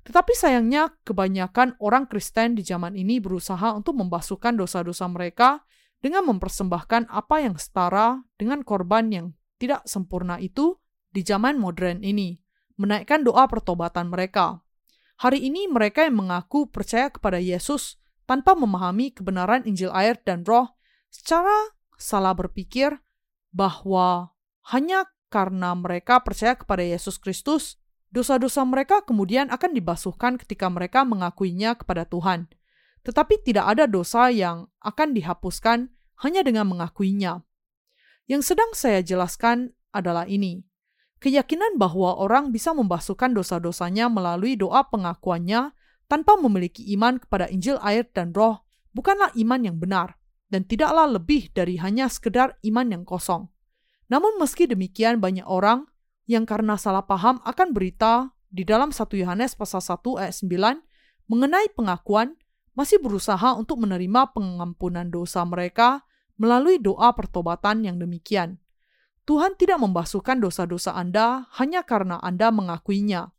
Tetapi 0.00 0.32
sayangnya 0.32 0.96
kebanyakan 1.04 1.76
orang 1.76 2.08
Kristen 2.08 2.56
di 2.56 2.64
zaman 2.64 2.96
ini 2.96 3.20
berusaha 3.20 3.76
untuk 3.76 4.00
membasuhkan 4.00 4.56
dosa-dosa 4.56 5.04
mereka 5.12 5.60
dengan 6.00 6.24
mempersembahkan 6.24 7.12
apa 7.12 7.44
yang 7.44 7.60
setara 7.60 8.24
dengan 8.40 8.64
korban 8.64 9.12
yang 9.12 9.26
tidak 9.60 9.84
sempurna 9.84 10.40
itu 10.40 10.80
di 11.12 11.20
zaman 11.20 11.60
modern 11.60 12.00
ini, 12.00 12.40
menaikkan 12.80 13.20
doa 13.20 13.44
pertobatan 13.44 14.08
mereka. 14.08 14.64
Hari 15.20 15.36
ini 15.52 15.68
mereka 15.68 16.08
yang 16.08 16.16
mengaku 16.16 16.64
percaya 16.72 17.12
kepada 17.12 17.36
Yesus 17.36 18.00
tanpa 18.24 18.56
memahami 18.56 19.12
kebenaran 19.12 19.68
Injil 19.68 19.92
air 19.92 20.16
dan 20.24 20.48
roh 20.48 20.72
secara 21.12 21.76
salah 22.00 22.32
berpikir 22.32 22.96
bahwa 23.52 24.32
hanya 24.72 25.04
karena 25.28 25.76
mereka 25.76 26.24
percaya 26.24 26.56
kepada 26.56 26.80
Yesus 26.80 27.20
Kristus, 27.20 27.80
Dosa-dosa 28.10 28.66
mereka 28.66 29.06
kemudian 29.06 29.54
akan 29.54 29.70
dibasuhkan 29.70 30.34
ketika 30.34 30.66
mereka 30.66 31.06
mengakuinya 31.06 31.78
kepada 31.78 32.02
Tuhan. 32.02 32.50
Tetapi 33.06 33.46
tidak 33.46 33.70
ada 33.70 33.86
dosa 33.86 34.34
yang 34.34 34.66
akan 34.82 35.14
dihapuskan 35.14 35.94
hanya 36.26 36.42
dengan 36.42 36.66
mengakuinya. 36.66 37.46
Yang 38.26 38.52
sedang 38.52 38.74
saya 38.74 39.00
jelaskan 39.06 39.78
adalah 39.94 40.26
ini. 40.26 40.66
Keyakinan 41.20 41.76
bahwa 41.76 42.16
orang 42.16 42.48
bisa 42.48 42.72
membasuhkan 42.72 43.36
dosa-dosanya 43.36 44.08
melalui 44.08 44.56
doa 44.56 44.88
pengakuannya 44.88 45.76
tanpa 46.08 46.40
memiliki 46.40 46.80
iman 46.96 47.20
kepada 47.20 47.44
Injil 47.52 47.76
air 47.84 48.08
dan 48.08 48.32
roh 48.32 48.64
bukanlah 48.96 49.28
iman 49.36 49.60
yang 49.60 49.76
benar 49.76 50.16
dan 50.48 50.64
tidaklah 50.64 51.06
lebih 51.06 51.52
dari 51.52 51.76
hanya 51.76 52.08
sekedar 52.08 52.56
iman 52.66 52.88
yang 52.88 53.04
kosong. 53.04 53.52
Namun 54.10 54.40
meski 54.42 54.66
demikian 54.66 55.22
banyak 55.22 55.46
orang 55.46 55.86
yang 56.26 56.48
karena 56.48 56.74
salah 56.80 57.06
paham 57.06 57.38
akan 57.46 57.68
berita 57.70 58.34
di 58.50 58.66
dalam 58.66 58.90
1 58.90 59.06
Yohanes 59.14 59.54
pasal 59.54 59.78
1 59.78 60.02
ayat 60.18 60.34
9 60.34 61.30
mengenai 61.30 61.70
pengakuan 61.76 62.34
masih 62.74 62.98
berusaha 62.98 63.54
untuk 63.54 63.78
menerima 63.84 64.34
pengampunan 64.34 65.06
dosa 65.06 65.46
mereka 65.46 66.02
melalui 66.40 66.82
doa 66.82 67.14
pertobatan 67.14 67.86
yang 67.86 68.00
demikian. 68.00 68.58
Tuhan 69.28 69.54
tidak 69.56 69.80
membasuhkan 69.80 70.40
dosa-dosa 70.40 70.96
Anda 70.96 71.48
hanya 71.60 71.84
karena 71.84 72.20
Anda 72.20 72.48
mengakuinya. 72.50 73.32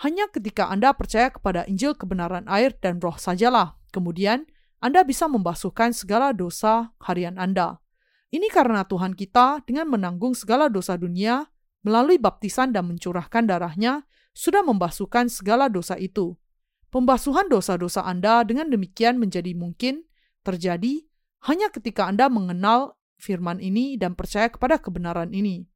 Hanya 0.00 0.32
ketika 0.32 0.72
Anda 0.72 0.96
percaya 0.96 1.28
kepada 1.28 1.68
Injil 1.68 1.92
kebenaran 1.92 2.48
air 2.48 2.72
dan 2.80 2.98
roh 3.04 3.16
sajalah, 3.20 3.76
kemudian 3.92 4.48
Anda 4.80 5.04
bisa 5.04 5.28
membasuhkan 5.28 5.92
segala 5.92 6.32
dosa 6.32 6.96
harian 7.04 7.36
Anda. 7.36 7.84
Ini 8.32 8.48
karena 8.48 8.86
Tuhan 8.88 9.12
kita 9.12 9.66
dengan 9.68 9.90
menanggung 9.90 10.32
segala 10.32 10.70
dosa 10.72 10.96
dunia 10.96 11.50
melalui 11.82 12.16
baptisan 12.20 12.72
dan 12.72 12.88
mencurahkan 12.88 13.48
darahnya, 13.48 14.04
sudah 14.32 14.62
membasuhkan 14.62 15.26
segala 15.26 15.66
dosa 15.66 15.98
itu. 15.98 16.36
Pembasuhan 16.90 17.46
dosa-dosa 17.50 18.02
Anda 18.02 18.42
dengan 18.46 18.70
demikian 18.70 19.18
menjadi 19.18 19.54
mungkin 19.54 20.06
terjadi 20.42 21.06
hanya 21.46 21.72
ketika 21.72 22.06
Anda 22.06 22.26
mengenal 22.28 22.99
firman 23.20 23.60
ini 23.60 24.00
dan 24.00 24.16
percaya 24.16 24.48
kepada 24.48 24.80
kebenaran 24.80 25.30
ini. 25.30 25.68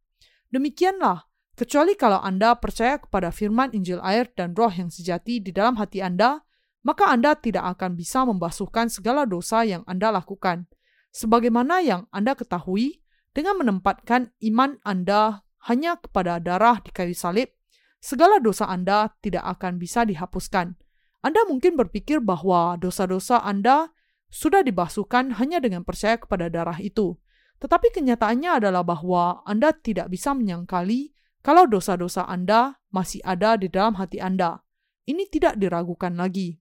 Demikianlah, 0.48 1.28
kecuali 1.54 1.94
kalau 1.94 2.18
Anda 2.24 2.56
percaya 2.56 2.98
kepada 2.98 3.30
firman 3.30 3.70
Injil 3.76 4.00
air 4.00 4.32
dan 4.32 4.56
roh 4.56 4.72
yang 4.72 4.88
sejati 4.88 5.38
di 5.44 5.52
dalam 5.52 5.76
hati 5.76 6.00
Anda, 6.00 6.40
maka 6.84 7.08
Anda 7.12 7.36
tidak 7.36 7.78
akan 7.78 7.96
bisa 7.96 8.24
membasuhkan 8.24 8.88
segala 8.92 9.24
dosa 9.24 9.64
yang 9.64 9.84
Anda 9.88 10.12
lakukan. 10.12 10.68
Sebagaimana 11.14 11.80
yang 11.84 12.08
Anda 12.10 12.34
ketahui, 12.34 13.04
dengan 13.34 13.58
menempatkan 13.58 14.30
iman 14.46 14.78
Anda 14.86 15.42
hanya 15.66 15.98
kepada 15.98 16.38
darah 16.38 16.78
di 16.84 16.94
kayu 16.94 17.16
salib, 17.16 17.50
segala 17.98 18.38
dosa 18.38 18.68
Anda 18.68 19.10
tidak 19.24 19.42
akan 19.58 19.80
bisa 19.80 20.04
dihapuskan. 20.06 20.76
Anda 21.24 21.40
mungkin 21.48 21.74
berpikir 21.74 22.20
bahwa 22.20 22.76
dosa-dosa 22.76 23.40
Anda 23.40 23.88
sudah 24.28 24.60
dibasuhkan 24.60 25.40
hanya 25.40 25.56
dengan 25.56 25.82
percaya 25.82 26.20
kepada 26.20 26.52
darah 26.52 26.76
itu. 26.78 27.16
Tetapi 27.64 27.96
kenyataannya 27.96 28.60
adalah 28.60 28.84
bahwa 28.84 29.40
Anda 29.48 29.72
tidak 29.72 30.12
bisa 30.12 30.36
menyangkali 30.36 31.16
kalau 31.40 31.64
dosa-dosa 31.64 32.28
Anda 32.28 32.76
masih 32.92 33.24
ada 33.24 33.56
di 33.56 33.72
dalam 33.72 33.96
hati 33.96 34.20
Anda. 34.20 34.60
Ini 35.08 35.32
tidak 35.32 35.56
diragukan 35.56 36.12
lagi. 36.20 36.60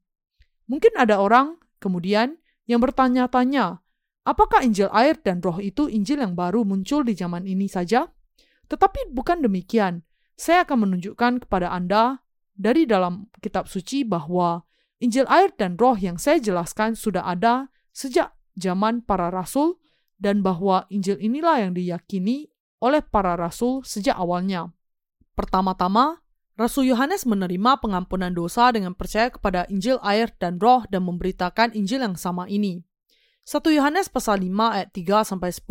Mungkin 0.71 0.95
ada 0.95 1.19
orang 1.19 1.59
kemudian 1.83 2.39
yang 2.71 2.79
bertanya-tanya, 2.79 3.83
Apakah 4.23 4.63
Injil 4.63 4.87
air 4.95 5.19
dan 5.19 5.43
roh 5.43 5.59
itu 5.59 5.91
Injil 5.91 6.23
yang 6.23 6.31
baru 6.31 6.63
muncul 6.63 7.03
di 7.03 7.11
zaman 7.11 7.43
ini 7.43 7.67
saja? 7.67 8.07
Tetapi 8.71 9.11
bukan 9.11 9.43
demikian. 9.43 10.07
Saya 10.39 10.63
akan 10.63 10.87
menunjukkan 10.87 11.43
kepada 11.43 11.75
Anda 11.75 12.23
dari 12.55 12.87
dalam 12.87 13.27
kitab 13.43 13.67
suci 13.67 14.07
bahwa 14.07 14.63
Injil 15.03 15.27
air 15.27 15.51
dan 15.59 15.75
roh 15.75 15.99
yang 15.99 16.15
saya 16.15 16.39
jelaskan 16.39 16.95
sudah 16.95 17.27
ada 17.27 17.67
sejak 17.91 18.31
zaman 18.55 19.03
para 19.03 19.27
rasul 19.27 19.82
dan 20.21 20.45
bahwa 20.45 20.85
Injil 20.89 21.19
inilah 21.19 21.63
yang 21.63 21.73
diyakini 21.77 22.49
oleh 22.83 22.99
para 22.99 23.39
rasul 23.39 23.81
sejak 23.87 24.17
awalnya. 24.19 24.71
Pertama-tama, 25.33 26.23
Rasul 26.53 26.93
Yohanes 26.93 27.25
menerima 27.25 27.81
pengampunan 27.81 28.29
dosa 28.29 28.69
dengan 28.69 28.93
percaya 28.93 29.33
kepada 29.33 29.65
Injil 29.73 29.97
air 30.05 30.29
dan 30.37 30.61
roh 30.61 30.85
dan 30.85 31.01
memberitakan 31.01 31.73
Injil 31.73 32.05
yang 32.05 32.13
sama 32.13 32.45
ini. 32.45 32.85
1 33.43 33.59
Yohanes 33.73 34.07
pasal 34.07 34.45
5 34.45 34.53
ayat 34.77 34.89
3 34.93 35.25
sampai 35.25 35.49
10. 35.49 35.65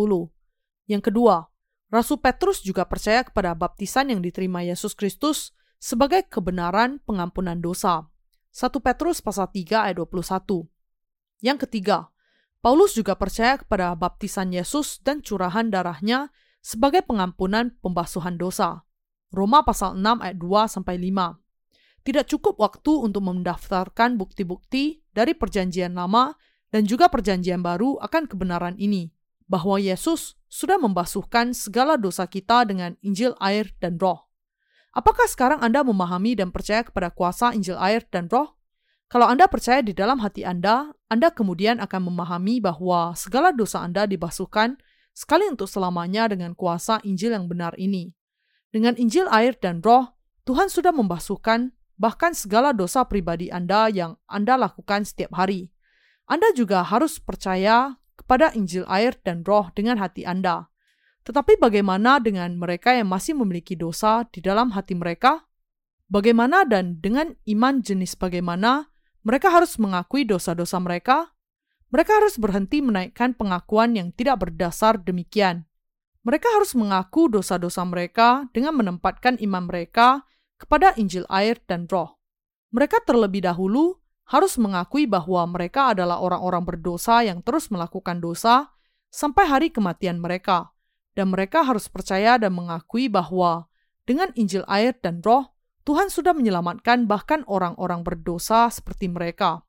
Yang 0.90 1.02
kedua, 1.06 1.46
Rasul 1.92 2.18
Petrus 2.18 2.64
juga 2.66 2.82
percaya 2.88 3.22
kepada 3.22 3.54
baptisan 3.54 4.10
yang 4.10 4.20
diterima 4.20 4.66
Yesus 4.66 4.98
Kristus 4.98 5.54
sebagai 5.78 6.26
kebenaran 6.26 6.98
pengampunan 7.06 7.62
dosa. 7.62 8.10
1 8.50 8.68
Petrus 8.82 9.22
pasal 9.22 9.48
3 9.54 9.88
ayat 9.88 9.96
21. 10.02 10.66
Yang 11.40 11.58
ketiga, 11.68 12.10
Paulus 12.62 12.94
juga 12.94 13.18
percaya 13.18 13.58
kepada 13.58 13.90
baptisan 13.98 14.54
Yesus 14.54 15.02
dan 15.02 15.18
curahan 15.18 15.66
darahnya 15.66 16.30
sebagai 16.62 17.02
pengampunan 17.02 17.74
pembasuhan 17.82 18.38
dosa. 18.38 18.86
Roma 19.34 19.66
pasal 19.66 19.98
6 19.98 20.22
ayat 20.22 20.38
2 20.38 20.70
sampai 20.70 20.94
5. 20.94 21.42
Tidak 22.06 22.22
cukup 22.30 22.62
waktu 22.62 22.92
untuk 23.02 23.26
mendaftarkan 23.26 24.14
bukti-bukti 24.14 25.02
dari 25.10 25.34
perjanjian 25.34 25.98
lama 25.98 26.38
dan 26.70 26.86
juga 26.86 27.10
perjanjian 27.10 27.66
baru 27.66 27.98
akan 27.98 28.30
kebenaran 28.30 28.78
ini, 28.78 29.10
bahwa 29.50 29.82
Yesus 29.82 30.38
sudah 30.46 30.78
membasuhkan 30.78 31.58
segala 31.58 31.98
dosa 31.98 32.30
kita 32.30 32.62
dengan 32.62 32.94
Injil 33.02 33.34
air 33.42 33.74
dan 33.82 33.98
roh. 33.98 34.30
Apakah 34.94 35.26
sekarang 35.26 35.58
Anda 35.66 35.82
memahami 35.82 36.38
dan 36.38 36.54
percaya 36.54 36.86
kepada 36.86 37.10
kuasa 37.10 37.50
Injil 37.58 37.74
air 37.82 38.06
dan 38.06 38.30
roh? 38.30 38.54
Kalau 39.12 39.28
Anda 39.28 39.44
percaya 39.44 39.84
di 39.84 39.92
dalam 39.92 40.24
hati 40.24 40.40
Anda, 40.40 40.88
Anda 41.12 41.28
kemudian 41.28 41.84
akan 41.84 42.08
memahami 42.08 42.64
bahwa 42.64 43.12
segala 43.12 43.52
dosa 43.52 43.84
Anda 43.84 44.08
dibasuhkan 44.08 44.80
sekali 45.12 45.52
untuk 45.52 45.68
selamanya 45.68 46.32
dengan 46.32 46.56
kuasa 46.56 46.96
Injil 47.04 47.36
yang 47.36 47.44
benar 47.44 47.76
ini. 47.76 48.16
Dengan 48.72 48.96
Injil 48.96 49.28
air 49.28 49.52
dan 49.60 49.84
roh, 49.84 50.16
Tuhan 50.48 50.72
sudah 50.72 50.96
membasuhkan 50.96 51.76
bahkan 52.00 52.32
segala 52.32 52.72
dosa 52.72 53.04
pribadi 53.04 53.52
Anda 53.52 53.92
yang 53.92 54.16
Anda 54.32 54.56
lakukan 54.56 55.04
setiap 55.04 55.36
hari. 55.36 55.68
Anda 56.24 56.48
juga 56.56 56.80
harus 56.80 57.20
percaya 57.20 58.00
kepada 58.16 58.56
Injil 58.56 58.88
air 58.88 59.12
dan 59.20 59.44
roh 59.44 59.68
dengan 59.76 60.00
hati 60.00 60.24
Anda. 60.24 60.72
Tetapi 61.28 61.60
bagaimana 61.60 62.16
dengan 62.16 62.56
mereka 62.56 62.96
yang 62.96 63.12
masih 63.12 63.36
memiliki 63.36 63.76
dosa 63.76 64.24
di 64.32 64.40
dalam 64.40 64.72
hati 64.72 64.96
mereka? 64.96 65.44
Bagaimana 66.08 66.64
dan 66.64 66.96
dengan 66.96 67.36
iman 67.44 67.84
jenis 67.84 68.16
bagaimana 68.16 68.91
mereka 69.22 69.54
harus 69.54 69.78
mengakui 69.78 70.26
dosa-dosa 70.26 70.82
mereka? 70.82 71.30
Mereka 71.94 72.10
harus 72.10 72.34
berhenti 72.40 72.82
menaikkan 72.82 73.36
pengakuan 73.38 73.94
yang 73.94 74.10
tidak 74.10 74.42
berdasar 74.48 74.98
demikian. 74.98 75.68
Mereka 76.22 76.48
harus 76.54 76.74
mengaku 76.74 77.30
dosa-dosa 77.30 77.82
mereka 77.86 78.46
dengan 78.54 78.78
menempatkan 78.78 79.38
iman 79.42 79.66
mereka 79.66 80.26
kepada 80.58 80.94
Injil 80.94 81.26
air 81.30 81.58
dan 81.66 81.90
roh. 81.90 82.18
Mereka 82.70 83.02
terlebih 83.04 83.44
dahulu 83.44 83.98
harus 84.30 84.56
mengakui 84.56 85.04
bahwa 85.04 85.44
mereka 85.44 85.92
adalah 85.92 86.22
orang-orang 86.22 86.64
berdosa 86.64 87.20
yang 87.26 87.44
terus 87.44 87.68
melakukan 87.68 88.22
dosa 88.22 88.72
sampai 89.12 89.44
hari 89.44 89.68
kematian 89.68 90.22
mereka, 90.22 90.72
dan 91.12 91.28
mereka 91.28 91.60
harus 91.60 91.90
percaya 91.92 92.40
dan 92.40 92.56
mengakui 92.56 93.12
bahwa 93.12 93.68
dengan 94.08 94.32
Injil 94.32 94.64
air 94.66 94.96
dan 94.98 95.20
Roh, 95.20 95.51
Tuhan 95.82 96.08
sudah 96.10 96.30
menyelamatkan 96.30 97.10
bahkan 97.10 97.42
orang-orang 97.50 98.06
berdosa 98.06 98.70
seperti 98.70 99.10
mereka. 99.10 99.66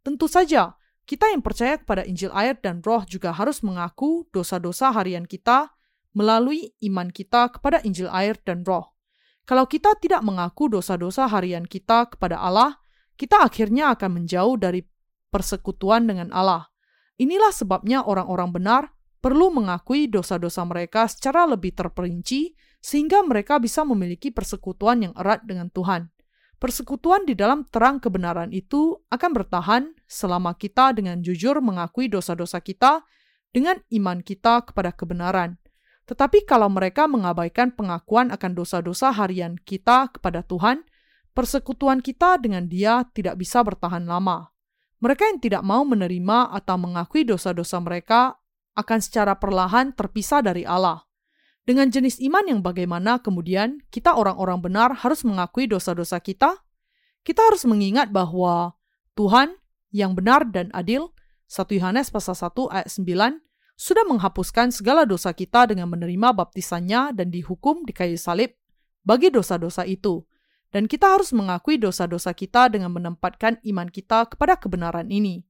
Tentu 0.00 0.24
saja, 0.24 0.80
kita 1.04 1.28
yang 1.28 1.44
percaya 1.44 1.76
kepada 1.76 2.06
Injil 2.08 2.32
air 2.32 2.56
dan 2.56 2.80
Roh 2.80 3.04
juga 3.04 3.36
harus 3.36 3.60
mengaku 3.60 4.24
dosa-dosa 4.32 4.94
harian 4.96 5.28
kita 5.28 5.68
melalui 6.16 6.72
iman 6.86 7.12
kita 7.12 7.52
kepada 7.52 7.84
Injil 7.84 8.08
air 8.08 8.40
dan 8.40 8.64
Roh. 8.64 8.94
Kalau 9.44 9.66
kita 9.66 9.98
tidak 9.98 10.22
mengaku 10.22 10.70
dosa-dosa 10.70 11.26
harian 11.26 11.66
kita 11.66 12.06
kepada 12.14 12.38
Allah, 12.38 12.78
kita 13.18 13.42
akhirnya 13.42 13.92
akan 13.92 14.22
menjauh 14.22 14.56
dari 14.56 14.80
persekutuan 15.28 16.06
dengan 16.06 16.32
Allah. 16.32 16.70
Inilah 17.20 17.52
sebabnya 17.52 18.06
orang-orang 18.06 18.50
benar 18.54 18.82
perlu 19.20 19.52
mengakui 19.52 20.08
dosa-dosa 20.08 20.64
mereka 20.64 21.04
secara 21.04 21.44
lebih 21.44 21.76
terperinci, 21.76 22.56
sehingga 22.80 23.20
mereka 23.20 23.60
bisa 23.60 23.84
memiliki 23.84 24.32
persekutuan 24.32 25.04
yang 25.04 25.14
erat 25.16 25.44
dengan 25.44 25.68
Tuhan. 25.68 26.08
Persekutuan 26.60 27.24
di 27.24 27.32
dalam 27.32 27.64
terang 27.72 28.00
kebenaran 28.04 28.52
itu 28.52 29.00
akan 29.08 29.30
bertahan 29.32 29.96
selama 30.04 30.52
kita 30.56 30.92
dengan 30.92 31.24
jujur 31.24 31.56
mengakui 31.64 32.12
dosa-dosa 32.12 32.60
kita 32.60 33.00
dengan 33.48 33.80
iman 33.88 34.20
kita 34.20 34.68
kepada 34.68 34.92
kebenaran. 34.92 35.56
Tetapi 36.04 36.44
kalau 36.44 36.68
mereka 36.68 37.08
mengabaikan 37.08 37.72
pengakuan 37.72 38.28
akan 38.34 38.52
dosa-dosa 38.52 39.14
harian 39.14 39.56
kita 39.56 40.12
kepada 40.12 40.44
Tuhan, 40.44 40.84
persekutuan 41.32 42.04
kita 42.04 42.36
dengan 42.36 42.66
Dia 42.66 43.08
tidak 43.14 43.40
bisa 43.40 43.64
bertahan 43.64 44.04
lama. 44.04 44.52
Mereka 45.00 45.32
yang 45.32 45.40
tidak 45.40 45.62
mau 45.64 45.80
menerima 45.86 46.52
atau 46.52 46.76
mengakui 46.76 47.24
dosa-dosa 47.24 47.80
mereka 47.80 48.36
akan 48.76 48.98
secara 49.00 49.38
perlahan 49.40 49.96
terpisah 49.96 50.44
dari 50.44 50.68
Allah. 50.68 51.09
Dengan 51.68 51.92
jenis 51.92 52.18
iman 52.24 52.44
yang 52.48 52.60
bagaimana 52.64 53.20
kemudian 53.20 53.84
kita 53.92 54.16
orang-orang 54.16 54.64
benar 54.64 54.90
harus 55.04 55.22
mengakui 55.22 55.68
dosa-dosa 55.68 56.18
kita? 56.18 56.60
Kita 57.20 57.44
harus 57.52 57.68
mengingat 57.68 58.08
bahwa 58.08 58.74
Tuhan 59.12 59.60
yang 59.92 60.16
benar 60.16 60.48
dan 60.48 60.72
adil, 60.72 61.12
1 61.52 61.68
Yohanes 61.76 62.08
pasal 62.08 62.32
1 62.32 62.70
ayat 62.72 62.88
9, 62.88 63.44
sudah 63.80 64.04
menghapuskan 64.08 64.72
segala 64.72 65.08
dosa 65.08 65.32
kita 65.32 65.68
dengan 65.68 65.88
menerima 65.88 66.36
baptisannya 66.36 67.16
dan 67.16 67.32
dihukum 67.32 67.84
di 67.84 67.92
kayu 67.96 68.16
salib 68.16 68.52
bagi 69.04 69.32
dosa-dosa 69.32 69.84
itu. 69.88 70.24
Dan 70.70 70.86
kita 70.86 71.18
harus 71.18 71.34
mengakui 71.34 71.82
dosa-dosa 71.82 72.30
kita 72.30 72.70
dengan 72.70 72.94
menempatkan 72.94 73.58
iman 73.66 73.90
kita 73.90 74.30
kepada 74.30 74.54
kebenaran 74.54 75.10
ini. 75.10 75.42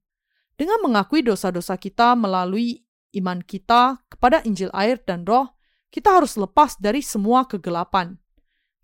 Dengan 0.57 0.81
mengakui 0.81 1.21
dosa-dosa 1.21 1.77
kita 1.77 2.17
melalui 2.17 2.81
iman 3.13 3.43
kita 3.45 4.01
kepada 4.09 4.41
Injil 4.47 4.73
air 4.73 4.97
dan 5.05 5.27
roh, 5.29 5.53
kita 5.91 6.17
harus 6.17 6.39
lepas 6.39 6.79
dari 6.79 7.03
semua 7.03 7.43
kegelapan. 7.43 8.15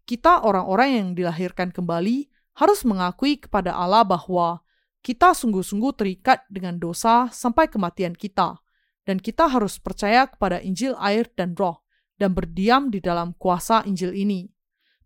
Kita 0.04 0.44
orang-orang 0.44 0.90
yang 0.92 1.10
dilahirkan 1.16 1.72
kembali 1.72 2.28
harus 2.60 2.84
mengakui 2.84 3.40
kepada 3.40 3.72
Allah 3.72 4.04
bahwa 4.04 4.60
kita 5.00 5.32
sungguh-sungguh 5.32 5.96
terikat 5.96 6.44
dengan 6.52 6.76
dosa 6.84 7.32
sampai 7.32 7.72
kematian 7.72 8.12
kita, 8.12 8.60
dan 9.08 9.24
kita 9.24 9.48
harus 9.48 9.80
percaya 9.80 10.28
kepada 10.28 10.60
Injil 10.60 11.00
air 11.00 11.32
dan 11.32 11.56
roh, 11.56 11.88
dan 12.20 12.36
berdiam 12.36 12.92
di 12.92 13.00
dalam 13.00 13.32
kuasa 13.40 13.88
Injil 13.88 14.12
ini. 14.12 14.52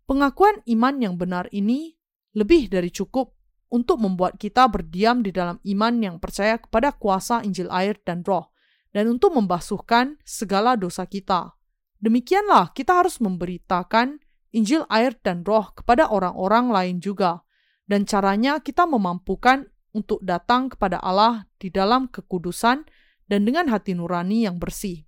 Pengakuan 0.02 0.58
iman 0.66 0.98
yang 0.98 1.14
benar 1.14 1.46
ini 1.54 1.94
lebih 2.34 2.66
dari 2.66 2.90
cukup 2.90 3.38
untuk 3.70 4.02
membuat 4.02 4.42
kita 4.42 4.66
berdiam 4.66 5.22
di 5.22 5.30
dalam 5.30 5.62
iman 5.62 5.94
yang 6.02 6.16
percaya 6.18 6.58
kepada 6.58 6.90
kuasa 6.98 7.46
Injil 7.46 7.70
air 7.70 7.94
dan 8.02 8.26
roh, 8.26 8.50
dan 8.90 9.06
untuk 9.06 9.38
membasuhkan 9.38 10.18
segala 10.26 10.74
dosa 10.74 11.06
kita. 11.06 11.61
Demikianlah 12.02 12.74
kita 12.74 12.98
harus 12.98 13.22
memberitakan 13.22 14.18
Injil 14.52 14.84
air 14.92 15.16
dan 15.22 15.46
roh 15.46 15.72
kepada 15.72 16.10
orang-orang 16.12 16.68
lain 16.68 16.96
juga, 17.00 17.40
dan 17.88 18.04
caranya 18.04 18.60
kita 18.60 18.84
memampukan 18.84 19.64
untuk 19.96 20.20
datang 20.20 20.68
kepada 20.68 21.00
Allah 21.00 21.48
di 21.56 21.72
dalam 21.72 22.10
kekudusan 22.10 22.84
dan 23.30 23.40
dengan 23.48 23.72
hati 23.72 23.96
nurani 23.96 24.44
yang 24.44 24.60
bersih. 24.60 25.06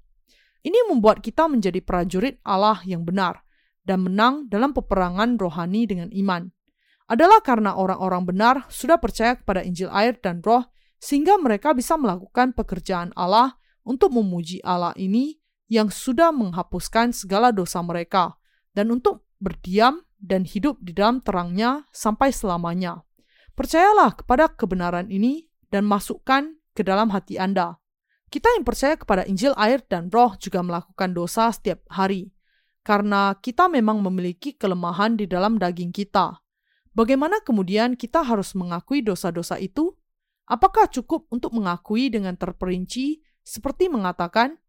Ini 0.64 0.88
membuat 0.88 1.20
kita 1.20 1.44
menjadi 1.44 1.84
prajurit 1.84 2.40
Allah 2.40 2.80
yang 2.88 3.04
benar, 3.04 3.44
dan 3.84 4.00
menang 4.00 4.48
dalam 4.48 4.72
peperangan 4.72 5.36
rohani 5.36 5.84
dengan 5.84 6.08
iman 6.08 6.48
adalah 7.04 7.44
karena 7.44 7.76
orang-orang 7.76 8.24
benar 8.24 8.54
sudah 8.72 8.96
percaya 8.96 9.36
kepada 9.36 9.60
Injil 9.60 9.92
air 9.92 10.16
dan 10.16 10.40
roh 10.40 10.64
sehingga 10.96 11.36
mereka 11.36 11.76
bisa 11.76 12.00
melakukan 12.00 12.56
pekerjaan 12.56 13.12
Allah 13.12 13.60
untuk 13.84 14.16
memuji 14.16 14.64
Allah 14.64 14.96
ini 14.96 15.36
yang 15.74 15.90
sudah 15.90 16.30
menghapuskan 16.30 17.10
segala 17.10 17.50
dosa 17.50 17.82
mereka 17.82 18.38
dan 18.78 18.94
untuk 18.94 19.26
berdiam 19.42 20.06
dan 20.22 20.46
hidup 20.46 20.78
di 20.80 20.94
dalam 20.94 21.18
terangnya 21.18 21.84
sampai 21.90 22.30
selamanya. 22.30 23.02
Percayalah 23.58 24.14
kepada 24.14 24.50
kebenaran 24.54 25.10
ini 25.10 25.50
dan 25.68 25.82
masukkan 25.82 26.54
ke 26.74 26.86
dalam 26.86 27.10
hati 27.10 27.38
Anda. 27.38 27.78
Kita 28.30 28.50
yang 28.54 28.66
percaya 28.66 28.98
kepada 28.98 29.22
Injil 29.26 29.54
air 29.54 29.82
dan 29.86 30.10
roh 30.10 30.34
juga 30.38 30.62
melakukan 30.62 31.14
dosa 31.14 31.50
setiap 31.54 31.82
hari 31.86 32.34
karena 32.82 33.38
kita 33.38 33.70
memang 33.70 34.02
memiliki 34.02 34.58
kelemahan 34.58 35.14
di 35.14 35.30
dalam 35.30 35.56
daging 35.56 35.94
kita. 35.94 36.42
Bagaimana 36.94 37.42
kemudian 37.42 37.94
kita 37.94 38.22
harus 38.22 38.54
mengakui 38.54 39.02
dosa-dosa 39.02 39.58
itu? 39.58 39.94
Apakah 40.50 40.90
cukup 40.92 41.30
untuk 41.32 41.56
mengakui 41.56 42.12
dengan 42.12 42.36
terperinci, 42.36 43.24
seperti 43.40 43.88
mengatakan, 43.88 44.60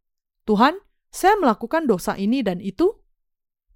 "Tuhan, 0.48 0.80
saya 1.16 1.40
melakukan 1.40 1.88
dosa 1.88 2.20
ini 2.20 2.44
dan 2.44 2.60
itu"? 2.60 2.92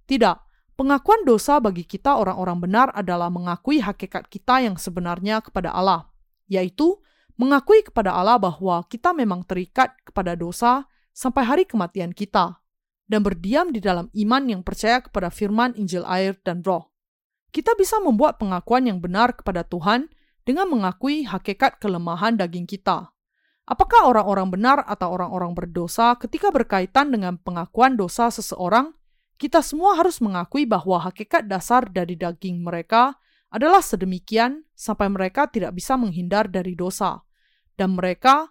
Tidak, 0.04 0.36
pengakuan 0.76 1.24
dosa 1.24 1.56
bagi 1.56 1.88
kita 1.88 2.20
orang-orang 2.20 2.60
benar 2.60 2.88
adalah 2.92 3.32
mengakui 3.32 3.80
hakikat 3.80 4.28
kita 4.28 4.60
yang 4.60 4.76
sebenarnya 4.76 5.40
kepada 5.40 5.72
Allah, 5.72 6.12
yaitu 6.52 7.00
mengakui 7.40 7.80
kepada 7.80 8.12
Allah 8.12 8.36
bahwa 8.36 8.84
kita 8.84 9.16
memang 9.16 9.40
terikat 9.48 9.96
kepada 10.04 10.36
dosa 10.36 10.84
sampai 11.16 11.48
hari 11.48 11.64
kematian 11.64 12.12
kita 12.12 12.60
dan 13.08 13.24
berdiam 13.24 13.72
di 13.72 13.80
dalam 13.80 14.12
iman 14.12 14.42
yang 14.44 14.60
percaya 14.60 15.00
kepada 15.00 15.32
firman 15.32 15.72
Injil 15.80 16.04
air 16.04 16.36
dan 16.44 16.60
roh. 16.60 16.92
Kita 17.50 17.74
bisa 17.74 17.98
membuat 17.98 18.38
pengakuan 18.38 18.86
yang 18.86 19.00
benar 19.02 19.34
kepada 19.34 19.66
Tuhan 19.66 20.12
dengan 20.46 20.70
mengakui 20.70 21.26
hakikat 21.26 21.82
kelemahan 21.82 22.38
daging 22.38 22.68
kita. 22.68 23.10
Apakah 23.70 24.10
orang-orang 24.10 24.50
benar 24.50 24.82
atau 24.82 25.14
orang-orang 25.14 25.54
berdosa 25.54 26.18
ketika 26.18 26.50
berkaitan 26.50 27.14
dengan 27.14 27.38
pengakuan 27.38 27.94
dosa 27.94 28.26
seseorang? 28.26 28.90
Kita 29.38 29.62
semua 29.62 29.94
harus 29.94 30.18
mengakui 30.18 30.66
bahwa 30.66 30.98
hakikat 30.98 31.46
dasar 31.46 31.86
dari 31.86 32.18
daging 32.18 32.66
mereka 32.66 33.14
adalah 33.46 33.78
sedemikian 33.78 34.66
sampai 34.74 35.06
mereka 35.06 35.46
tidak 35.46 35.70
bisa 35.78 35.94
menghindar 35.94 36.50
dari 36.50 36.74
dosa, 36.74 37.22
dan 37.78 37.94
mereka 37.94 38.50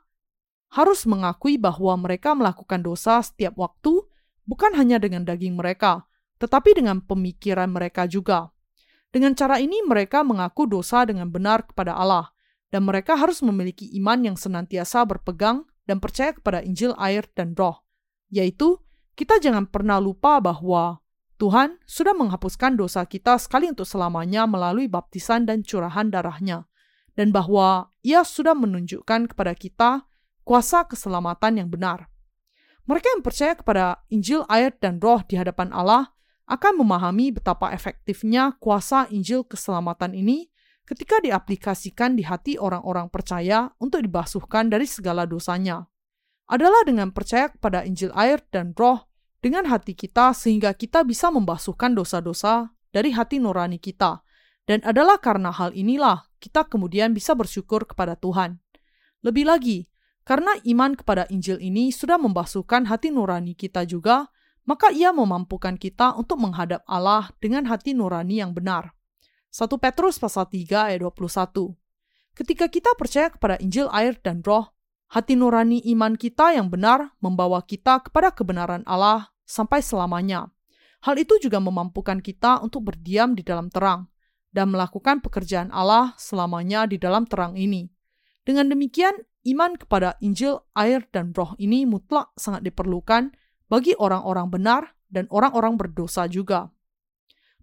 harus 0.72 1.04
mengakui 1.04 1.60
bahwa 1.60 2.00
mereka 2.00 2.32
melakukan 2.32 2.80
dosa 2.80 3.20
setiap 3.20 3.60
waktu 3.60 4.00
bukan 4.48 4.72
hanya 4.80 5.04
dengan 5.04 5.28
daging 5.28 5.60
mereka, 5.60 6.08
tetapi 6.40 6.80
dengan 6.80 7.04
pemikiran 7.04 7.68
mereka 7.68 8.08
juga. 8.08 8.56
Dengan 9.12 9.36
cara 9.36 9.60
ini, 9.60 9.84
mereka 9.84 10.24
mengaku 10.24 10.64
dosa 10.64 11.04
dengan 11.04 11.28
benar 11.28 11.68
kepada 11.68 11.94
Allah, 12.00 12.32
dan 12.70 12.86
mereka 12.86 13.18
harus 13.18 13.42
memiliki 13.42 13.90
iman 13.98 14.22
yang 14.22 14.38
senantiasa 14.38 15.06
berpegang 15.06 15.66
dan 15.90 15.98
percaya 15.98 16.34
kepada 16.34 16.62
Injil, 16.62 16.94
air, 17.02 17.26
dan 17.34 17.58
Roh, 17.58 17.82
yaitu 18.30 18.78
kita 19.18 19.42
jangan 19.42 19.66
pernah 19.66 19.98
lupa 19.98 20.38
bahwa 20.38 21.02
Tuhan 21.42 21.82
sudah 21.88 22.14
menghapuskan 22.14 22.78
dosa 22.78 23.08
kita 23.08 23.40
sekali 23.42 23.72
untuk 23.72 23.88
selamanya 23.88 24.46
melalui 24.46 24.86
baptisan 24.92 25.48
dan 25.50 25.66
curahan 25.66 26.12
darahnya, 26.12 26.70
dan 27.18 27.34
bahwa 27.34 27.90
Ia 28.06 28.22
sudah 28.22 28.54
menunjukkan 28.54 29.34
kepada 29.34 29.56
kita 29.58 29.90
kuasa 30.46 30.86
keselamatan 30.86 31.64
yang 31.64 31.70
benar. 31.72 32.10
Mereka 32.90 33.06
yang 33.18 33.22
percaya 33.22 33.54
kepada 33.54 34.02
Injil, 34.10 34.46
air, 34.50 34.74
dan 34.82 34.98
roh 34.98 35.22
di 35.22 35.38
hadapan 35.38 35.70
Allah 35.70 36.10
akan 36.50 36.82
memahami 36.82 37.30
betapa 37.38 37.70
efektifnya 37.70 38.58
kuasa 38.58 39.06
Injil 39.14 39.46
keselamatan 39.46 40.18
ini 40.18 40.50
ketika 40.90 41.22
diaplikasikan 41.22 42.18
di 42.18 42.26
hati 42.26 42.58
orang-orang 42.58 43.14
percaya 43.14 43.70
untuk 43.78 44.02
dibasuhkan 44.02 44.74
dari 44.74 44.90
segala 44.90 45.30
dosanya. 45.30 45.86
Adalah 46.50 46.82
dengan 46.82 47.14
percaya 47.14 47.54
kepada 47.54 47.86
Injil 47.86 48.10
air 48.18 48.42
dan 48.50 48.74
roh 48.74 49.06
dengan 49.38 49.70
hati 49.70 49.94
kita 49.94 50.34
sehingga 50.34 50.74
kita 50.74 51.06
bisa 51.06 51.30
membasuhkan 51.30 51.94
dosa-dosa 51.94 52.74
dari 52.90 53.14
hati 53.14 53.38
nurani 53.38 53.78
kita. 53.78 54.26
Dan 54.66 54.82
adalah 54.82 55.22
karena 55.22 55.54
hal 55.54 55.78
inilah 55.78 56.26
kita 56.42 56.66
kemudian 56.66 57.14
bisa 57.14 57.38
bersyukur 57.38 57.86
kepada 57.86 58.18
Tuhan. 58.18 58.58
Lebih 59.22 59.46
lagi, 59.46 59.86
karena 60.26 60.58
iman 60.62 60.98
kepada 60.98 61.30
Injil 61.30 61.62
ini 61.62 61.94
sudah 61.94 62.18
membasuhkan 62.18 62.90
hati 62.90 63.14
nurani 63.14 63.54
kita 63.54 63.86
juga, 63.86 64.30
maka 64.66 64.90
ia 64.90 65.14
memampukan 65.14 65.78
kita 65.78 66.18
untuk 66.18 66.42
menghadap 66.42 66.82
Allah 66.90 67.30
dengan 67.42 67.66
hati 67.70 67.94
nurani 67.94 68.42
yang 68.42 68.54
benar. 68.54 68.99
1 69.50 69.66
Petrus 69.82 70.22
pasal 70.22 70.46
3 70.46 70.94
ayat 70.94 71.02
21. 71.02 71.74
Ketika 72.38 72.70
kita 72.70 72.94
percaya 72.94 73.34
kepada 73.34 73.58
Injil 73.58 73.90
air 73.90 74.14
dan 74.22 74.46
roh, 74.46 74.70
hati 75.10 75.34
nurani 75.34 75.82
iman 75.90 76.14
kita 76.14 76.54
yang 76.54 76.70
benar 76.70 77.18
membawa 77.18 77.66
kita 77.66 78.06
kepada 78.06 78.30
kebenaran 78.30 78.86
Allah 78.86 79.34
sampai 79.50 79.82
selamanya. 79.82 80.54
Hal 81.02 81.18
itu 81.18 81.42
juga 81.42 81.58
memampukan 81.58 82.22
kita 82.22 82.62
untuk 82.62 82.94
berdiam 82.94 83.34
di 83.34 83.42
dalam 83.42 83.74
terang 83.74 84.06
dan 84.54 84.70
melakukan 84.70 85.18
pekerjaan 85.18 85.74
Allah 85.74 86.14
selamanya 86.22 86.86
di 86.86 87.02
dalam 87.02 87.26
terang 87.26 87.58
ini. 87.58 87.90
Dengan 88.46 88.70
demikian, 88.70 89.18
iman 89.50 89.74
kepada 89.82 90.14
Injil, 90.22 90.62
air, 90.78 91.10
dan 91.10 91.34
roh 91.34 91.58
ini 91.58 91.90
mutlak 91.90 92.30
sangat 92.38 92.62
diperlukan 92.62 93.34
bagi 93.66 93.98
orang-orang 93.98 94.48
benar 94.54 94.82
dan 95.10 95.26
orang-orang 95.34 95.74
berdosa 95.74 96.30
juga. 96.30 96.70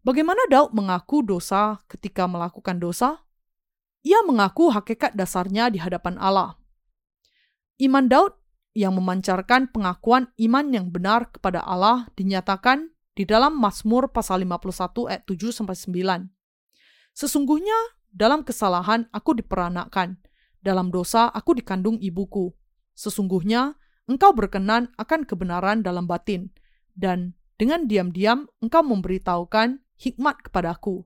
Bagaimana 0.07 0.39
Daud 0.47 0.71
mengaku 0.71 1.27
dosa 1.27 1.83
ketika 1.91 2.31
melakukan 2.31 2.79
dosa? 2.79 3.27
Ia 4.07 4.23
mengaku 4.23 4.71
hakikat 4.71 5.19
dasarnya 5.19 5.67
di 5.67 5.83
hadapan 5.83 6.15
Allah. 6.23 6.55
Iman 7.83 8.07
Daud 8.07 8.39
yang 8.71 8.95
memancarkan 8.95 9.67
pengakuan 9.75 10.31
iman 10.39 10.71
yang 10.71 10.95
benar 10.95 11.35
kepada 11.35 11.59
Allah 11.59 12.07
dinyatakan 12.15 12.95
di 13.19 13.27
dalam 13.27 13.59
Mazmur 13.59 14.15
pasal 14.15 14.47
51 14.47 15.11
ayat 15.11 15.27
7 15.27 15.51
sampai 15.51 15.75
9. 15.75 16.31
Sesungguhnya 17.11 17.75
dalam 18.07 18.47
kesalahan 18.47 19.11
aku 19.11 19.35
diperanakkan, 19.35 20.23
dalam 20.63 20.95
dosa 20.95 21.35
aku 21.35 21.59
dikandung 21.59 21.99
ibuku. 21.99 22.55
Sesungguhnya 22.95 23.75
engkau 24.07 24.31
berkenan 24.31 24.87
akan 25.03 25.27
kebenaran 25.27 25.83
dalam 25.83 26.07
batin, 26.07 26.55
dan 26.95 27.35
dengan 27.59 27.91
diam-diam 27.91 28.47
engkau 28.63 28.87
memberitahukan 28.87 29.83
hikmat 29.97 30.45
kepadaku. 30.49 31.05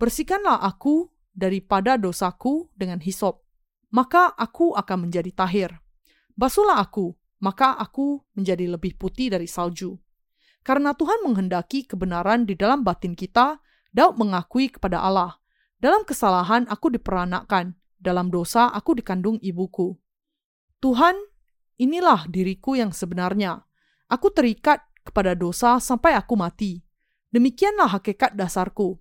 Bersihkanlah 0.00 0.64
aku 0.64 1.12
daripada 1.36 2.00
dosaku 2.00 2.68
dengan 2.72 3.00
hisop, 3.00 3.44
maka 3.92 4.32
aku 4.36 4.72
akan 4.76 5.08
menjadi 5.08 5.32
tahir. 5.34 5.70
Basuhlah 6.36 6.80
aku, 6.80 7.12
maka 7.44 7.76
aku 7.76 8.24
menjadi 8.36 8.76
lebih 8.76 8.96
putih 8.96 9.32
dari 9.32 9.48
salju. 9.48 9.96
Karena 10.60 10.92
Tuhan 10.92 11.24
menghendaki 11.24 11.88
kebenaran 11.88 12.44
di 12.44 12.52
dalam 12.56 12.84
batin 12.84 13.16
kita, 13.16 13.60
Daud 13.90 14.20
mengakui 14.20 14.68
kepada 14.68 15.00
Allah, 15.00 15.40
dalam 15.80 16.04
kesalahan 16.04 16.68
aku 16.68 16.92
diperanakkan, 16.92 17.72
dalam 17.96 18.28
dosa 18.28 18.68
aku 18.68 18.96
dikandung 18.96 19.40
ibuku. 19.40 19.96
Tuhan, 20.80 21.16
inilah 21.80 22.28
diriku 22.28 22.76
yang 22.76 22.92
sebenarnya. 22.92 23.64
Aku 24.08 24.32
terikat 24.32 24.84
kepada 25.04 25.32
dosa 25.32 25.80
sampai 25.80 26.16
aku 26.16 26.36
mati. 26.36 26.80
Demikianlah 27.30 27.94
hakikat 27.94 28.34
dasarku. 28.34 28.98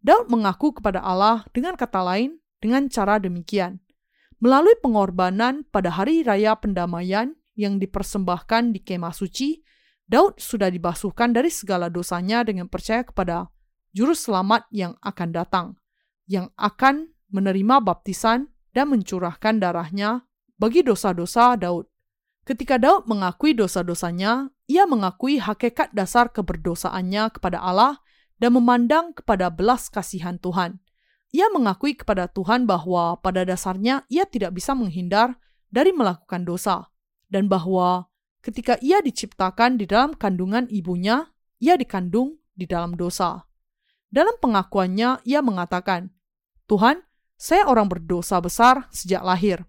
Daud 0.00 0.26
mengaku 0.32 0.74
kepada 0.74 1.04
Allah 1.04 1.46
dengan 1.54 1.76
kata 1.76 2.02
lain, 2.02 2.40
dengan 2.58 2.88
cara 2.90 3.20
demikian. 3.20 3.78
Melalui 4.40 4.72
pengorbanan 4.80 5.68
pada 5.68 5.92
hari 5.92 6.24
raya 6.24 6.56
pendamaian 6.56 7.36
yang 7.52 7.76
dipersembahkan 7.76 8.72
di 8.72 8.80
kemah 8.80 9.12
suci, 9.12 9.60
Daud 10.08 10.40
sudah 10.40 10.72
dibasuhkan 10.72 11.36
dari 11.36 11.52
segala 11.52 11.92
dosanya 11.92 12.42
dengan 12.42 12.66
percaya 12.66 13.04
kepada 13.04 13.52
Juru 13.92 14.16
Selamat 14.16 14.66
yang 14.72 14.96
akan 15.04 15.28
datang, 15.30 15.66
yang 16.26 16.48
akan 16.56 17.10
menerima 17.30 17.82
baptisan 17.82 18.50
dan 18.70 18.90
mencurahkan 18.90 19.58
darahnya 19.58 20.24
bagi 20.58 20.86
dosa-dosa 20.86 21.58
Daud. 21.58 21.89
Ketika 22.50 22.82
Daud 22.82 23.06
mengakui 23.06 23.54
dosa-dosanya, 23.54 24.50
ia 24.66 24.82
mengakui 24.82 25.38
hakikat 25.38 25.94
dasar 25.94 26.34
keberdosaannya 26.34 27.30
kepada 27.30 27.62
Allah 27.62 28.02
dan 28.42 28.58
memandang 28.58 29.14
kepada 29.14 29.54
belas 29.54 29.86
kasihan 29.86 30.34
Tuhan. 30.34 30.82
Ia 31.30 31.46
mengakui 31.54 31.94
kepada 31.94 32.26
Tuhan 32.26 32.66
bahwa 32.66 33.22
pada 33.22 33.46
dasarnya 33.46 34.02
ia 34.10 34.26
tidak 34.26 34.58
bisa 34.58 34.74
menghindar 34.74 35.38
dari 35.70 35.94
melakukan 35.94 36.42
dosa, 36.42 36.90
dan 37.30 37.46
bahwa 37.46 38.10
ketika 38.42 38.82
ia 38.82 38.98
diciptakan 38.98 39.78
di 39.78 39.86
dalam 39.86 40.18
kandungan 40.18 40.66
ibunya, 40.74 41.30
ia 41.62 41.78
dikandung 41.78 42.34
di 42.58 42.66
dalam 42.66 42.98
dosa. 42.98 43.46
Dalam 44.10 44.34
pengakuannya, 44.42 45.22
ia 45.22 45.38
mengatakan, 45.38 46.10
"Tuhan, 46.66 46.98
saya 47.38 47.70
orang 47.70 47.86
berdosa 47.86 48.42
besar 48.42 48.90
sejak 48.90 49.22
lahir. 49.22 49.62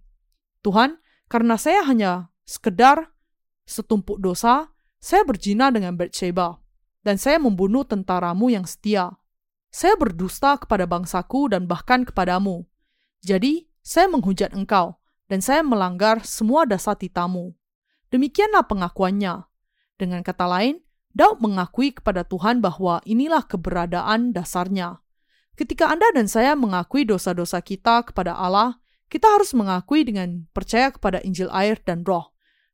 Tuhan, 0.65 0.97
karena 1.29 1.61
saya 1.61 1.85
hanya 1.85 2.30
sekedar 2.45 3.11
setumpuk 3.65 4.19
dosa, 4.19 4.69
saya 5.01 5.25
berzina 5.25 5.73
dengan 5.73 5.97
Bathsheba. 5.97 6.61
dan 7.01 7.17
saya 7.17 7.41
membunuh 7.41 7.81
tentaramu 7.81 8.53
yang 8.53 8.65
setia. 8.69 9.17
Saya 9.73 9.97
berdusta 9.97 10.53
kepada 10.61 10.85
bangsaku 10.85 11.49
dan 11.49 11.65
bahkan 11.65 12.05
kepadamu. 12.05 12.69
Jadi, 13.25 13.65
saya 13.81 14.05
menghujat 14.05 14.53
engkau, 14.53 15.01
dan 15.25 15.41
saya 15.41 15.65
melanggar 15.65 16.21
semua 16.21 16.69
dasar 16.69 16.93
titamu. 16.93 17.57
Demikianlah 18.13 18.69
pengakuannya. 18.69 19.49
Dengan 19.97 20.21
kata 20.21 20.45
lain, 20.45 20.83
Daud 21.11 21.41
mengakui 21.41 21.95
kepada 21.95 22.21
Tuhan 22.21 22.61
bahwa 22.61 23.01
inilah 23.03 23.43
keberadaan 23.47 24.35
dasarnya. 24.35 25.01
Ketika 25.55 25.91
Anda 25.91 26.07
dan 26.15 26.27
saya 26.31 26.55
mengakui 26.55 27.03
dosa-dosa 27.03 27.59
kita 27.63 28.07
kepada 28.07 28.35
Allah, 28.35 28.79
kita 29.11 29.27
harus 29.27 29.51
mengakui 29.51 30.07
dengan 30.07 30.47
percaya 30.55 30.91
kepada 30.91 31.19
Injil 31.23 31.51
air 31.51 31.79
dan 31.83 32.07
roh. 32.07 32.30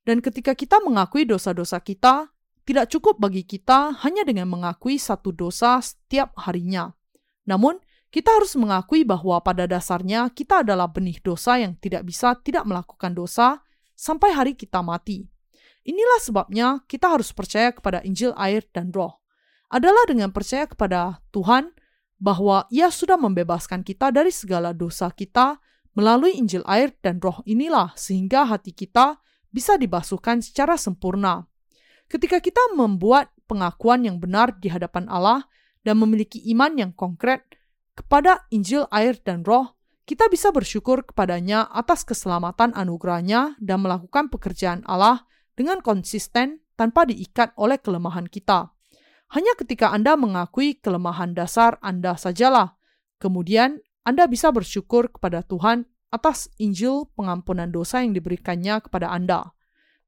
Dan 0.08 0.24
ketika 0.24 0.56
kita 0.56 0.80
mengakui 0.80 1.28
dosa-dosa 1.28 1.84
kita, 1.84 2.32
tidak 2.64 2.88
cukup 2.88 3.20
bagi 3.20 3.44
kita 3.44 3.92
hanya 4.08 4.24
dengan 4.24 4.48
mengakui 4.48 4.96
satu 4.96 5.36
dosa 5.36 5.84
setiap 5.84 6.32
harinya. 6.48 6.96
Namun, 7.44 7.76
kita 8.08 8.32
harus 8.32 8.56
mengakui 8.56 9.04
bahwa 9.04 9.44
pada 9.44 9.68
dasarnya 9.68 10.32
kita 10.32 10.64
adalah 10.64 10.88
benih 10.88 11.20
dosa 11.20 11.60
yang 11.60 11.76
tidak 11.76 12.08
bisa 12.08 12.40
tidak 12.40 12.64
melakukan 12.64 13.12
dosa 13.12 13.60
sampai 14.00 14.32
hari 14.32 14.56
kita 14.56 14.80
mati. 14.80 15.28
Inilah 15.84 16.20
sebabnya 16.24 16.68
kita 16.88 17.12
harus 17.12 17.36
percaya 17.36 17.76
kepada 17.76 18.00
Injil 18.08 18.32
air 18.40 18.64
dan 18.72 18.96
roh. 18.96 19.20
Adalah 19.68 20.08
dengan 20.08 20.32
percaya 20.32 20.72
kepada 20.72 21.20
Tuhan 21.36 21.76
bahwa 22.16 22.64
ia 22.72 22.88
sudah 22.88 23.20
membebaskan 23.20 23.84
kita 23.84 24.16
dari 24.16 24.32
segala 24.32 24.72
dosa 24.72 25.12
kita 25.12 25.60
melalui 26.00 26.40
Injil 26.40 26.64
air 26.64 26.96
dan 27.04 27.20
roh 27.20 27.44
inilah 27.44 27.92
sehingga 28.00 28.48
hati 28.48 28.72
kita 28.72 29.20
bisa 29.58 29.74
dibasuhkan 29.74 30.46
secara 30.46 30.78
sempurna. 30.78 31.50
Ketika 32.06 32.38
kita 32.38 32.62
membuat 32.78 33.34
pengakuan 33.50 34.06
yang 34.06 34.22
benar 34.22 34.54
di 34.62 34.70
hadapan 34.70 35.10
Allah 35.10 35.50
dan 35.82 35.98
memiliki 35.98 36.38
iman 36.54 36.78
yang 36.78 36.92
konkret 36.94 37.42
kepada 37.98 38.46
Injil, 38.54 38.86
air, 38.94 39.18
dan 39.26 39.42
roh, 39.42 39.74
kita 40.06 40.30
bisa 40.30 40.54
bersyukur 40.54 41.02
kepadanya 41.02 41.66
atas 41.74 42.06
keselamatan 42.06 42.78
anugerahnya 42.78 43.58
dan 43.58 43.82
melakukan 43.82 44.30
pekerjaan 44.30 44.86
Allah 44.86 45.26
dengan 45.58 45.82
konsisten 45.82 46.62
tanpa 46.78 47.10
diikat 47.10 47.58
oleh 47.58 47.82
kelemahan 47.82 48.30
kita. 48.30 48.70
Hanya 49.34 49.58
ketika 49.58 49.90
Anda 49.90 50.14
mengakui 50.14 50.78
kelemahan 50.78 51.34
dasar 51.34 51.82
Anda 51.82 52.14
sajalah, 52.14 52.78
kemudian 53.18 53.82
Anda 54.06 54.30
bisa 54.30 54.54
bersyukur 54.54 55.12
kepada 55.12 55.42
Tuhan 55.44 55.90
atas 56.10 56.48
Injil 56.58 57.10
pengampunan 57.14 57.68
dosa 57.68 58.04
yang 58.04 58.16
diberikannya 58.16 58.80
kepada 58.84 59.12
Anda. 59.12 59.52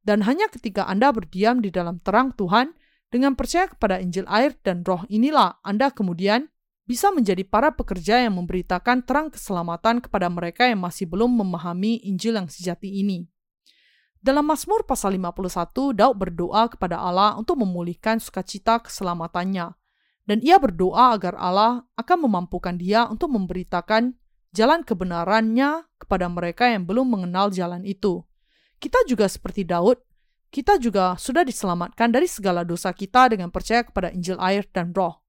Dan 0.04 0.24
hanya 0.24 0.48
ketika 0.48 0.88
Anda 0.88 1.12
berdiam 1.12 1.60
di 1.60 1.70
dalam 1.70 2.00
terang 2.00 2.32
Tuhan, 2.34 2.74
dengan 3.10 3.34
percaya 3.34 3.66
kepada 3.66 3.98
Injil 3.98 4.30
air 4.30 4.54
dan 4.62 4.86
roh 4.86 5.02
inilah 5.10 5.58
Anda 5.66 5.90
kemudian 5.90 6.46
bisa 6.86 7.14
menjadi 7.14 7.46
para 7.46 7.74
pekerja 7.74 8.22
yang 8.22 8.38
memberitakan 8.38 9.06
terang 9.06 9.30
keselamatan 9.30 10.02
kepada 10.02 10.26
mereka 10.30 10.66
yang 10.66 10.82
masih 10.82 11.06
belum 11.06 11.30
memahami 11.30 12.02
Injil 12.06 12.38
yang 12.38 12.50
sejati 12.50 12.90
ini. 13.02 13.30
Dalam 14.20 14.44
Mazmur 14.44 14.84
pasal 14.84 15.16
51, 15.16 15.96
Daud 15.96 16.16
berdoa 16.20 16.68
kepada 16.68 17.00
Allah 17.00 17.40
untuk 17.40 17.62
memulihkan 17.62 18.20
sukacita 18.20 18.84
keselamatannya. 18.84 19.72
Dan 20.28 20.44
ia 20.44 20.60
berdoa 20.60 21.16
agar 21.16 21.40
Allah 21.40 21.88
akan 21.96 22.28
memampukan 22.28 22.76
dia 22.76 23.08
untuk 23.08 23.32
memberitakan 23.32 24.19
jalan 24.56 24.82
kebenarannya 24.82 25.86
kepada 26.02 26.26
mereka 26.30 26.70
yang 26.70 26.86
belum 26.90 27.10
mengenal 27.14 27.54
jalan 27.54 27.86
itu. 27.86 28.26
Kita 28.80 29.04
juga 29.06 29.28
seperti 29.28 29.68
Daud, 29.68 30.00
kita 30.50 30.82
juga 30.82 31.14
sudah 31.20 31.46
diselamatkan 31.46 32.10
dari 32.10 32.26
segala 32.26 32.66
dosa 32.66 32.90
kita 32.90 33.30
dengan 33.30 33.54
percaya 33.54 33.86
kepada 33.86 34.10
Injil 34.10 34.40
air 34.42 34.66
dan 34.74 34.96
roh. 34.98 35.22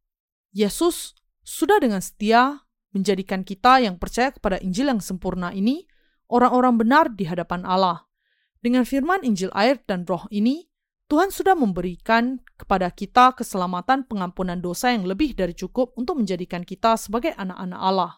Yesus 0.50 1.12
sudah 1.44 1.76
dengan 1.82 2.00
setia 2.00 2.64
menjadikan 2.96 3.44
kita 3.44 3.84
yang 3.84 4.00
percaya 4.00 4.32
kepada 4.32 4.56
Injil 4.64 4.88
yang 4.90 5.02
sempurna 5.02 5.52
ini 5.52 5.84
orang-orang 6.30 6.78
benar 6.80 7.04
di 7.12 7.28
hadapan 7.28 7.66
Allah. 7.66 8.06
Dengan 8.60 8.84
firman 8.84 9.24
Injil 9.24 9.50
air 9.56 9.80
dan 9.84 10.04
roh 10.04 10.24
ini, 10.30 10.68
Tuhan 11.10 11.34
sudah 11.34 11.58
memberikan 11.58 12.38
kepada 12.54 12.86
kita 12.92 13.34
keselamatan 13.34 14.06
pengampunan 14.06 14.62
dosa 14.62 14.94
yang 14.94 15.08
lebih 15.08 15.34
dari 15.34 15.58
cukup 15.58 15.90
untuk 15.98 16.22
menjadikan 16.22 16.62
kita 16.62 16.94
sebagai 16.94 17.34
anak-anak 17.34 17.80
Allah. 17.82 18.12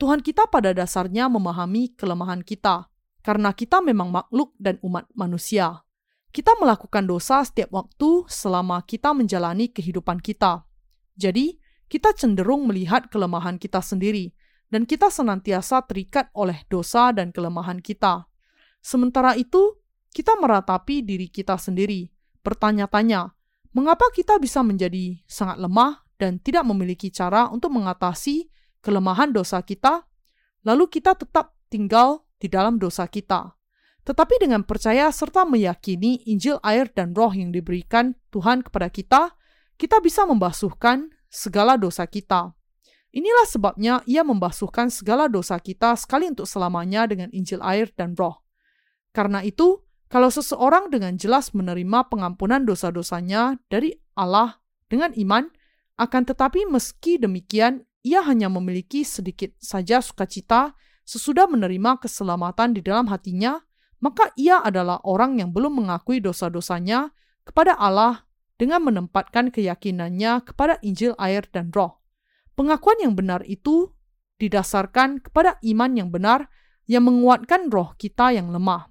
Tuhan 0.00 0.24
kita 0.24 0.48
pada 0.48 0.72
dasarnya 0.72 1.28
memahami 1.28 1.92
kelemahan 1.92 2.40
kita, 2.40 2.88
karena 3.20 3.52
kita 3.52 3.84
memang 3.84 4.08
makhluk 4.08 4.56
dan 4.56 4.80
umat 4.80 5.04
manusia. 5.12 5.84
Kita 6.32 6.56
melakukan 6.56 7.04
dosa 7.04 7.44
setiap 7.44 7.68
waktu 7.68 8.24
selama 8.24 8.80
kita 8.88 9.12
menjalani 9.12 9.68
kehidupan 9.68 10.24
kita. 10.24 10.64
Jadi, 11.20 11.60
kita 11.92 12.16
cenderung 12.16 12.64
melihat 12.64 13.12
kelemahan 13.12 13.60
kita 13.60 13.84
sendiri, 13.84 14.32
dan 14.72 14.88
kita 14.88 15.12
senantiasa 15.12 15.84
terikat 15.84 16.32
oleh 16.32 16.64
dosa 16.72 17.12
dan 17.12 17.28
kelemahan 17.28 17.84
kita. 17.84 18.24
Sementara 18.80 19.36
itu, 19.36 19.84
kita 20.16 20.32
meratapi 20.40 21.04
diri 21.04 21.28
kita 21.28 21.60
sendiri, 21.60 22.08
bertanya-tanya, 22.40 23.36
mengapa 23.76 24.08
kita 24.16 24.40
bisa 24.40 24.64
menjadi 24.64 25.20
sangat 25.28 25.60
lemah 25.60 26.08
dan 26.16 26.40
tidak 26.40 26.64
memiliki 26.64 27.12
cara 27.12 27.52
untuk 27.52 27.76
mengatasi 27.76 28.48
kelemahan 28.80 29.32
dosa 29.32 29.60
kita, 29.64 30.04
lalu 30.64 30.88
kita 30.88 31.16
tetap 31.16 31.56
tinggal 31.72 32.24
di 32.40 32.48
dalam 32.48 32.80
dosa 32.80 33.06
kita. 33.06 33.56
Tetapi 34.04 34.40
dengan 34.40 34.64
percaya 34.64 35.12
serta 35.12 35.44
meyakini 35.44 36.24
Injil 36.26 36.56
air 36.64 36.88
dan 36.90 37.12
roh 37.12 37.30
yang 37.30 37.52
diberikan 37.52 38.16
Tuhan 38.32 38.64
kepada 38.64 38.88
kita, 38.88 39.36
kita 39.76 40.00
bisa 40.00 40.24
membasuhkan 40.24 41.12
segala 41.28 41.76
dosa 41.76 42.08
kita. 42.08 42.56
Inilah 43.10 43.46
sebabnya 43.46 43.94
ia 44.06 44.22
membasuhkan 44.22 44.88
segala 44.88 45.26
dosa 45.26 45.58
kita 45.58 45.98
sekali 45.98 46.30
untuk 46.30 46.46
selamanya 46.46 47.10
dengan 47.10 47.28
Injil 47.34 47.58
air 47.60 47.90
dan 47.98 48.14
roh. 48.14 48.40
Karena 49.10 49.42
itu, 49.42 49.82
kalau 50.06 50.30
seseorang 50.30 50.90
dengan 50.90 51.18
jelas 51.18 51.50
menerima 51.50 52.06
pengampunan 52.06 52.62
dosa-dosanya 52.62 53.58
dari 53.66 53.94
Allah 54.14 54.62
dengan 54.86 55.10
iman, 55.14 55.50
akan 55.98 56.22
tetapi 56.24 56.70
meski 56.70 57.18
demikian, 57.18 57.82
ia 58.00 58.24
hanya 58.24 58.48
memiliki 58.48 59.04
sedikit 59.04 59.52
saja 59.60 60.00
sukacita 60.00 60.72
sesudah 61.04 61.50
menerima 61.50 62.00
keselamatan 62.00 62.76
di 62.76 62.80
dalam 62.80 63.10
hatinya, 63.10 63.60
maka 64.00 64.32
ia 64.38 64.62
adalah 64.62 65.02
orang 65.04 65.36
yang 65.36 65.52
belum 65.52 65.84
mengakui 65.84 66.22
dosa-dosanya 66.22 67.12
kepada 67.44 67.76
Allah 67.76 68.24
dengan 68.56 68.84
menempatkan 68.84 69.52
keyakinannya 69.52 70.44
kepada 70.44 70.80
Injil 70.84 71.16
air 71.16 71.44
dan 71.52 71.72
roh. 71.72 72.00
Pengakuan 72.56 73.00
yang 73.00 73.16
benar 73.16 73.44
itu 73.48 73.92
didasarkan 74.40 75.20
kepada 75.20 75.60
iman 75.64 75.92
yang 75.96 76.08
benar 76.08 76.48
yang 76.88 77.08
menguatkan 77.08 77.68
roh 77.68 77.92
kita 77.96 78.32
yang 78.32 78.52
lemah. 78.52 78.88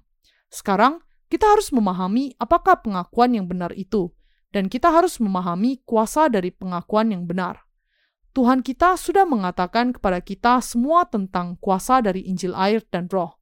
Sekarang, 0.50 1.02
kita 1.30 1.46
harus 1.46 1.70
memahami 1.70 2.34
apakah 2.42 2.82
pengakuan 2.82 3.38
yang 3.38 3.46
benar 3.46 3.70
itu, 3.78 4.10
dan 4.50 4.66
kita 4.66 4.90
harus 4.90 5.22
memahami 5.22 5.78
kuasa 5.86 6.26
dari 6.26 6.50
pengakuan 6.50 7.14
yang 7.14 7.26
benar. 7.30 7.69
Tuhan 8.30 8.62
kita 8.62 8.94
sudah 8.94 9.26
mengatakan 9.26 9.90
kepada 9.90 10.22
kita 10.22 10.62
semua 10.62 11.02
tentang 11.02 11.58
kuasa 11.58 11.98
dari 11.98 12.22
Injil 12.30 12.54
air 12.54 12.78
dan 12.86 13.10
roh. 13.10 13.34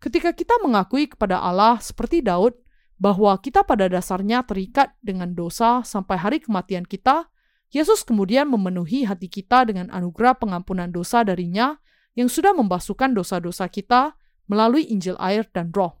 Ketika 0.00 0.32
kita 0.32 0.56
mengakui 0.64 1.12
kepada 1.12 1.44
Allah 1.44 1.76
seperti 1.76 2.24
Daud, 2.24 2.56
bahwa 3.00 3.32
kita 3.40 3.64
pada 3.64 3.88
dasarnya 3.88 4.44
terikat 4.44 4.92
dengan 5.00 5.32
dosa 5.32 5.80
sampai 5.80 6.20
hari 6.20 6.38
kematian 6.44 6.84
kita, 6.84 7.32
Yesus 7.72 8.04
kemudian 8.04 8.44
memenuhi 8.52 9.08
hati 9.08 9.32
kita 9.32 9.64
dengan 9.64 9.88
anugerah 9.88 10.36
pengampunan 10.36 10.92
dosa 10.92 11.24
darinya 11.24 11.80
yang 12.12 12.28
sudah 12.28 12.52
membasuhkan 12.52 13.16
dosa-dosa 13.16 13.72
kita 13.72 14.20
melalui 14.52 14.84
Injil 14.92 15.16
air 15.16 15.48
dan 15.48 15.72
roh. 15.72 15.96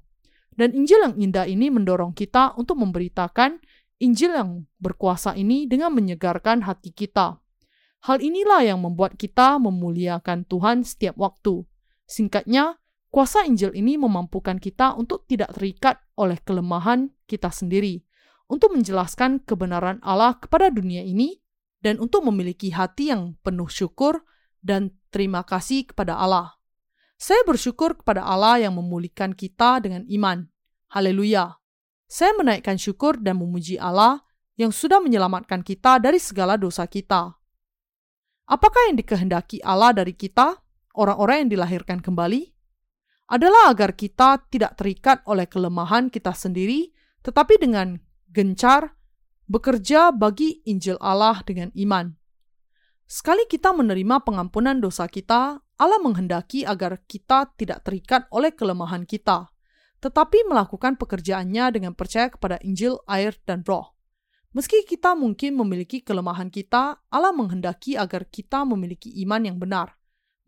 Dan 0.52 0.76
Injil 0.76 1.00
yang 1.00 1.16
indah 1.16 1.48
ini 1.48 1.72
mendorong 1.72 2.12
kita 2.12 2.52
untuk 2.60 2.76
memberitakan 2.76 3.64
Injil 4.04 4.36
yang 4.36 4.68
berkuasa 4.76 5.32
ini 5.40 5.64
dengan 5.64 5.96
menyegarkan 5.96 6.68
hati 6.68 6.92
kita. 6.92 7.39
Hal 8.00 8.24
inilah 8.24 8.64
yang 8.64 8.80
membuat 8.80 9.20
kita 9.20 9.60
memuliakan 9.60 10.48
Tuhan 10.48 10.88
setiap 10.88 11.20
waktu. 11.20 11.68
Singkatnya, 12.08 12.80
kuasa 13.12 13.44
Injil 13.44 13.76
ini 13.76 14.00
memampukan 14.00 14.56
kita 14.56 14.96
untuk 14.96 15.28
tidak 15.28 15.52
terikat 15.52 16.00
oleh 16.16 16.40
kelemahan 16.40 17.12
kita 17.28 17.52
sendiri, 17.52 18.00
untuk 18.48 18.72
menjelaskan 18.72 19.44
kebenaran 19.44 20.00
Allah 20.00 20.40
kepada 20.40 20.72
dunia 20.72 21.04
ini, 21.04 21.44
dan 21.84 22.00
untuk 22.00 22.24
memiliki 22.24 22.72
hati 22.72 23.12
yang 23.12 23.36
penuh 23.44 23.68
syukur 23.68 24.24
dan 24.64 24.96
terima 25.12 25.44
kasih 25.44 25.88
kepada 25.88 26.16
Allah. 26.16 26.56
Saya 27.20 27.44
bersyukur 27.44 28.00
kepada 28.00 28.24
Allah 28.24 28.64
yang 28.64 28.80
memulihkan 28.80 29.36
kita 29.36 29.80
dengan 29.84 30.08
iman. 30.08 30.48
Haleluya! 30.88 31.60
Saya 32.08 32.32
menaikkan 32.32 32.80
syukur 32.80 33.20
dan 33.20 33.36
memuji 33.36 33.76
Allah 33.76 34.24
yang 34.56 34.72
sudah 34.72 35.04
menyelamatkan 35.04 35.60
kita 35.60 36.00
dari 36.00 36.16
segala 36.16 36.56
dosa 36.56 36.88
kita. 36.88 37.39
Apakah 38.50 38.90
yang 38.90 38.98
dikehendaki 38.98 39.62
Allah 39.62 39.94
dari 39.94 40.10
kita, 40.10 40.58
orang-orang 40.98 41.46
yang 41.46 41.50
dilahirkan 41.54 42.02
kembali? 42.02 42.50
Adalah 43.30 43.70
agar 43.70 43.94
kita 43.94 44.42
tidak 44.50 44.74
terikat 44.74 45.22
oleh 45.30 45.46
kelemahan 45.46 46.10
kita 46.10 46.34
sendiri, 46.34 46.90
tetapi 47.22 47.62
dengan 47.62 48.02
gencar 48.26 48.98
bekerja 49.46 50.10
bagi 50.10 50.66
Injil 50.66 50.98
Allah 50.98 51.38
dengan 51.46 51.70
iman. 51.78 52.10
Sekali 53.06 53.46
kita 53.46 53.70
menerima 53.70 54.26
pengampunan 54.26 54.82
dosa 54.82 55.06
kita, 55.06 55.62
Allah 55.78 56.00
menghendaki 56.02 56.66
agar 56.66 56.98
kita 57.06 57.54
tidak 57.54 57.86
terikat 57.86 58.26
oleh 58.34 58.50
kelemahan 58.50 59.06
kita, 59.06 59.46
tetapi 60.02 60.50
melakukan 60.50 60.98
pekerjaannya 60.98 61.70
dengan 61.70 61.94
percaya 61.94 62.26
kepada 62.34 62.58
Injil, 62.66 62.98
air, 63.06 63.38
dan 63.46 63.62
roh. 63.62 63.94
Meski 64.50 64.82
kita 64.82 65.14
mungkin 65.14 65.54
memiliki 65.54 66.02
kelemahan 66.02 66.50
kita, 66.50 66.98
Allah 67.06 67.30
menghendaki 67.30 67.94
agar 67.94 68.26
kita 68.26 68.66
memiliki 68.66 69.06
iman 69.22 69.46
yang 69.46 69.62
benar, 69.62 69.94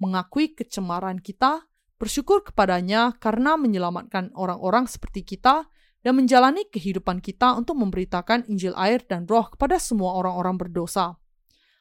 mengakui 0.02 0.58
kecemaran 0.58 1.22
kita, 1.22 1.70
bersyukur 2.02 2.42
kepadanya 2.42 3.14
karena 3.22 3.54
menyelamatkan 3.54 4.34
orang-orang 4.34 4.90
seperti 4.90 5.22
kita, 5.22 5.70
dan 6.02 6.18
menjalani 6.18 6.66
kehidupan 6.66 7.22
kita 7.22 7.54
untuk 7.54 7.78
memberitakan 7.78 8.42
Injil 8.50 8.74
air 8.74 9.06
dan 9.06 9.22
roh 9.30 9.46
kepada 9.46 9.78
semua 9.78 10.18
orang-orang 10.18 10.58
berdosa. 10.58 11.14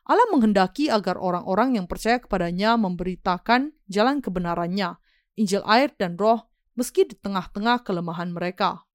Allah 0.06 0.30
menghendaki 0.30 0.94
agar 0.94 1.18
orang-orang 1.18 1.82
yang 1.82 1.90
percaya 1.90 2.22
kepadanya 2.22 2.78
memberitakan 2.78 3.74
jalan 3.90 4.22
kebenarannya, 4.22 4.94
Injil 5.42 5.66
air 5.66 5.90
dan 5.98 6.22
roh, 6.22 6.54
meski 6.78 7.02
di 7.10 7.18
tengah-tengah 7.18 7.82
kelemahan 7.82 8.30
mereka. 8.30 8.86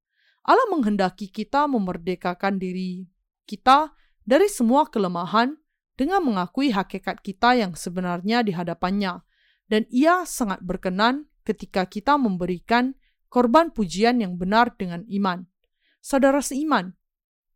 Allah 0.47 0.67
menghendaki 0.71 1.27
kita 1.27 1.67
memerdekakan 1.67 2.63
diri 2.63 3.16
kita 3.47 3.95
dari 4.27 4.51
semua 4.51 4.91
kelemahan 4.91 5.55
dengan 5.95 6.21
mengakui 6.27 6.75
hakikat 6.75 7.23
kita 7.25 7.57
yang 7.57 7.73
sebenarnya 7.73 8.45
di 8.45 8.53
hadapannya, 8.53 9.25
dan 9.71 9.87
ia 9.89 10.27
sangat 10.29 10.61
berkenan 10.61 11.31
ketika 11.47 11.87
kita 11.89 12.19
memberikan 12.21 12.99
korban 13.33 13.73
pujian 13.73 14.21
yang 14.21 14.37
benar 14.37 14.75
dengan 14.77 15.07
iman. 15.09 15.47
Saudara 16.03 16.45
seiman, 16.45 16.93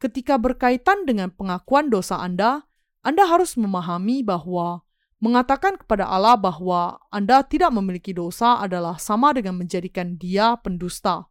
ketika 0.00 0.40
berkaitan 0.40 1.04
dengan 1.04 1.34
pengakuan 1.34 1.92
dosa 1.92 2.22
Anda, 2.22 2.70
anda 3.00 3.24
harus 3.24 3.56
memahami 3.56 4.20
bahwa 4.20 4.84
mengatakan 5.24 5.80
kepada 5.80 6.04
Allah 6.04 6.36
bahwa 6.36 7.00
Anda 7.08 7.40
tidak 7.40 7.72
memiliki 7.72 8.12
dosa 8.12 8.60
adalah 8.60 9.00
sama 9.00 9.32
dengan 9.32 9.56
menjadikan 9.56 10.20
Dia 10.20 10.60
pendusta. 10.60 11.24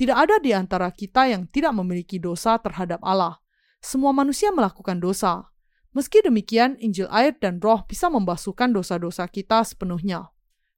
Tidak 0.00 0.16
ada 0.16 0.40
di 0.40 0.56
antara 0.56 0.88
kita 0.88 1.28
yang 1.28 1.44
tidak 1.44 1.76
memiliki 1.76 2.16
dosa 2.16 2.56
terhadap 2.56 3.04
Allah. 3.04 3.36
Semua 3.80 4.12
manusia 4.12 4.52
melakukan 4.52 5.00
dosa. 5.00 5.48
Meski 5.90 6.22
demikian, 6.22 6.78
Injil 6.78 7.10
air 7.10 7.34
dan 7.40 7.58
roh 7.58 7.82
bisa 7.88 8.06
membasuhkan 8.12 8.70
dosa-dosa 8.70 9.26
kita 9.26 9.64
sepenuhnya. 9.66 10.30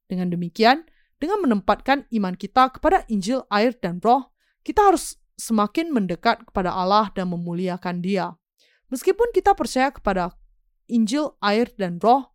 Dengan 0.09 0.33
demikian, 0.33 0.89
dengan 1.21 1.43
menempatkan 1.45 2.09
iman 2.15 2.39
kita 2.39 2.73
kepada 2.73 3.05
Injil 3.13 3.45
air 3.53 3.77
dan 3.77 4.01
roh, 4.01 4.33
kita 4.65 4.89
harus 4.89 5.21
semakin 5.37 5.91
mendekat 5.91 6.47
kepada 6.49 6.73
Allah 6.73 7.11
dan 7.13 7.29
memuliakan 7.29 8.01
Dia. 8.01 8.39
Meskipun 8.89 9.35
kita 9.35 9.53
percaya 9.59 9.91
kepada 9.91 10.37
Injil, 10.91 11.35
air, 11.41 11.73
dan 11.81 11.97
roh, 12.03 12.33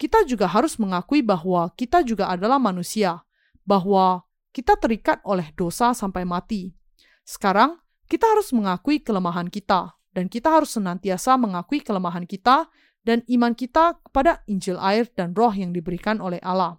kita 0.00 0.24
juga 0.26 0.50
harus 0.50 0.80
mengakui 0.80 1.22
bahwa 1.22 1.70
kita 1.76 2.02
juga 2.02 2.26
adalah 2.32 2.58
manusia, 2.58 3.22
bahwa 3.62 4.24
kita 4.50 4.74
terikat 4.80 5.22
oleh 5.22 5.52
dosa 5.54 5.94
sampai 5.94 6.26
mati. 6.26 6.74
Sekarang, 7.22 7.78
kita 8.10 8.26
harus 8.26 8.50
mengakui 8.50 8.98
kelemahan 8.98 9.46
kita, 9.46 9.94
dan 10.14 10.26
kita 10.26 10.50
harus 10.50 10.74
senantiasa 10.74 11.38
mengakui 11.38 11.80
kelemahan 11.82 12.26
kita 12.26 12.66
dan 13.06 13.24
iman 13.30 13.56
kita 13.56 13.96
kepada 14.04 14.44
Injil 14.50 14.76
air 14.76 15.08
dan 15.14 15.32
roh 15.32 15.52
yang 15.54 15.72
diberikan 15.72 16.20
oleh 16.20 16.42
Allah. 16.44 16.76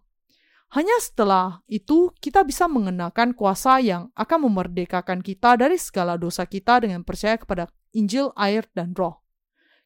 Hanya 0.72 0.96
setelah 1.04 1.60
itu 1.68 2.16
kita 2.24 2.48
bisa 2.48 2.64
mengenakan 2.72 3.36
kuasa 3.36 3.84
yang 3.84 4.08
akan 4.16 4.48
memerdekakan 4.48 5.20
kita 5.20 5.60
dari 5.60 5.76
segala 5.76 6.16
dosa 6.16 6.48
kita 6.48 6.80
dengan 6.80 7.04
percaya 7.04 7.36
kepada 7.36 7.68
Injil, 7.92 8.32
air, 8.40 8.64
dan 8.72 8.96
roh. 8.96 9.20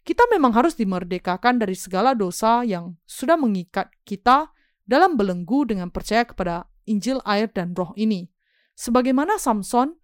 Kita 0.05 0.29
memang 0.29 0.53
harus 0.53 0.77
dimerdekakan 0.77 1.57
dari 1.57 1.73
segala 1.73 2.13
dosa 2.13 2.61
yang 2.61 2.93
sudah 3.09 3.33
mengikat 3.33 3.89
kita 4.05 4.53
dalam 4.85 5.17
belenggu 5.17 5.65
dengan 5.65 5.89
percaya 5.89 6.21
kepada 6.21 6.69
Injil, 6.85 7.17
air, 7.25 7.49
dan 7.49 7.73
roh 7.73 7.89
ini. 7.97 8.29
Sebagaimana 8.77 9.41
Samson 9.41 9.97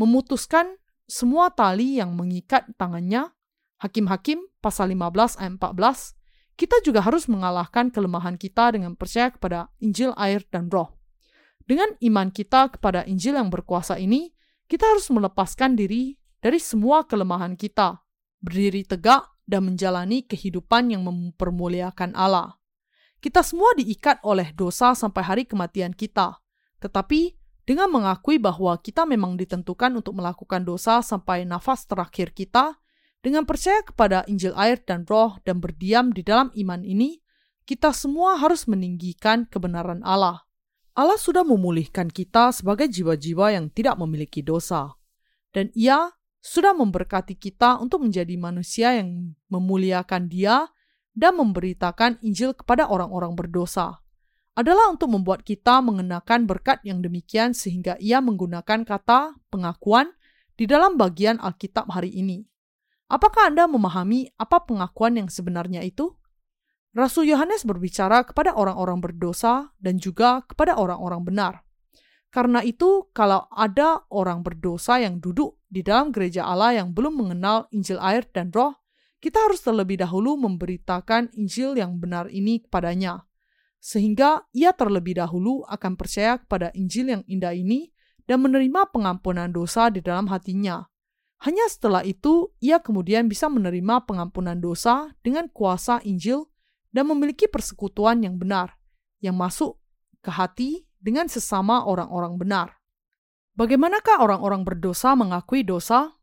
memutuskan 0.00 0.80
semua 1.12 1.52
tali 1.52 2.00
yang 2.00 2.16
mengikat 2.16 2.64
tangannya, 2.80 3.28
Hakim-Hakim 3.84 4.40
pasal 4.64 4.96
15 4.96 5.36
ayat 5.36 5.60
14, 5.60 6.16
kita 6.56 6.80
juga 6.80 7.04
harus 7.04 7.28
mengalahkan 7.28 7.92
kelemahan 7.92 8.40
kita 8.40 8.72
dengan 8.72 8.96
percaya 8.96 9.28
kepada 9.28 9.68
Injil, 9.84 10.16
air, 10.16 10.40
dan 10.48 10.72
roh. 10.72 10.96
Dengan 11.68 11.92
iman 12.00 12.32
kita 12.32 12.72
kepada 12.72 13.04
Injil 13.04 13.36
yang 13.36 13.52
berkuasa 13.52 14.00
ini, 14.00 14.32
kita 14.64 14.88
harus 14.88 15.12
melepaskan 15.12 15.76
diri 15.76 16.16
dari 16.40 16.56
semua 16.56 17.04
kelemahan 17.04 17.60
kita, 17.60 18.00
berdiri 18.40 18.88
tegak 18.88 19.28
dan 19.44 19.68
menjalani 19.68 20.24
kehidupan 20.24 20.96
yang 20.96 21.04
mempermuliakan 21.04 22.16
Allah. 22.16 22.56
Kita 23.20 23.44
semua 23.44 23.76
diikat 23.76 24.24
oleh 24.24 24.56
dosa 24.56 24.96
sampai 24.96 25.22
hari 25.28 25.44
kematian 25.44 25.92
kita, 25.92 26.40
tetapi 26.80 27.41
dengan 27.62 27.90
mengakui 27.90 28.42
bahwa 28.42 28.74
kita 28.82 29.06
memang 29.06 29.38
ditentukan 29.38 29.94
untuk 30.02 30.18
melakukan 30.18 30.66
dosa 30.66 30.98
sampai 30.98 31.46
nafas 31.46 31.86
terakhir 31.86 32.34
kita, 32.34 32.78
dengan 33.22 33.46
percaya 33.46 33.86
kepada 33.86 34.26
Injil 34.26 34.50
air 34.58 34.82
dan 34.82 35.06
roh 35.06 35.38
dan 35.46 35.62
berdiam 35.62 36.10
di 36.10 36.26
dalam 36.26 36.50
iman 36.58 36.82
ini, 36.82 37.22
kita 37.62 37.94
semua 37.94 38.34
harus 38.34 38.66
meninggikan 38.66 39.46
kebenaran 39.46 40.02
Allah. 40.02 40.42
Allah 40.92 41.16
sudah 41.16 41.46
memulihkan 41.46 42.10
kita 42.10 42.50
sebagai 42.50 42.90
jiwa-jiwa 42.90 43.54
yang 43.54 43.70
tidak 43.70 43.94
memiliki 43.96 44.42
dosa, 44.42 44.98
dan 45.54 45.70
Ia 45.72 46.10
sudah 46.42 46.74
memberkati 46.74 47.38
kita 47.38 47.78
untuk 47.78 48.02
menjadi 48.02 48.34
manusia 48.34 48.98
yang 48.98 49.38
memuliakan 49.46 50.26
Dia 50.26 50.66
dan 51.14 51.38
memberitakan 51.38 52.18
Injil 52.26 52.58
kepada 52.58 52.90
orang-orang 52.90 53.38
berdosa. 53.38 54.01
Adalah 54.52 54.92
untuk 54.92 55.08
membuat 55.08 55.48
kita 55.48 55.80
mengenakan 55.80 56.44
berkat 56.44 56.84
yang 56.84 57.00
demikian 57.00 57.56
sehingga 57.56 57.96
ia 57.96 58.20
menggunakan 58.20 58.84
kata 58.84 59.40
pengakuan 59.48 60.12
di 60.60 60.68
dalam 60.68 61.00
bagian 61.00 61.40
Alkitab 61.40 61.88
hari 61.88 62.12
ini. 62.12 62.44
Apakah 63.08 63.48
Anda 63.48 63.64
memahami 63.64 64.28
apa 64.36 64.60
pengakuan 64.68 65.16
yang 65.16 65.32
sebenarnya 65.32 65.80
itu? 65.80 66.12
Rasul 66.92 67.32
Yohanes 67.32 67.64
berbicara 67.64 68.28
kepada 68.28 68.52
orang-orang 68.52 69.00
berdosa 69.00 69.72
dan 69.80 69.96
juga 69.96 70.44
kepada 70.44 70.76
orang-orang 70.76 71.24
benar. 71.24 71.54
Karena 72.28 72.60
itu, 72.60 73.08
kalau 73.16 73.48
ada 73.48 74.04
orang 74.12 74.44
berdosa 74.44 75.00
yang 75.00 75.20
duduk 75.20 75.60
di 75.68 75.80
dalam 75.80 76.12
gereja 76.12 76.44
Allah 76.44 76.76
yang 76.80 76.92
belum 76.92 77.16
mengenal 77.16 77.68
Injil 77.72 77.96
air 78.00 78.28
dan 78.28 78.52
roh, 78.52 78.76
kita 79.20 79.48
harus 79.48 79.64
terlebih 79.64 80.00
dahulu 80.00 80.36
memberitakan 80.36 81.32
Injil 81.40 81.76
yang 81.76 81.96
benar 81.96 82.28
ini 82.28 82.60
kepadanya, 82.64 83.24
sehingga 83.82 84.46
ia 84.54 84.70
terlebih 84.70 85.18
dahulu 85.18 85.66
akan 85.66 85.98
percaya 85.98 86.38
kepada 86.38 86.70
Injil 86.78 87.18
yang 87.18 87.22
indah 87.26 87.50
ini 87.50 87.90
dan 88.30 88.38
menerima 88.38 88.94
pengampunan 88.94 89.50
dosa 89.50 89.90
di 89.90 89.98
dalam 89.98 90.30
hatinya. 90.30 90.86
Hanya 91.42 91.66
setelah 91.66 92.06
itu, 92.06 92.54
ia 92.62 92.78
kemudian 92.78 93.26
bisa 93.26 93.50
menerima 93.50 94.06
pengampunan 94.06 94.54
dosa 94.54 95.10
dengan 95.26 95.50
kuasa 95.50 95.98
Injil 96.06 96.46
dan 96.94 97.10
memiliki 97.10 97.50
persekutuan 97.50 98.22
yang 98.22 98.38
benar, 98.38 98.78
yang 99.18 99.34
masuk 99.34 99.82
ke 100.22 100.30
hati 100.30 100.86
dengan 101.02 101.26
sesama 101.26 101.82
orang-orang 101.82 102.38
benar. 102.38 102.78
Bagaimanakah 103.58 104.22
orang-orang 104.22 104.62
berdosa 104.64 105.12
mengakui 105.18 105.66
dosa? 105.66 106.14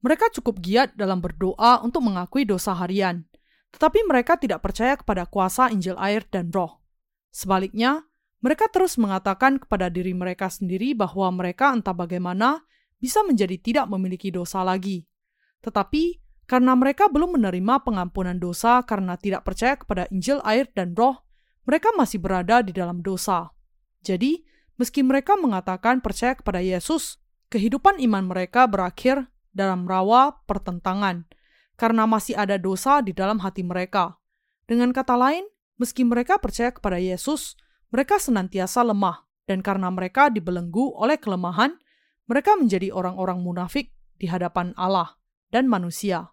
Mereka 0.00 0.30
cukup 0.38 0.62
giat 0.62 0.94
dalam 0.94 1.18
berdoa 1.18 1.82
untuk 1.82 2.06
mengakui 2.06 2.46
dosa 2.46 2.72
harian, 2.78 3.27
tetapi 3.74 4.04
mereka 4.08 4.40
tidak 4.40 4.64
percaya 4.64 4.96
kepada 4.96 5.28
kuasa 5.28 5.68
Injil 5.68 5.96
air 6.00 6.24
dan 6.28 6.48
roh. 6.48 6.80
Sebaliknya, 7.28 8.08
mereka 8.40 8.70
terus 8.70 8.96
mengatakan 8.96 9.58
kepada 9.60 9.90
diri 9.92 10.14
mereka 10.14 10.48
sendiri 10.48 10.94
bahwa 10.94 11.28
mereka 11.34 11.74
entah 11.74 11.92
bagaimana 11.92 12.62
bisa 12.98 13.22
menjadi 13.26 13.58
tidak 13.58 13.86
memiliki 13.90 14.32
dosa 14.32 14.62
lagi. 14.64 15.04
Tetapi, 15.60 16.22
karena 16.48 16.72
mereka 16.72 17.12
belum 17.12 17.36
menerima 17.36 17.84
pengampunan 17.84 18.38
dosa 18.40 18.80
karena 18.86 19.20
tidak 19.20 19.44
percaya 19.44 19.76
kepada 19.76 20.08
Injil 20.08 20.40
air 20.46 20.70
dan 20.72 20.96
roh, 20.96 21.20
mereka 21.68 21.92
masih 21.92 22.22
berada 22.22 22.64
di 22.64 22.72
dalam 22.72 23.04
dosa. 23.04 23.52
Jadi, 24.00 24.40
meski 24.80 25.04
mereka 25.04 25.36
mengatakan 25.36 26.00
percaya 26.00 26.32
kepada 26.32 26.64
Yesus, 26.64 27.20
kehidupan 27.52 28.00
iman 28.00 28.32
mereka 28.32 28.64
berakhir 28.64 29.28
dalam 29.52 29.84
rawa 29.84 30.40
pertentangan 30.46 31.28
karena 31.78 32.04
masih 32.10 32.34
ada 32.34 32.58
dosa 32.58 32.98
di 32.98 33.14
dalam 33.14 33.38
hati 33.38 33.62
mereka. 33.62 34.18
Dengan 34.66 34.90
kata 34.90 35.14
lain, 35.14 35.46
meski 35.78 36.02
mereka 36.02 36.36
percaya 36.42 36.74
kepada 36.74 36.98
Yesus, 36.98 37.54
mereka 37.94 38.18
senantiasa 38.18 38.82
lemah, 38.82 39.24
dan 39.48 39.62
karena 39.62 39.88
mereka 39.88 40.28
dibelenggu 40.28 40.92
oleh 40.98 41.16
kelemahan, 41.16 41.78
mereka 42.28 42.58
menjadi 42.58 42.92
orang-orang 42.92 43.40
munafik 43.40 43.94
di 44.20 44.28
hadapan 44.28 44.76
Allah 44.76 45.16
dan 45.48 45.64
manusia. 45.70 46.28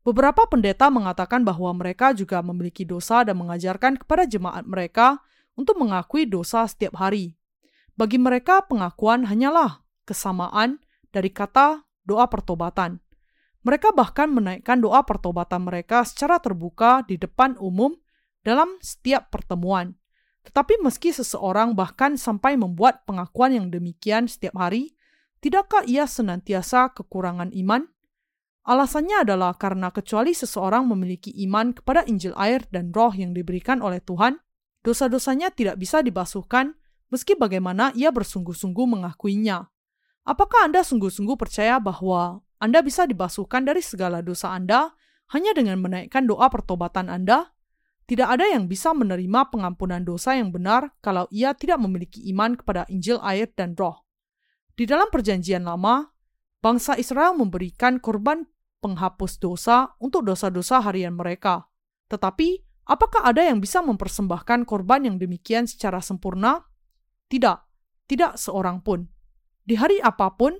Beberapa 0.00 0.48
pendeta 0.48 0.88
mengatakan 0.88 1.44
bahwa 1.44 1.74
mereka 1.76 2.16
juga 2.16 2.40
memiliki 2.40 2.88
dosa 2.88 3.26
dan 3.26 3.36
mengajarkan 3.36 4.00
kepada 4.00 4.24
jemaat 4.24 4.64
mereka 4.64 5.20
untuk 5.58 5.76
mengakui 5.76 6.24
dosa 6.24 6.64
setiap 6.64 6.96
hari. 6.96 7.36
Bagi 7.98 8.16
mereka, 8.16 8.64
pengakuan 8.64 9.28
hanyalah 9.28 9.84
kesamaan 10.08 10.80
dari 11.12 11.28
kata 11.28 11.84
doa 12.04 12.28
pertobatan. 12.28 13.03
Mereka 13.64 13.96
bahkan 13.96 14.28
menaikkan 14.28 14.78
doa 14.84 15.00
pertobatan 15.08 15.64
mereka 15.64 16.04
secara 16.04 16.36
terbuka 16.36 17.00
di 17.08 17.16
depan 17.16 17.56
umum 17.56 17.96
dalam 18.44 18.76
setiap 18.84 19.32
pertemuan. 19.32 19.96
Tetapi 20.44 20.84
meski 20.84 21.16
seseorang 21.16 21.72
bahkan 21.72 22.20
sampai 22.20 22.60
membuat 22.60 23.08
pengakuan 23.08 23.56
yang 23.56 23.72
demikian 23.72 24.28
setiap 24.28 24.60
hari, 24.60 24.92
tidakkah 25.40 25.88
ia 25.88 26.04
senantiasa 26.04 26.92
kekurangan 26.92 27.56
iman? 27.56 27.88
Alasannya 28.68 29.24
adalah 29.24 29.56
karena 29.56 29.88
kecuali 29.88 30.36
seseorang 30.36 30.84
memiliki 30.84 31.32
iman 31.48 31.72
kepada 31.72 32.04
Injil 32.04 32.36
air 32.36 32.64
dan 32.68 32.92
roh 32.92 33.12
yang 33.12 33.32
diberikan 33.32 33.80
oleh 33.80 34.04
Tuhan, 34.04 34.40
dosa-dosanya 34.84 35.52
tidak 35.52 35.80
bisa 35.80 36.04
dibasuhkan 36.04 36.76
meski 37.08 37.36
bagaimana 37.36 37.92
ia 37.96 38.12
bersungguh-sungguh 38.12 38.84
mengakuinya. 38.88 39.68
Apakah 40.24 40.68
Anda 40.68 40.80
sungguh-sungguh 40.80 41.36
percaya 41.36 41.76
bahwa 41.76 42.40
Anda 42.64 42.80
bisa 42.80 43.04
dibasuhkan 43.04 43.68
dari 43.68 43.84
segala 43.84 44.24
dosa 44.24 44.56
Anda 44.56 44.96
hanya 45.36 45.52
dengan 45.52 45.84
menaikkan 45.84 46.24
doa 46.24 46.48
pertobatan 46.48 47.12
Anda? 47.12 47.52
Tidak 48.08 48.24
ada 48.24 48.48
yang 48.48 48.72
bisa 48.72 48.96
menerima 48.96 49.52
pengampunan 49.52 50.00
dosa 50.00 50.32
yang 50.32 50.48
benar 50.48 50.96
kalau 51.04 51.28
ia 51.28 51.52
tidak 51.52 51.76
memiliki 51.84 52.24
iman 52.32 52.56
kepada 52.56 52.88
Injil 52.88 53.20
air 53.20 53.52
dan 53.52 53.76
roh. 53.76 54.00
Di 54.72 54.88
dalam 54.88 55.12
perjanjian 55.12 55.68
lama, 55.68 56.08
bangsa 56.64 56.96
Israel 56.96 57.36
memberikan 57.36 58.00
korban 58.00 58.48
penghapus 58.80 59.44
dosa 59.44 59.92
untuk 60.00 60.24
dosa-dosa 60.24 60.80
harian 60.80 61.12
mereka. 61.16 61.68
Tetapi, 62.08 62.64
apakah 62.88 63.28
ada 63.28 63.44
yang 63.44 63.60
bisa 63.60 63.84
mempersembahkan 63.84 64.64
korban 64.64 65.04
yang 65.04 65.16
demikian 65.20 65.68
secara 65.68 66.00
sempurna? 66.00 66.64
Tidak, 67.28 67.58
tidak 68.08 68.40
seorang 68.40 68.80
pun. 68.80 69.04
Di 69.64 69.76
hari 69.76 70.00
apa 70.00 70.32
pun, 70.36 70.56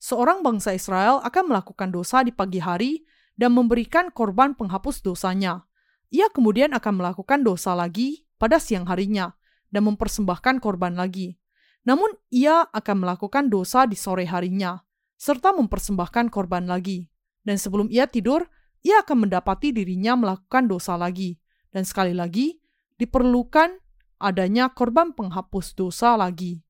seorang 0.00 0.40
bangsa 0.40 0.72
Israel 0.72 1.20
akan 1.20 1.52
melakukan 1.52 1.92
dosa 1.92 2.24
di 2.24 2.32
pagi 2.32 2.58
hari 2.58 3.04
dan 3.36 3.52
memberikan 3.52 4.08
korban 4.08 4.56
penghapus 4.56 5.04
dosanya. 5.04 5.68
Ia 6.10 6.32
kemudian 6.32 6.74
akan 6.74 6.98
melakukan 6.98 7.44
dosa 7.46 7.76
lagi 7.76 8.26
pada 8.40 8.58
siang 8.58 8.88
harinya 8.88 9.36
dan 9.70 9.86
mempersembahkan 9.86 10.58
korban 10.58 10.98
lagi. 10.98 11.38
Namun, 11.86 12.12
ia 12.28 12.66
akan 12.66 13.06
melakukan 13.06 13.48
dosa 13.48 13.86
di 13.86 13.94
sore 13.94 14.26
harinya 14.26 14.82
serta 15.20 15.52
mempersembahkan 15.54 16.32
korban 16.32 16.64
lagi. 16.64 17.08
Dan 17.44 17.56
sebelum 17.56 17.88
ia 17.88 18.08
tidur, 18.08 18.48
ia 18.80 19.04
akan 19.04 19.28
mendapati 19.28 19.72
dirinya 19.72 20.16
melakukan 20.16 20.68
dosa 20.68 20.96
lagi. 20.96 21.36
Dan 21.72 21.84
sekali 21.84 22.16
lagi, 22.16 22.60
diperlukan 23.00 23.80
adanya 24.20 24.72
korban 24.72 25.16
penghapus 25.16 25.76
dosa 25.76 26.16
lagi. 26.20 26.60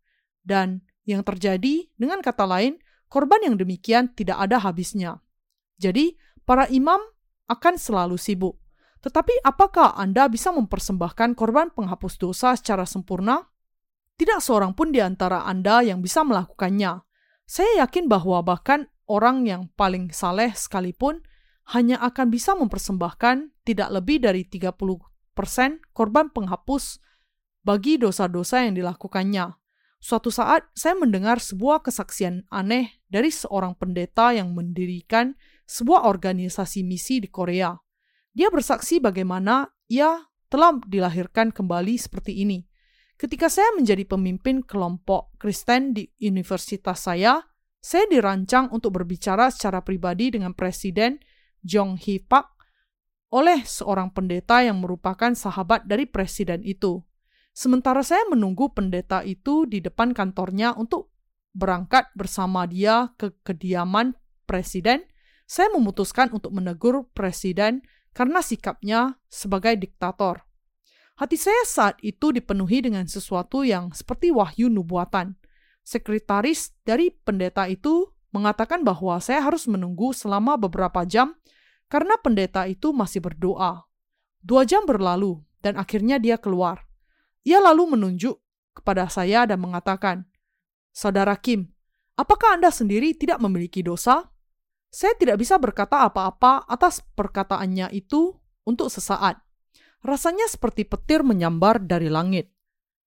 Dan 0.43 0.83
yang 1.07 1.27
terjadi, 1.27 1.91
dengan 1.99 2.23
kata 2.23 2.47
lain, 2.47 2.79
korban 3.11 3.43
yang 3.43 3.59
demikian 3.59 4.15
tidak 4.15 4.39
ada 4.39 4.63
habisnya. 4.63 5.19
Jadi, 5.77 6.15
para 6.47 6.71
imam 6.71 7.03
akan 7.51 7.75
selalu 7.75 8.15
sibuk. 8.15 8.57
Tetapi 9.03 9.43
apakah 9.43 9.99
Anda 9.99 10.31
bisa 10.31 10.55
mempersembahkan 10.55 11.35
korban 11.35 11.75
penghapus 11.75 12.21
dosa 12.21 12.55
secara 12.55 12.87
sempurna? 12.87 13.51
Tidak 14.15 14.39
seorang 14.39 14.77
pun 14.77 14.93
di 14.93 15.01
antara 15.01 15.49
Anda 15.49 15.81
yang 15.81 16.05
bisa 16.05 16.21
melakukannya. 16.23 17.01
Saya 17.49 17.83
yakin 17.83 18.07
bahwa 18.07 18.45
bahkan 18.45 18.87
orang 19.09 19.49
yang 19.49 19.73
paling 19.75 20.13
saleh 20.15 20.53
sekalipun 20.53 21.25
hanya 21.73 21.99
akan 22.05 22.29
bisa 22.29 22.55
mempersembahkan 22.55 23.51
tidak 23.65 23.89
lebih 23.91 24.23
dari 24.23 24.45
30% 24.47 25.01
korban 25.97 26.29
penghapus 26.31 27.01
bagi 27.65 27.97
dosa-dosa 27.97 28.69
yang 28.69 28.77
dilakukannya. 28.77 29.60
Suatu 30.01 30.33
saat 30.33 30.65
saya 30.73 30.97
mendengar 30.97 31.45
sebuah 31.45 31.85
kesaksian 31.85 32.49
aneh 32.49 33.05
dari 33.13 33.29
seorang 33.29 33.77
pendeta 33.77 34.33
yang 34.33 34.57
mendirikan 34.57 35.37
sebuah 35.69 36.09
organisasi 36.09 36.81
misi 36.81 37.21
di 37.21 37.29
Korea. 37.29 37.77
Dia 38.33 38.49
bersaksi 38.49 38.97
bagaimana 38.97 39.69
ia 39.93 40.25
telah 40.49 40.81
dilahirkan 40.83 41.53
kembali 41.53 42.01
seperti 42.01 42.41
ini. 42.41 42.65
Ketika 43.21 43.53
saya 43.53 43.77
menjadi 43.77 44.09
pemimpin 44.09 44.65
kelompok 44.65 45.37
Kristen 45.37 45.93
di 45.93 46.09
universitas 46.25 47.05
saya, 47.05 47.45
saya 47.77 48.09
dirancang 48.09 48.73
untuk 48.73 48.97
berbicara 48.97 49.53
secara 49.53 49.85
pribadi 49.85 50.33
dengan 50.33 50.57
Presiden 50.57 51.21
Jong 51.61 52.01
Hee 52.01 52.25
Pak 52.25 52.61
oleh 53.31 53.63
seorang 53.63 54.11
pendeta 54.11 54.65
yang 54.65 54.83
merupakan 54.83 55.37
sahabat 55.37 55.87
dari 55.87 56.09
presiden 56.09 56.67
itu. 56.67 56.99
Sementara 57.51 58.01
saya 58.07 58.23
menunggu 58.31 58.71
pendeta 58.71 59.27
itu 59.27 59.67
di 59.67 59.83
depan 59.83 60.15
kantornya 60.15 60.75
untuk 60.79 61.11
berangkat 61.51 62.07
bersama 62.15 62.67
dia 62.67 63.11
ke 63.19 63.35
kediaman 63.43 64.15
presiden, 64.47 65.03
saya 65.51 65.67
memutuskan 65.75 66.31
untuk 66.31 66.55
menegur 66.55 67.11
presiden 67.11 67.83
karena 68.15 68.39
sikapnya 68.43 69.19
sebagai 69.27 69.75
diktator. 69.79 70.47
Hati 71.19 71.37
saya 71.37 71.63
saat 71.67 72.01
itu 72.01 72.33
dipenuhi 72.33 72.81
dengan 72.81 73.05
sesuatu 73.05 73.61
yang 73.67 73.93
seperti 73.93 74.33
wahyu 74.33 74.73
nubuatan. 74.73 75.37
Sekretaris 75.85 76.73
dari 76.87 77.13
pendeta 77.13 77.67
itu 77.69 78.09
mengatakan 78.31 78.87
bahwa 78.87 79.19
saya 79.19 79.43
harus 79.43 79.67
menunggu 79.67 80.15
selama 80.15 80.55
beberapa 80.57 81.03
jam 81.05 81.35
karena 81.91 82.15
pendeta 82.23 82.65
itu 82.71 82.95
masih 82.95 83.21
berdoa. 83.21 83.85
Dua 84.41 84.63
jam 84.65 84.87
berlalu 84.87 85.43
dan 85.61 85.77
akhirnya 85.77 86.17
dia 86.17 86.39
keluar. 86.41 86.90
Ia 87.45 87.59
lalu 87.61 87.97
menunjuk 87.97 88.37
kepada 88.77 89.09
saya 89.09 89.49
dan 89.49 89.61
mengatakan, 89.61 90.29
Saudara 90.91 91.37
Kim, 91.39 91.71
apakah 92.19 92.59
Anda 92.59 92.69
sendiri 92.69 93.17
tidak 93.17 93.41
memiliki 93.41 93.81
dosa? 93.81 94.29
Saya 94.91 95.15
tidak 95.15 95.39
bisa 95.39 95.55
berkata 95.57 96.03
apa-apa 96.03 96.67
atas 96.67 97.01
perkataannya 97.15 97.95
itu 97.95 98.35
untuk 98.67 98.91
sesaat. 98.91 99.39
Rasanya 100.03 100.51
seperti 100.51 100.83
petir 100.83 101.23
menyambar 101.23 101.79
dari 101.79 102.11
langit. 102.11 102.51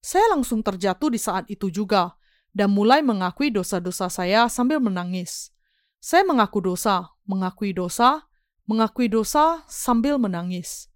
Saya 0.00 0.32
langsung 0.32 0.64
terjatuh 0.64 1.12
di 1.12 1.20
saat 1.20 1.44
itu 1.52 1.68
juga 1.68 2.16
dan 2.54 2.70
mulai 2.70 3.02
mengakui 3.02 3.50
dosa-dosa 3.50 4.08
saya 4.08 4.46
sambil 4.48 4.78
menangis. 4.78 5.50
Saya 5.98 6.22
mengaku 6.22 6.60
dosa, 6.62 7.12
mengakui 7.26 7.74
dosa, 7.74 8.28
mengakui 8.64 9.10
dosa 9.10 9.64
sambil 9.68 10.16
menangis. 10.16 10.88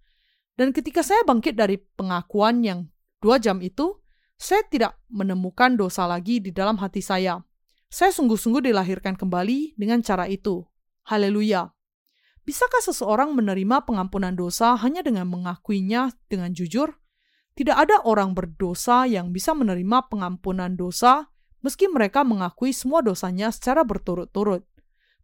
Dan 0.57 0.71
ketika 0.73 1.05
saya 1.05 1.21
bangkit 1.27 1.57
dari 1.57 1.77
pengakuan 1.77 2.61
yang 2.65 2.89
Dua 3.19 3.35
jam 3.35 3.59
itu, 3.59 3.99
saya 4.39 4.63
tidak 4.63 4.95
menemukan 5.11 5.75
dosa 5.75 6.07
lagi 6.07 6.39
di 6.39 6.55
dalam 6.55 6.79
hati 6.79 7.03
saya. 7.03 7.43
Saya 7.91 8.15
sungguh-sungguh 8.15 8.71
dilahirkan 8.71 9.19
kembali 9.19 9.75
dengan 9.75 9.99
cara 9.99 10.23
itu. 10.31 10.63
Haleluya. 11.03 11.75
Bisakah 12.47 12.79
seseorang 12.79 13.35
menerima 13.35 13.83
pengampunan 13.83 14.31
dosa 14.33 14.79
hanya 14.79 15.03
dengan 15.03 15.27
mengakuinya 15.27 16.15
dengan 16.31 16.55
jujur? 16.55 16.95
Tidak 17.59 17.75
ada 17.75 17.99
orang 18.07 18.31
berdosa 18.31 19.03
yang 19.03 19.35
bisa 19.35 19.51
menerima 19.51 20.07
pengampunan 20.07 20.79
dosa 20.79 21.27
meski 21.59 21.91
mereka 21.91 22.23
mengakui 22.23 22.71
semua 22.71 23.03
dosanya 23.03 23.51
secara 23.51 23.83
berturut-turut. 23.83 24.63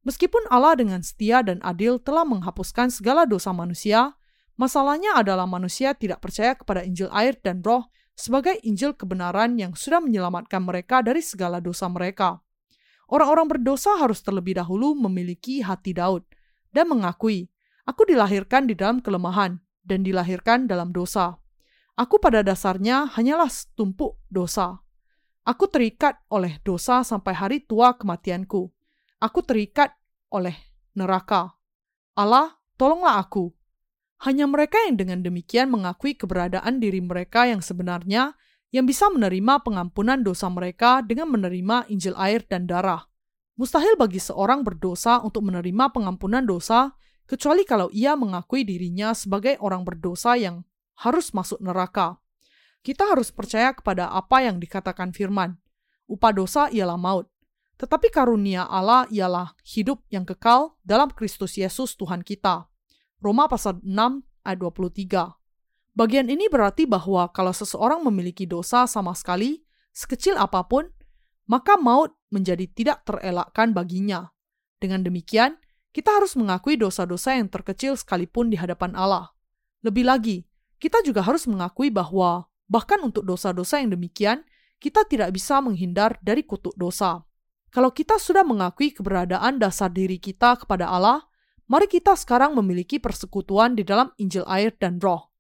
Meskipun 0.06 0.44
Allah 0.52 0.78
dengan 0.78 1.02
setia 1.02 1.42
dan 1.42 1.58
adil 1.64 1.98
telah 1.98 2.28
menghapuskan 2.28 2.92
segala 2.94 3.26
dosa 3.26 3.56
manusia, 3.56 4.14
Masalahnya 4.56 5.20
adalah 5.20 5.44
manusia 5.44 5.92
tidak 5.92 6.24
percaya 6.24 6.56
kepada 6.56 6.80
Injil 6.88 7.12
air 7.12 7.36
dan 7.44 7.60
roh 7.60 7.92
sebagai 8.16 8.56
Injil 8.64 8.96
kebenaran 8.96 9.60
yang 9.60 9.76
sudah 9.76 10.00
menyelamatkan 10.00 10.64
mereka 10.64 11.04
dari 11.04 11.20
segala 11.20 11.60
dosa 11.60 11.92
mereka. 11.92 12.40
Orang-orang 13.12 13.52
berdosa 13.52 14.00
harus 14.00 14.24
terlebih 14.24 14.56
dahulu 14.56 14.96
memiliki 14.96 15.60
hati 15.60 15.92
Daud 15.92 16.24
dan 16.72 16.88
mengakui, 16.88 17.52
Aku 17.86 18.02
dilahirkan 18.02 18.66
di 18.66 18.74
dalam 18.74 18.98
kelemahan 18.98 19.62
dan 19.86 20.02
dilahirkan 20.02 20.66
dalam 20.66 20.90
dosa. 20.90 21.38
Aku 21.94 22.18
pada 22.18 22.42
dasarnya 22.42 23.06
hanyalah 23.14 23.46
setumpuk 23.46 24.18
dosa. 24.26 24.82
Aku 25.46 25.70
terikat 25.70 26.18
oleh 26.34 26.58
dosa 26.66 27.06
sampai 27.06 27.38
hari 27.38 27.62
tua 27.62 27.94
kematianku. 27.94 28.74
Aku 29.22 29.40
terikat 29.46 29.94
oleh 30.34 30.58
neraka. 30.98 31.54
Allah, 32.18 32.58
tolonglah 32.74 33.22
aku 33.22 33.55
hanya 34.26 34.50
mereka 34.50 34.82
yang 34.90 34.98
dengan 34.98 35.22
demikian 35.22 35.70
mengakui 35.70 36.18
keberadaan 36.18 36.82
diri 36.82 36.98
mereka 36.98 37.46
yang 37.46 37.62
sebenarnya 37.62 38.34
yang 38.74 38.90
bisa 38.90 39.08
menerima 39.14 39.62
pengampunan 39.62 40.26
dosa 40.26 40.50
mereka 40.50 41.06
dengan 41.06 41.30
menerima 41.30 41.86
Injil 41.94 42.18
air 42.18 42.42
dan 42.50 42.66
darah. 42.66 43.06
Mustahil 43.56 43.96
bagi 43.96 44.20
seorang 44.20 44.66
berdosa 44.66 45.22
untuk 45.22 45.46
menerima 45.48 45.94
pengampunan 45.94 46.44
dosa 46.44 46.92
kecuali 47.30 47.64
kalau 47.64 47.88
ia 47.94 48.18
mengakui 48.18 48.66
dirinya 48.66 49.14
sebagai 49.14 49.62
orang 49.62 49.86
berdosa 49.86 50.36
yang 50.36 50.66
harus 51.00 51.32
masuk 51.32 51.62
neraka. 51.62 52.18
Kita 52.82 53.06
harus 53.08 53.30
percaya 53.30 53.72
kepada 53.72 54.10
apa 54.12 54.44
yang 54.44 54.58
dikatakan 54.60 55.14
firman. 55.14 55.56
Upah 56.10 56.34
dosa 56.34 56.68
ialah 56.70 57.00
maut, 57.00 57.30
tetapi 57.78 58.14
karunia 58.14 58.68
Allah 58.68 59.08
ialah 59.10 59.56
hidup 59.66 60.04
yang 60.12 60.28
kekal 60.28 60.78
dalam 60.84 61.10
Kristus 61.14 61.58
Yesus 61.58 61.98
Tuhan 61.98 62.22
kita. 62.22 62.70
Roma 63.24 63.48
pasal 63.48 63.80
6 63.82 63.92
ayat 64.46 64.58
23. 64.60 65.96
Bagian 65.96 66.28
ini 66.28 66.52
berarti 66.52 66.84
bahwa 66.84 67.32
kalau 67.32 67.56
seseorang 67.56 68.04
memiliki 68.04 68.44
dosa 68.44 68.84
sama 68.84 69.16
sekali, 69.16 69.64
sekecil 69.96 70.36
apa 70.36 70.68
pun, 70.68 70.92
maka 71.48 71.80
maut 71.80 72.12
menjadi 72.34 72.68
tidak 72.68 73.08
terelakkan 73.08 73.72
baginya. 73.72 74.36
Dengan 74.76 75.08
demikian, 75.08 75.56
kita 75.96 76.12
harus 76.12 76.36
mengakui 76.36 76.76
dosa-dosa 76.76 77.40
yang 77.40 77.48
terkecil 77.48 77.96
sekalipun 77.96 78.52
di 78.52 78.60
hadapan 78.60 78.92
Allah. 79.00 79.32
Lebih 79.88 80.04
lagi, 80.04 80.44
kita 80.76 81.00
juga 81.08 81.24
harus 81.24 81.48
mengakui 81.48 81.88
bahwa 81.88 82.52
bahkan 82.68 83.00
untuk 83.00 83.24
dosa-dosa 83.24 83.80
yang 83.80 83.96
demikian, 83.96 84.44
kita 84.84 85.08
tidak 85.08 85.32
bisa 85.32 85.64
menghindar 85.64 86.20
dari 86.20 86.44
kutuk 86.44 86.76
dosa. 86.76 87.24
Kalau 87.72 87.96
kita 87.96 88.20
sudah 88.20 88.44
mengakui 88.44 88.92
keberadaan 88.92 89.64
dasar 89.64 89.88
diri 89.88 90.20
kita 90.20 90.60
kepada 90.60 90.92
Allah, 90.92 91.24
mari 91.66 91.90
kita 91.90 92.14
sekarang 92.14 92.54
memiliki 92.58 93.02
persekutuan 93.02 93.74
di 93.74 93.84
dalam 93.86 94.14
Injil 94.22 94.46
air 94.46 94.74
dan 94.78 95.02
roh. 95.02 95.34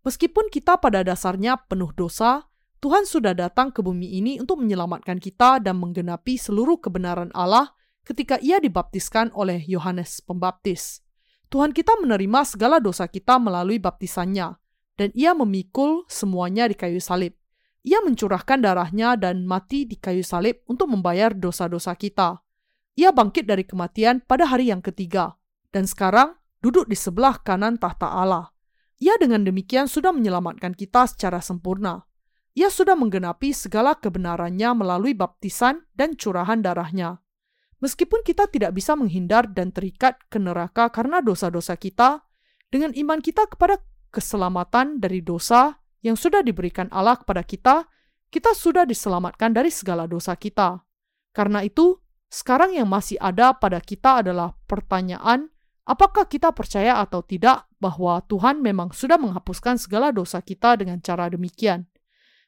Meskipun 0.00 0.48
kita 0.48 0.80
pada 0.80 1.04
dasarnya 1.04 1.60
penuh 1.68 1.92
dosa, 1.92 2.48
Tuhan 2.80 3.04
sudah 3.04 3.36
datang 3.36 3.68
ke 3.68 3.84
bumi 3.84 4.16
ini 4.16 4.40
untuk 4.40 4.64
menyelamatkan 4.64 5.20
kita 5.20 5.60
dan 5.60 5.76
menggenapi 5.76 6.40
seluruh 6.40 6.80
kebenaran 6.80 7.28
Allah 7.36 7.76
ketika 8.08 8.40
ia 8.40 8.56
dibaptiskan 8.56 9.28
oleh 9.36 9.60
Yohanes 9.68 10.24
Pembaptis. 10.24 11.04
Tuhan 11.52 11.76
kita 11.76 12.00
menerima 12.00 12.46
segala 12.48 12.80
dosa 12.80 13.04
kita 13.10 13.36
melalui 13.36 13.76
baptisannya, 13.76 14.56
dan 14.96 15.08
ia 15.12 15.36
memikul 15.36 16.08
semuanya 16.08 16.64
di 16.70 16.78
kayu 16.78 17.02
salib. 17.02 17.36
Ia 17.84 18.00
mencurahkan 18.04 18.60
darahnya 18.60 19.16
dan 19.20 19.44
mati 19.44 19.84
di 19.84 19.96
kayu 20.00 20.24
salib 20.24 20.64
untuk 20.64 20.88
membayar 20.88 21.32
dosa-dosa 21.32 21.96
kita. 21.96 22.40
Ia 22.96 23.12
bangkit 23.12 23.44
dari 23.48 23.64
kematian 23.64 24.24
pada 24.24 24.48
hari 24.48 24.68
yang 24.68 24.84
ketiga, 24.84 25.39
dan 25.70 25.86
sekarang 25.86 26.38
duduk 26.60 26.86
di 26.86 26.94
sebelah 26.98 27.40
kanan 27.40 27.80
tahta 27.80 28.06
Allah. 28.10 28.52
Ia 29.00 29.16
dengan 29.16 29.42
demikian 29.42 29.88
sudah 29.88 30.12
menyelamatkan 30.12 30.76
kita 30.76 31.08
secara 31.08 31.40
sempurna. 31.40 32.04
Ia 32.52 32.68
sudah 32.68 32.98
menggenapi 32.98 33.54
segala 33.56 33.96
kebenarannya 33.96 34.76
melalui 34.76 35.16
baptisan 35.16 35.88
dan 35.96 36.18
curahan 36.18 36.60
darahnya. 36.60 37.24
Meskipun 37.80 38.20
kita 38.20 38.44
tidak 38.52 38.76
bisa 38.76 38.92
menghindar 38.92 39.48
dan 39.48 39.72
terikat 39.72 40.20
ke 40.28 40.36
neraka 40.36 40.92
karena 40.92 41.24
dosa-dosa 41.24 41.80
kita, 41.80 42.20
dengan 42.68 42.92
iman 42.92 43.24
kita 43.24 43.48
kepada 43.48 43.80
keselamatan 44.12 45.00
dari 45.00 45.24
dosa 45.24 45.80
yang 46.04 46.18
sudah 46.18 46.44
diberikan 46.44 46.92
Allah 46.92 47.16
kepada 47.16 47.40
kita, 47.40 47.88
kita 48.28 48.52
sudah 48.52 48.84
diselamatkan 48.84 49.56
dari 49.56 49.72
segala 49.72 50.04
dosa 50.04 50.36
kita. 50.36 50.84
Karena 51.32 51.64
itu, 51.64 51.96
sekarang 52.28 52.76
yang 52.76 52.86
masih 52.86 53.16
ada 53.16 53.56
pada 53.56 53.80
kita 53.80 54.20
adalah 54.22 54.52
pertanyaan 54.68 55.48
Apakah 55.90 56.30
kita 56.30 56.54
percaya 56.54 57.02
atau 57.02 57.18
tidak 57.18 57.66
bahwa 57.82 58.22
Tuhan 58.30 58.62
memang 58.62 58.94
sudah 58.94 59.18
menghapuskan 59.18 59.74
segala 59.74 60.14
dosa 60.14 60.38
kita 60.38 60.78
dengan 60.78 61.02
cara 61.02 61.26
demikian? 61.26 61.90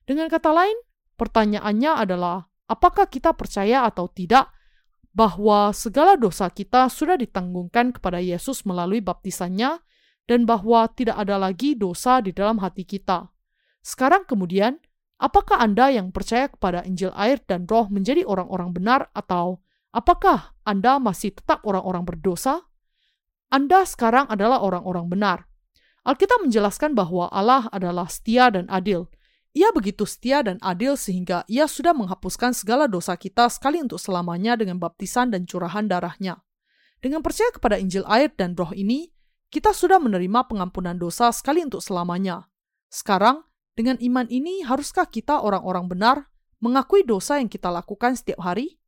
Dengan 0.07 0.30
kata 0.30 0.55
lain, 0.55 0.78
pertanyaannya 1.18 2.07
adalah 2.07 2.47
apakah 2.70 3.11
kita 3.11 3.34
percaya 3.34 3.82
atau 3.82 4.07
tidak 4.07 4.47
bahwa 5.11 5.74
segala 5.74 6.14
dosa 6.14 6.47
kita 6.55 6.86
sudah 6.86 7.18
ditanggungkan 7.18 7.90
kepada 7.90 8.22
Yesus 8.22 8.62
melalui 8.62 9.03
baptisannya 9.03 9.82
dan 10.30 10.47
bahwa 10.47 10.86
tidak 10.95 11.18
ada 11.18 11.34
lagi 11.34 11.74
dosa 11.74 12.22
di 12.22 12.30
dalam 12.30 12.62
hati 12.62 12.86
kita. 12.86 13.26
Sekarang 13.82 14.22
kemudian, 14.22 14.78
apakah 15.18 15.59
Anda 15.59 15.90
yang 15.90 16.14
percaya 16.14 16.47
kepada 16.47 16.86
Injil 16.86 17.11
air 17.18 17.43
dan 17.43 17.66
roh 17.66 17.90
menjadi 17.90 18.22
orang-orang 18.22 18.70
benar 18.70 19.11
atau 19.18 19.59
apakah 19.90 20.55
Anda 20.62 21.03
masih 21.03 21.34
tetap 21.34 21.66
orang-orang 21.66 22.07
berdosa? 22.07 22.71
Anda 23.53 23.84
sekarang 23.84 24.32
adalah 24.32 24.64
orang-orang 24.64 25.12
benar. 25.12 25.44
Alkitab 26.09 26.40
menjelaskan 26.40 26.96
bahwa 26.96 27.28
Allah 27.28 27.68
adalah 27.68 28.09
setia 28.09 28.48
dan 28.48 28.64
adil. 28.72 29.12
Ia 29.53 29.68
begitu 29.76 30.09
setia 30.09 30.40
dan 30.40 30.57
adil 30.64 30.96
sehingga 30.96 31.44
ia 31.44 31.68
sudah 31.68 31.92
menghapuskan 31.92 32.57
segala 32.57 32.88
dosa 32.88 33.12
kita 33.20 33.53
sekali 33.53 33.76
untuk 33.84 34.00
selamanya 34.00 34.57
dengan 34.57 34.80
baptisan 34.80 35.28
dan 35.28 35.44
curahan 35.44 35.84
darahnya. 35.84 36.40
Dengan 37.05 37.20
percaya 37.20 37.53
kepada 37.53 37.76
Injil 37.76 38.09
air 38.09 38.32
dan 38.32 38.57
roh 38.57 38.72
ini, 38.72 39.12
kita 39.53 39.76
sudah 39.76 40.00
menerima 40.00 40.48
pengampunan 40.48 40.96
dosa 40.96 41.28
sekali 41.28 41.61
untuk 41.61 41.84
selamanya. 41.84 42.48
Sekarang, 42.88 43.44
dengan 43.76 44.00
iman 44.00 44.24
ini, 44.32 44.64
haruskah 44.64 45.05
kita 45.12 45.44
orang-orang 45.44 45.92
benar 45.92 46.16
mengakui 46.64 47.05
dosa 47.05 47.36
yang 47.36 47.53
kita 47.53 47.68
lakukan 47.68 48.16
setiap 48.16 48.40
hari? 48.40 48.80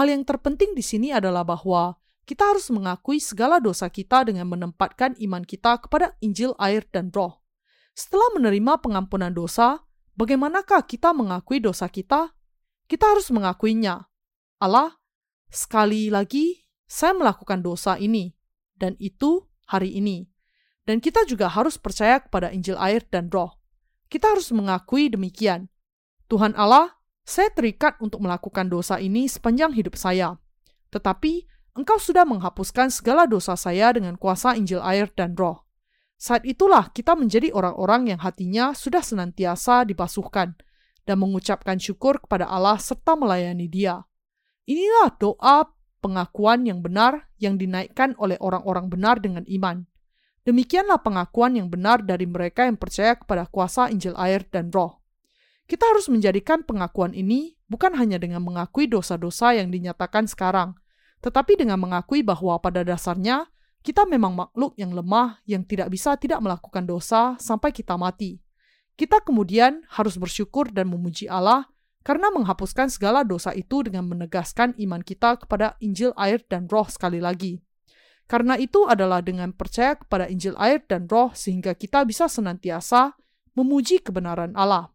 Hal 0.00 0.08
yang 0.08 0.24
terpenting 0.24 0.72
di 0.72 0.80
sini 0.80 1.12
adalah 1.12 1.44
bahwa 1.44 2.00
kita 2.28 2.44
harus 2.52 2.68
mengakui 2.68 3.24
segala 3.24 3.56
dosa 3.56 3.88
kita 3.88 4.28
dengan 4.28 4.44
menempatkan 4.52 5.16
iman 5.16 5.40
kita 5.40 5.80
kepada 5.80 6.12
Injil, 6.20 6.52
air, 6.60 6.84
dan 6.92 7.08
Roh. 7.08 7.40
Setelah 7.96 8.36
menerima 8.36 8.84
pengampunan 8.84 9.32
dosa, 9.32 9.80
bagaimanakah 10.12 10.84
kita 10.84 11.16
mengakui 11.16 11.56
dosa 11.56 11.88
kita? 11.88 12.36
Kita 12.84 13.16
harus 13.16 13.32
mengakuinya. 13.32 14.12
Allah, 14.60 14.92
sekali 15.48 16.12
lagi 16.12 16.68
saya 16.84 17.16
melakukan 17.16 17.64
dosa 17.64 17.96
ini, 17.96 18.36
dan 18.76 18.92
itu 19.00 19.48
hari 19.64 19.96
ini. 19.96 20.28
Dan 20.84 21.00
kita 21.00 21.24
juga 21.24 21.48
harus 21.48 21.80
percaya 21.80 22.20
kepada 22.20 22.52
Injil, 22.52 22.76
air, 22.76 23.08
dan 23.08 23.32
Roh. 23.32 23.56
Kita 24.12 24.36
harus 24.36 24.52
mengakui 24.52 25.08
demikian. 25.08 25.72
Tuhan 26.28 26.52
Allah, 26.60 26.92
saya 27.24 27.48
terikat 27.56 27.96
untuk 28.04 28.20
melakukan 28.20 28.68
dosa 28.68 29.00
ini 29.00 29.24
sepanjang 29.24 29.72
hidup 29.72 29.96
saya. 29.96 30.36
Tetapi 30.92 31.57
Engkau 31.78 31.94
sudah 32.02 32.26
menghapuskan 32.26 32.90
segala 32.90 33.30
dosa 33.30 33.54
saya 33.54 33.94
dengan 33.94 34.18
kuasa 34.18 34.58
Injil 34.58 34.82
air 34.82 35.06
dan 35.14 35.38
roh. 35.38 35.62
Saat 36.18 36.42
itulah 36.42 36.90
kita 36.90 37.14
menjadi 37.14 37.54
orang-orang 37.54 38.10
yang 38.10 38.18
hatinya 38.18 38.74
sudah 38.74 38.98
senantiasa 38.98 39.86
dibasuhkan 39.86 40.58
dan 41.06 41.16
mengucapkan 41.22 41.78
syukur 41.78 42.18
kepada 42.18 42.50
Allah 42.50 42.82
serta 42.82 43.14
melayani 43.14 43.70
dia. 43.70 44.02
Inilah 44.66 45.14
doa 45.22 45.70
pengakuan 46.02 46.66
yang 46.66 46.82
benar 46.82 47.30
yang 47.38 47.54
dinaikkan 47.54 48.18
oleh 48.18 48.34
orang-orang 48.42 48.90
benar 48.90 49.22
dengan 49.22 49.46
iman. 49.46 49.86
Demikianlah 50.42 50.98
pengakuan 51.06 51.54
yang 51.54 51.70
benar 51.70 52.02
dari 52.02 52.26
mereka 52.26 52.66
yang 52.66 52.74
percaya 52.74 53.14
kepada 53.14 53.46
kuasa 53.46 53.86
Injil 53.86 54.18
air 54.18 54.42
dan 54.50 54.74
roh. 54.74 54.98
Kita 55.70 55.86
harus 55.86 56.10
menjadikan 56.10 56.66
pengakuan 56.66 57.14
ini 57.14 57.54
bukan 57.70 57.94
hanya 57.94 58.18
dengan 58.18 58.42
mengakui 58.42 58.90
dosa-dosa 58.90 59.54
yang 59.54 59.70
dinyatakan 59.70 60.26
sekarang, 60.26 60.74
tetapi 61.18 61.58
dengan 61.58 61.82
mengakui 61.82 62.22
bahwa 62.22 62.58
pada 62.62 62.86
dasarnya 62.86 63.50
kita 63.82 64.04
memang 64.04 64.34
makhluk 64.34 64.74
yang 64.76 64.92
lemah 64.92 65.40
yang 65.46 65.62
tidak 65.64 65.90
bisa 65.90 66.18
tidak 66.18 66.42
melakukan 66.42 66.84
dosa 66.84 67.38
sampai 67.38 67.70
kita 67.70 67.94
mati. 67.94 68.42
Kita 68.98 69.22
kemudian 69.22 69.86
harus 69.94 70.18
bersyukur 70.18 70.68
dan 70.74 70.90
memuji 70.90 71.30
Allah 71.30 71.70
karena 72.02 72.32
menghapuskan 72.34 72.90
segala 72.90 73.22
dosa 73.22 73.54
itu 73.54 73.86
dengan 73.86 74.08
menegaskan 74.10 74.74
iman 74.80 75.02
kita 75.04 75.38
kepada 75.38 75.78
Injil 75.78 76.10
air 76.18 76.42
dan 76.50 76.66
roh 76.66 76.88
sekali 76.90 77.22
lagi. 77.22 77.62
Karena 78.28 78.60
itu 78.60 78.84
adalah 78.84 79.24
dengan 79.24 79.56
percaya 79.56 79.96
kepada 79.96 80.28
Injil 80.28 80.52
air 80.60 80.84
dan 80.84 81.08
roh 81.08 81.32
sehingga 81.32 81.72
kita 81.72 82.04
bisa 82.04 82.28
senantiasa 82.28 83.16
memuji 83.56 84.04
kebenaran 84.04 84.52
Allah. 84.52 84.92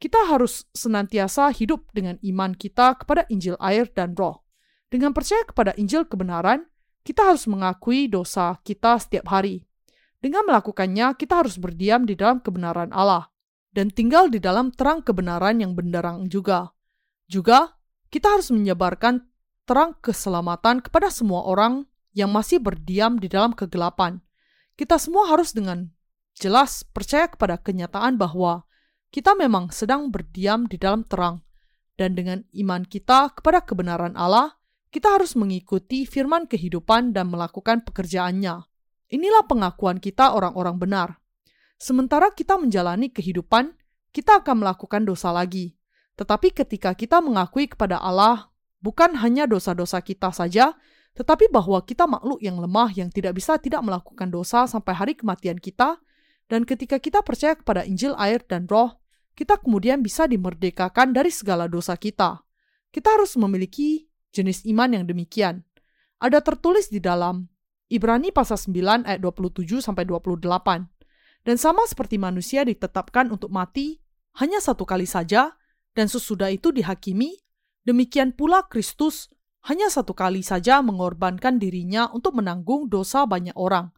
Kita 0.00 0.26
harus 0.26 0.66
senantiasa 0.74 1.54
hidup 1.54 1.86
dengan 1.94 2.18
iman 2.20 2.56
kita 2.58 2.98
kepada 2.98 3.22
Injil 3.30 3.54
air 3.62 3.86
dan 3.92 4.18
roh. 4.18 4.41
Dengan 4.92 5.16
percaya 5.16 5.40
kepada 5.48 5.72
Injil 5.80 6.04
kebenaran, 6.04 6.68
kita 7.00 7.32
harus 7.32 7.48
mengakui 7.48 8.12
dosa 8.12 8.60
kita 8.60 9.00
setiap 9.00 9.32
hari. 9.32 9.64
Dengan 10.20 10.44
melakukannya, 10.44 11.16
kita 11.16 11.40
harus 11.40 11.56
berdiam 11.56 12.04
di 12.04 12.12
dalam 12.12 12.44
kebenaran 12.44 12.92
Allah 12.92 13.32
dan 13.72 13.88
tinggal 13.88 14.28
di 14.28 14.36
dalam 14.36 14.68
terang 14.68 15.00
kebenaran 15.00 15.64
yang 15.64 15.72
benderang 15.72 16.28
juga. 16.28 16.76
Juga, 17.24 17.72
kita 18.12 18.36
harus 18.36 18.52
menyebarkan 18.52 19.24
terang 19.64 19.96
keselamatan 20.04 20.84
kepada 20.84 21.08
semua 21.08 21.48
orang 21.48 21.88
yang 22.12 22.28
masih 22.28 22.60
berdiam 22.60 23.16
di 23.16 23.32
dalam 23.32 23.56
kegelapan. 23.56 24.20
Kita 24.76 25.00
semua 25.00 25.32
harus 25.32 25.56
dengan 25.56 25.88
jelas 26.36 26.84
percaya 26.84 27.32
kepada 27.32 27.56
kenyataan 27.56 28.20
bahwa 28.20 28.68
kita 29.08 29.32
memang 29.32 29.72
sedang 29.72 30.12
berdiam 30.12 30.68
di 30.68 30.76
dalam 30.76 31.08
terang, 31.08 31.40
dan 31.96 32.12
dengan 32.12 32.44
iman 32.52 32.84
kita 32.84 33.32
kepada 33.32 33.64
kebenaran 33.64 34.12
Allah, 34.20 34.60
kita 34.92 35.16
harus 35.16 35.32
mengikuti 35.40 36.04
firman 36.04 36.44
kehidupan 36.44 37.16
dan 37.16 37.32
melakukan 37.32 37.80
pekerjaannya. 37.80 38.68
Inilah 39.08 39.48
pengakuan 39.48 39.96
kita 39.96 40.36
orang-orang 40.36 40.76
benar. 40.76 41.08
Sementara 41.80 42.28
kita 42.30 42.60
menjalani 42.60 43.08
kehidupan, 43.08 43.72
kita 44.12 44.44
akan 44.44 44.60
melakukan 44.60 45.08
dosa 45.08 45.32
lagi. 45.32 45.72
Tetapi 46.20 46.52
ketika 46.52 46.92
kita 46.92 47.24
mengakui 47.24 47.72
kepada 47.72 47.96
Allah, 48.04 48.52
bukan 48.84 49.16
hanya 49.16 49.48
dosa-dosa 49.48 50.04
kita 50.04 50.28
saja, 50.28 50.76
tetapi 51.16 51.48
bahwa 51.48 51.80
kita 51.80 52.04
makhluk 52.04 52.44
yang 52.44 52.60
lemah 52.60 52.92
yang 52.92 53.08
tidak 53.08 53.40
bisa 53.40 53.56
tidak 53.56 53.80
melakukan 53.80 54.28
dosa 54.28 54.68
sampai 54.68 54.92
hari 54.92 55.12
kematian 55.16 55.56
kita, 55.56 55.96
dan 56.52 56.68
ketika 56.68 57.00
kita 57.00 57.24
percaya 57.24 57.56
kepada 57.56 57.88
Injil, 57.88 58.12
air, 58.20 58.44
dan 58.44 58.68
Roh, 58.68 59.00
kita 59.32 59.56
kemudian 59.56 60.04
bisa 60.04 60.28
dimerdekakan 60.28 61.16
dari 61.16 61.32
segala 61.32 61.64
dosa 61.64 61.96
kita. 61.96 62.44
Kita 62.92 63.08
harus 63.16 63.40
memiliki 63.40 64.11
jenis 64.32 64.64
iman 64.66 64.96
yang 64.96 65.04
demikian. 65.06 65.62
Ada 66.18 66.40
tertulis 66.40 66.88
di 66.88 66.98
dalam 66.98 67.46
Ibrani 67.92 68.32
pasal 68.32 68.56
9 68.56 69.04
ayat 69.04 69.20
27 69.20 69.84
sampai 69.84 70.08
28. 70.08 70.88
Dan 71.42 71.56
sama 71.58 71.84
seperti 71.84 72.16
manusia 72.16 72.64
ditetapkan 72.64 73.28
untuk 73.28 73.52
mati 73.52 74.00
hanya 74.40 74.62
satu 74.64 74.88
kali 74.88 75.04
saja 75.04 75.52
dan 75.92 76.08
sesudah 76.08 76.48
itu 76.48 76.72
dihakimi, 76.72 77.36
demikian 77.84 78.32
pula 78.32 78.64
Kristus 78.64 79.28
hanya 79.68 79.92
satu 79.92 80.16
kali 80.16 80.40
saja 80.40 80.80
mengorbankan 80.80 81.60
dirinya 81.60 82.08
untuk 82.10 82.40
menanggung 82.40 82.88
dosa 82.88 83.28
banyak 83.28 83.54
orang. 83.54 83.92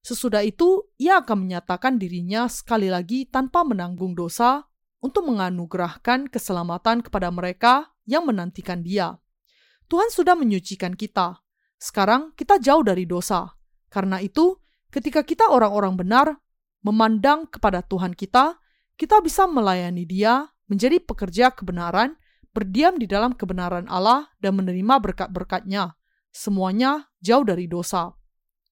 Sesudah 0.00 0.40
itu, 0.40 0.88
ia 0.96 1.20
akan 1.20 1.44
menyatakan 1.44 2.00
dirinya 2.00 2.48
sekali 2.48 2.88
lagi 2.88 3.28
tanpa 3.28 3.66
menanggung 3.66 4.16
dosa 4.16 4.64
untuk 5.04 5.28
menganugerahkan 5.28 6.32
keselamatan 6.32 7.04
kepada 7.04 7.28
mereka 7.28 7.92
yang 8.08 8.24
menantikan 8.24 8.80
Dia. 8.80 9.20
Tuhan 9.90 10.06
sudah 10.14 10.38
menyucikan 10.38 10.94
kita. 10.94 11.42
Sekarang 11.74 12.30
kita 12.38 12.62
jauh 12.62 12.86
dari 12.86 13.10
dosa. 13.10 13.50
Karena 13.90 14.22
itu, 14.22 14.54
ketika 14.94 15.26
kita 15.26 15.50
orang-orang 15.50 15.98
benar 15.98 16.38
memandang 16.86 17.50
kepada 17.50 17.82
Tuhan 17.82 18.14
kita, 18.14 18.54
kita 18.94 19.18
bisa 19.18 19.50
melayani 19.50 20.06
Dia, 20.06 20.46
menjadi 20.70 21.02
pekerja 21.02 21.50
kebenaran, 21.50 22.14
berdiam 22.54 22.94
di 22.94 23.10
dalam 23.10 23.34
kebenaran 23.34 23.90
Allah 23.90 24.30
dan 24.38 24.62
menerima 24.62 25.02
berkat-berkatnya. 25.02 25.98
Semuanya 26.30 27.10
jauh 27.18 27.42
dari 27.42 27.66
dosa. 27.66 28.14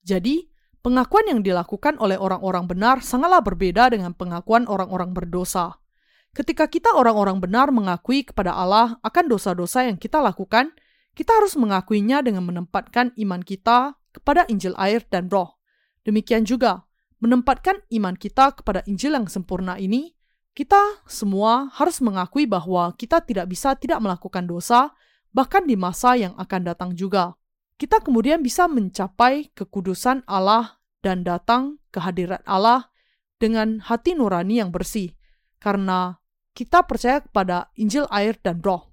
Jadi, 0.07 0.47
pengakuan 0.87 1.27
yang 1.27 1.43
dilakukan 1.43 1.99
oleh 1.99 2.14
orang-orang 2.14 2.71
benar 2.71 3.03
sangatlah 3.03 3.43
berbeda 3.43 3.91
dengan 3.91 4.14
pengakuan 4.14 4.71
orang-orang 4.71 5.11
berdosa. 5.11 5.83
Ketika 6.31 6.71
kita 6.71 6.95
orang-orang 6.95 7.43
benar 7.43 7.75
mengakui 7.75 8.23
kepada 8.23 8.55
Allah 8.55 9.03
akan 9.03 9.25
dosa-dosa 9.27 9.91
yang 9.91 9.99
kita 9.99 10.23
lakukan, 10.23 10.71
kita 11.19 11.35
harus 11.35 11.59
mengakuinya 11.59 12.23
dengan 12.23 12.47
menempatkan 12.47 13.11
iman 13.19 13.43
kita 13.43 13.99
kepada 14.14 14.47
Injil 14.47 14.79
air 14.79 15.03
dan 15.11 15.27
roh. 15.27 15.59
Demikian 16.07 16.47
juga, 16.47 16.87
menempatkan 17.19 17.83
iman 17.91 18.14
kita 18.14 18.55
kepada 18.55 18.87
Injil 18.87 19.19
yang 19.19 19.27
sempurna 19.27 19.75
ini 19.83 20.14
kita 20.55 21.07
semua 21.07 21.71
harus 21.75 22.03
mengakui 22.03 22.47
bahwa 22.47 22.91
kita 22.95 23.23
tidak 23.23 23.47
bisa 23.47 23.79
tidak 23.79 24.03
melakukan 24.03 24.43
dosa, 24.47 24.91
bahkan 25.31 25.62
di 25.62 25.79
masa 25.79 26.19
yang 26.19 26.35
akan 26.35 26.66
datang 26.66 26.91
juga. 26.99 27.39
Kita 27.79 28.03
kemudian 28.03 28.43
bisa 28.43 28.66
mencapai 28.66 29.55
kekudusan 29.55 30.27
Allah 30.27 30.83
dan 30.99 31.23
datang 31.23 31.79
ke 31.95 32.03
hadirat 32.03 32.43
Allah 32.43 32.91
dengan 33.39 33.79
hati 33.79 34.19
nurani 34.19 34.59
yang 34.59 34.75
bersih, 34.75 35.14
karena 35.62 36.19
kita 36.59 36.83
percaya 36.91 37.23
kepada 37.23 37.71
Injil 37.79 38.11
air 38.11 38.35
dan 38.43 38.59
roh. 38.59 38.91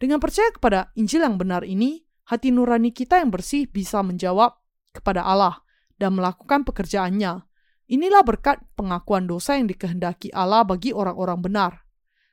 Dengan 0.00 0.16
percaya 0.16 0.48
kepada 0.48 0.88
Injil 0.96 1.20
yang 1.20 1.36
benar 1.36 1.60
ini, 1.68 2.00
hati 2.24 2.48
nurani 2.48 2.90
kita 2.90 3.20
yang 3.20 3.28
bersih 3.28 3.68
bisa 3.68 4.00
menjawab 4.00 4.56
kepada 4.96 5.20
Allah 5.20 5.60
dan 6.00 6.16
melakukan 6.16 6.64
pekerjaannya, 6.64 7.44
Inilah 7.90 8.22
berkat 8.22 8.62
pengakuan 8.78 9.26
dosa 9.26 9.58
yang 9.58 9.66
dikehendaki 9.66 10.30
Allah 10.30 10.62
bagi 10.62 10.94
orang-orang 10.94 11.42
benar. 11.42 11.72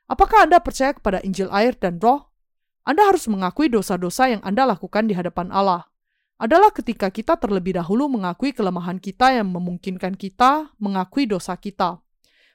Apakah 0.05 0.45
Anda 0.45 0.61
percaya 0.61 0.93
kepada 0.93 1.18
Injil 1.26 1.49
air 1.49 1.74
dan 1.74 1.97
roh? 1.97 2.30
Anda 2.86 3.09
harus 3.09 3.26
mengakui 3.26 3.65
dosa-dosa 3.65 4.30
yang 4.30 4.41
Anda 4.45 4.70
lakukan 4.70 5.09
di 5.09 5.18
hadapan 5.18 5.49
Allah. 5.49 5.89
Adalah 6.38 6.70
ketika 6.70 7.09
kita 7.09 7.41
terlebih 7.41 7.74
dahulu 7.74 8.05
mengakui 8.05 8.53
kelemahan 8.53 9.01
kita 9.01 9.34
yang 9.34 9.49
memungkinkan 9.49 10.13
kita 10.13 10.70
mengakui 10.78 11.26
dosa 11.26 11.57
kita. 11.57 12.05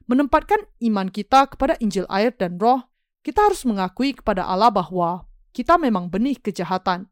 Menempatkan 0.06 0.62
iman 0.86 1.10
kita 1.10 1.50
kepada 1.50 1.74
Injil 1.82 2.06
air 2.06 2.30
dan 2.38 2.54
roh, 2.62 2.86
kita 3.22 3.50
harus 3.50 3.62
mengakui 3.66 4.14
kepada 4.14 4.46
Allah 4.46 4.70
bahwa 4.70 5.26
kita 5.54 5.78
memang 5.78 6.10
benih 6.10 6.38
kejahatan. 6.38 7.10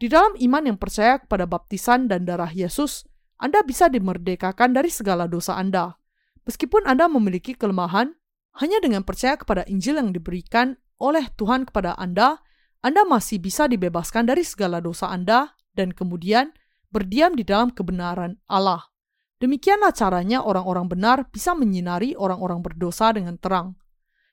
Di 0.00 0.08
dalam 0.08 0.32
iman 0.38 0.64
yang 0.64 0.78
percaya 0.80 1.20
kepada 1.20 1.44
baptisan 1.44 2.08
dan 2.08 2.24
darah 2.24 2.48
Yesus, 2.48 3.04
anda 3.40 3.64
bisa 3.64 3.88
dimerdekakan 3.88 4.76
dari 4.76 4.92
segala 4.92 5.24
dosa 5.24 5.56
Anda. 5.56 5.96
Meskipun 6.44 6.84
Anda 6.84 7.08
memiliki 7.08 7.56
kelemahan, 7.56 8.12
hanya 8.60 8.78
dengan 8.84 9.00
percaya 9.00 9.40
kepada 9.40 9.64
Injil 9.64 9.96
yang 9.96 10.12
diberikan 10.12 10.76
oleh 11.00 11.24
Tuhan 11.40 11.64
kepada 11.64 11.96
Anda, 11.96 12.36
Anda 12.84 13.08
masih 13.08 13.40
bisa 13.40 13.64
dibebaskan 13.64 14.28
dari 14.28 14.44
segala 14.44 14.84
dosa 14.84 15.08
Anda 15.08 15.56
dan 15.72 15.96
kemudian 15.96 16.52
berdiam 16.92 17.32
di 17.32 17.40
dalam 17.40 17.72
kebenaran 17.72 18.36
Allah. 18.44 18.92
Demikianlah 19.40 19.96
caranya 19.96 20.44
orang-orang 20.44 20.92
benar 20.92 21.24
bisa 21.32 21.56
menyinari 21.56 22.12
orang-orang 22.12 22.60
berdosa 22.60 23.08
dengan 23.16 23.40
terang. 23.40 23.79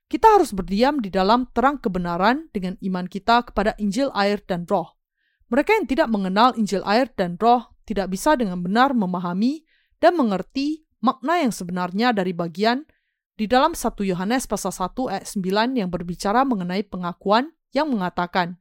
Kita 0.07 0.39
harus 0.39 0.55
berdiam 0.55 1.03
di 1.03 1.11
dalam 1.11 1.51
terang 1.51 1.83
kebenaran 1.83 2.47
dengan 2.55 2.79
iman 2.79 3.11
kita 3.11 3.43
kepada 3.51 3.75
Injil 3.75 4.07
air 4.15 4.39
dan 4.47 4.63
roh. 4.63 4.95
Mereka 5.51 5.83
yang 5.83 5.87
tidak 5.87 6.07
mengenal 6.07 6.55
Injil 6.55 6.79
air 6.87 7.11
dan 7.11 7.35
roh 7.35 7.75
tidak 7.83 8.15
bisa 8.15 8.39
dengan 8.39 8.63
benar 8.63 8.95
memahami 8.95 9.67
dan 9.99 10.15
mengerti 10.15 10.87
makna 11.03 11.43
yang 11.43 11.51
sebenarnya 11.51 12.15
dari 12.15 12.31
bagian 12.31 12.87
di 13.37 13.45
dalam 13.45 13.75
1 13.75 13.83
Yohanes 14.07 14.47
pasal 14.49 14.73
1 14.73 14.95
ayat 15.13 15.25
9 15.27 15.75
yang 15.77 15.89
berbicara 15.91 16.47
mengenai 16.47 16.87
pengakuan 16.87 17.53
yang 17.75 17.91
mengatakan, 17.91 18.57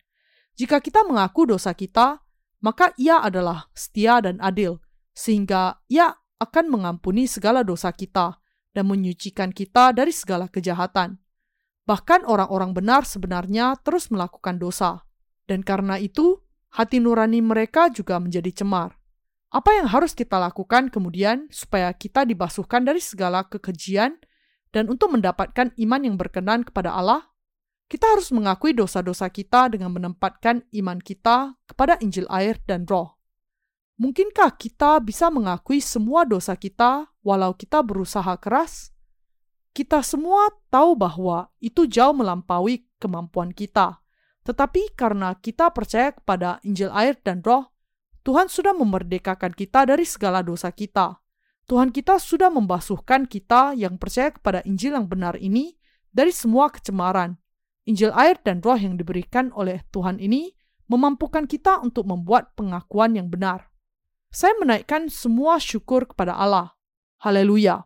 jika 0.57 0.85
kita 0.85 1.01
mengaku 1.07 1.49
dosa 1.49 1.73
kita, 1.73 2.21
maka 2.61 2.93
ia 3.01 3.21
adalah 3.25 3.69
setia 3.73 4.21
dan 4.21 4.37
adil, 4.41 4.81
sehingga 5.17 5.81
ia 5.89 6.13
akan 6.37 6.69
mengampuni 6.69 7.25
segala 7.25 7.65
dosa 7.65 7.89
kita 7.93 8.37
dan 8.77 8.85
menyucikan 8.85 9.53
kita 9.53 9.97
dari 9.97 10.13
segala 10.13 10.49
kejahatan. 10.53 11.17
Bahkan 11.87 12.27
orang-orang 12.27 12.75
benar 12.75 13.07
sebenarnya 13.07 13.79
terus 13.87 14.11
melakukan 14.11 14.59
dosa, 14.59 15.07
dan 15.47 15.63
karena 15.63 16.03
itu 16.03 16.43
hati 16.75 16.99
nurani 16.99 17.39
mereka 17.39 17.87
juga 17.95 18.19
menjadi 18.19 18.51
cemar. 18.63 18.99
Apa 19.55 19.79
yang 19.79 19.87
harus 19.87 20.11
kita 20.13 20.43
lakukan 20.43 20.91
kemudian 20.91 21.47
supaya 21.55 21.95
kita 21.95 22.27
dibasuhkan 22.27 22.83
dari 22.83 22.99
segala 22.99 23.47
kekejian 23.47 24.19
dan 24.75 24.91
untuk 24.91 25.15
mendapatkan 25.15 25.71
iman 25.79 26.01
yang 26.03 26.19
berkenan 26.19 26.67
kepada 26.67 26.91
Allah? 26.91 27.31
Kita 27.87 28.19
harus 28.19 28.35
mengakui 28.35 28.75
dosa-dosa 28.75 29.31
kita 29.31 29.71
dengan 29.71 29.95
menempatkan 29.95 30.67
iman 30.75 30.99
kita 30.99 31.55
kepada 31.71 31.95
Injil 32.03 32.27
air 32.27 32.59
dan 32.67 32.83
roh. 32.83 33.15
Mungkinkah 34.03 34.59
kita 34.59 34.99
bisa 34.99 35.31
mengakui 35.31 35.79
semua 35.79 36.27
dosa 36.27 36.59
kita 36.59 37.07
walau 37.23 37.55
kita 37.55 37.87
berusaha 37.87 38.35
keras? 38.43 38.96
Kita 39.77 40.01
semua 40.01 40.49
tahu 40.73 40.97
bahwa 40.97 41.53
itu 41.61 41.85
jauh 41.85 42.17
melampaui 42.17 42.89
kemampuan 42.97 43.53
kita. 43.53 44.01
Tetapi 44.49 44.97
karena 44.97 45.37
kita 45.37 45.69
percaya 45.69 46.17
kepada 46.17 46.65
Injil 46.65 46.89
air 46.97 47.13
dan 47.21 47.45
roh, 47.45 47.69
Tuhan 48.25 48.49
sudah 48.49 48.73
memerdekakan 48.73 49.53
kita 49.53 49.85
dari 49.85 50.09
segala 50.09 50.41
dosa 50.41 50.73
kita. 50.73 51.21
Tuhan 51.69 51.93
kita 51.93 52.17
sudah 52.17 52.49
membasuhkan 52.49 53.29
kita 53.29 53.77
yang 53.77 54.01
percaya 54.01 54.33
kepada 54.33 54.65
Injil 54.65 54.97
yang 54.97 55.13
benar 55.13 55.37
ini 55.37 55.77
dari 56.09 56.33
semua 56.33 56.73
kecemaran. 56.73 57.37
Injil 57.85 58.17
air 58.17 58.41
dan 58.41 58.65
roh 58.65 58.81
yang 58.81 58.97
diberikan 58.97 59.53
oleh 59.53 59.85
Tuhan 59.93 60.25
ini 60.25 60.57
memampukan 60.89 61.45
kita 61.45 61.85
untuk 61.85 62.09
membuat 62.09 62.57
pengakuan 62.57 63.13
yang 63.13 63.29
benar. 63.29 63.69
Saya 64.33 64.57
menaikkan 64.57 65.13
semua 65.13 65.61
syukur 65.61 66.09
kepada 66.09 66.33
Allah. 66.33 66.73
Haleluya! 67.21 67.85